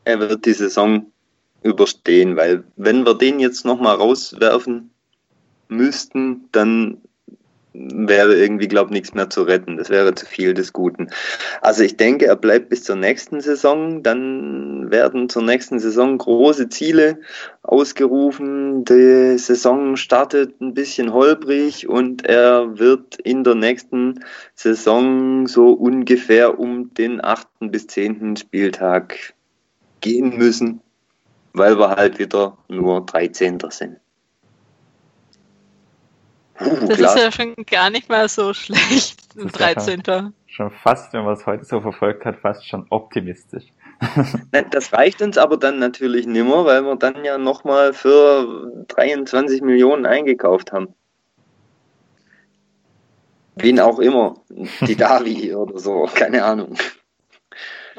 [0.06, 1.12] er wird die Saison
[1.62, 4.92] überstehen, weil wenn wir den jetzt nochmal rauswerfen
[5.68, 7.02] müssten, dann
[7.72, 9.76] wäre irgendwie, glaube ich, nichts mehr zu retten.
[9.76, 11.08] Das wäre zu viel des Guten.
[11.60, 14.02] Also ich denke, er bleibt bis zur nächsten Saison.
[14.02, 17.20] Dann werden zur nächsten Saison große Ziele
[17.62, 18.84] ausgerufen.
[18.84, 24.24] Die Saison startet ein bisschen holprig und er wird in der nächsten
[24.54, 29.34] Saison so ungefähr um den achten bis zehnten Spieltag
[30.00, 30.80] gehen müssen,
[31.52, 33.58] weil wir halt wieder nur 13.
[33.70, 33.98] sind.
[36.60, 37.16] Uh, das klar.
[37.16, 40.02] ist ja schon gar nicht mal so schlecht, ein 13.
[40.06, 43.64] Ja schon fast, wenn man es heute so verfolgt hat, fast schon optimistisch.
[44.70, 50.04] das reicht uns aber dann natürlich nimmer, weil wir dann ja nochmal für 23 Millionen
[50.04, 50.94] eingekauft haben.
[53.54, 54.34] Wen auch immer.
[54.48, 56.74] Die Davi oder so, keine Ahnung.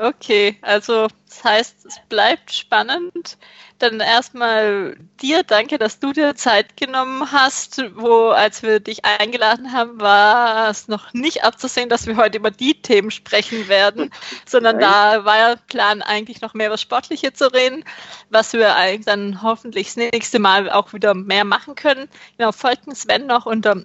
[0.02, 3.38] Okay, also das heißt, es bleibt spannend.
[3.80, 9.74] Dann erstmal dir danke, dass du dir Zeit genommen hast, wo, als wir dich eingeladen
[9.74, 14.10] haben, war es noch nicht abzusehen, dass wir heute über die Themen sprechen werden,
[14.46, 17.84] sondern da war der Plan eigentlich noch mehr über Sportliche zu reden,
[18.30, 22.08] was wir eigentlich dann hoffentlich das nächste Mal auch wieder mehr machen können.
[22.38, 23.84] Genau, folgt Sven noch unter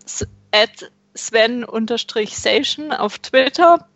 [1.16, 3.88] Sven-Sation auf Twitter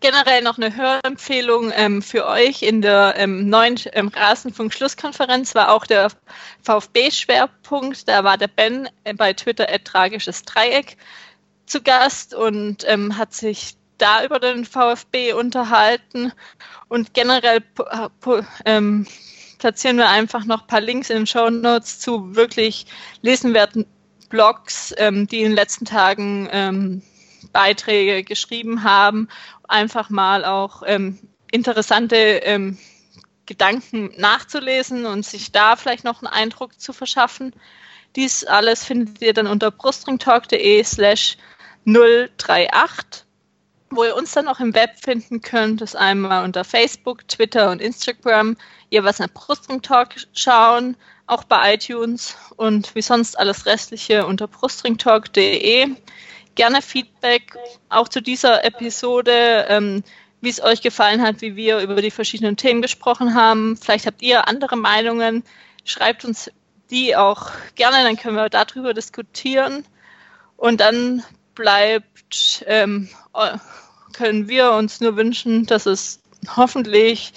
[0.00, 2.62] generell noch eine Hörempfehlung ähm, für euch.
[2.62, 6.10] In der ähm, neuen ähm, Rasenfunk-Schlusskonferenz war auch der
[6.62, 8.08] VfB-Schwerpunkt.
[8.08, 10.96] Da war der Ben äh, bei Twitter at tragisches Dreieck
[11.66, 16.32] zu Gast und ähm, hat sich da über den VfB unterhalten.
[16.88, 17.62] Und generell
[18.64, 19.06] ähm,
[19.58, 22.86] platzieren wir einfach noch ein paar Links in den Show Notes zu wirklich
[23.22, 23.86] lesenwerten
[24.28, 27.02] Blogs, ähm, die in den letzten Tagen
[27.52, 29.28] Beiträge geschrieben haben,
[29.68, 31.18] einfach mal auch ähm,
[31.50, 32.78] interessante ähm,
[33.46, 37.52] Gedanken nachzulesen und sich da vielleicht noch einen Eindruck zu verschaffen.
[38.16, 41.36] Dies alles findet ihr dann unter brustringtalk.de slash
[41.86, 43.24] 038.
[43.90, 47.80] Wo ihr uns dann auch im Web finden könnt, ist einmal unter Facebook, Twitter und
[47.80, 48.56] Instagram
[48.90, 55.88] jeweils nach Brustring Talk schauen, auch bei iTunes und wie sonst alles restliche unter brustringtalk.de
[56.56, 57.56] gerne Feedback
[57.88, 60.02] auch zu dieser Episode, ähm,
[60.40, 63.76] wie es euch gefallen hat, wie wir über die verschiedenen Themen gesprochen haben.
[63.76, 65.44] Vielleicht habt ihr andere Meinungen.
[65.84, 66.50] Schreibt uns
[66.90, 69.84] die auch gerne, dann können wir darüber diskutieren.
[70.56, 71.22] Und dann
[71.54, 73.08] bleibt, ähm,
[74.12, 76.20] können wir uns nur wünschen, dass es
[76.56, 77.32] hoffentlich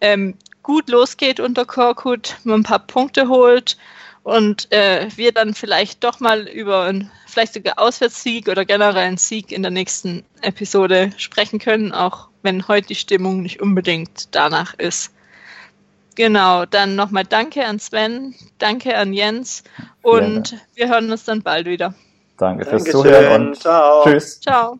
[0.00, 3.76] ähm, gut losgeht unter Korkut, man ein paar Punkte holt
[4.22, 9.16] und äh, wir dann vielleicht doch mal über einen vielleicht sogar Auswärtssieg oder generell einen
[9.16, 14.74] Sieg in der nächsten Episode sprechen können, auch wenn heute die Stimmung nicht unbedingt danach
[14.74, 15.12] ist.
[16.14, 19.64] Genau, dann nochmal danke an Sven, danke an Jens
[20.02, 21.94] und wir hören uns dann bald wieder.
[22.36, 23.02] Danke fürs Dankeschön.
[23.02, 24.04] Zuhören und Ciao.
[24.04, 24.40] tschüss.
[24.40, 24.78] Ciao.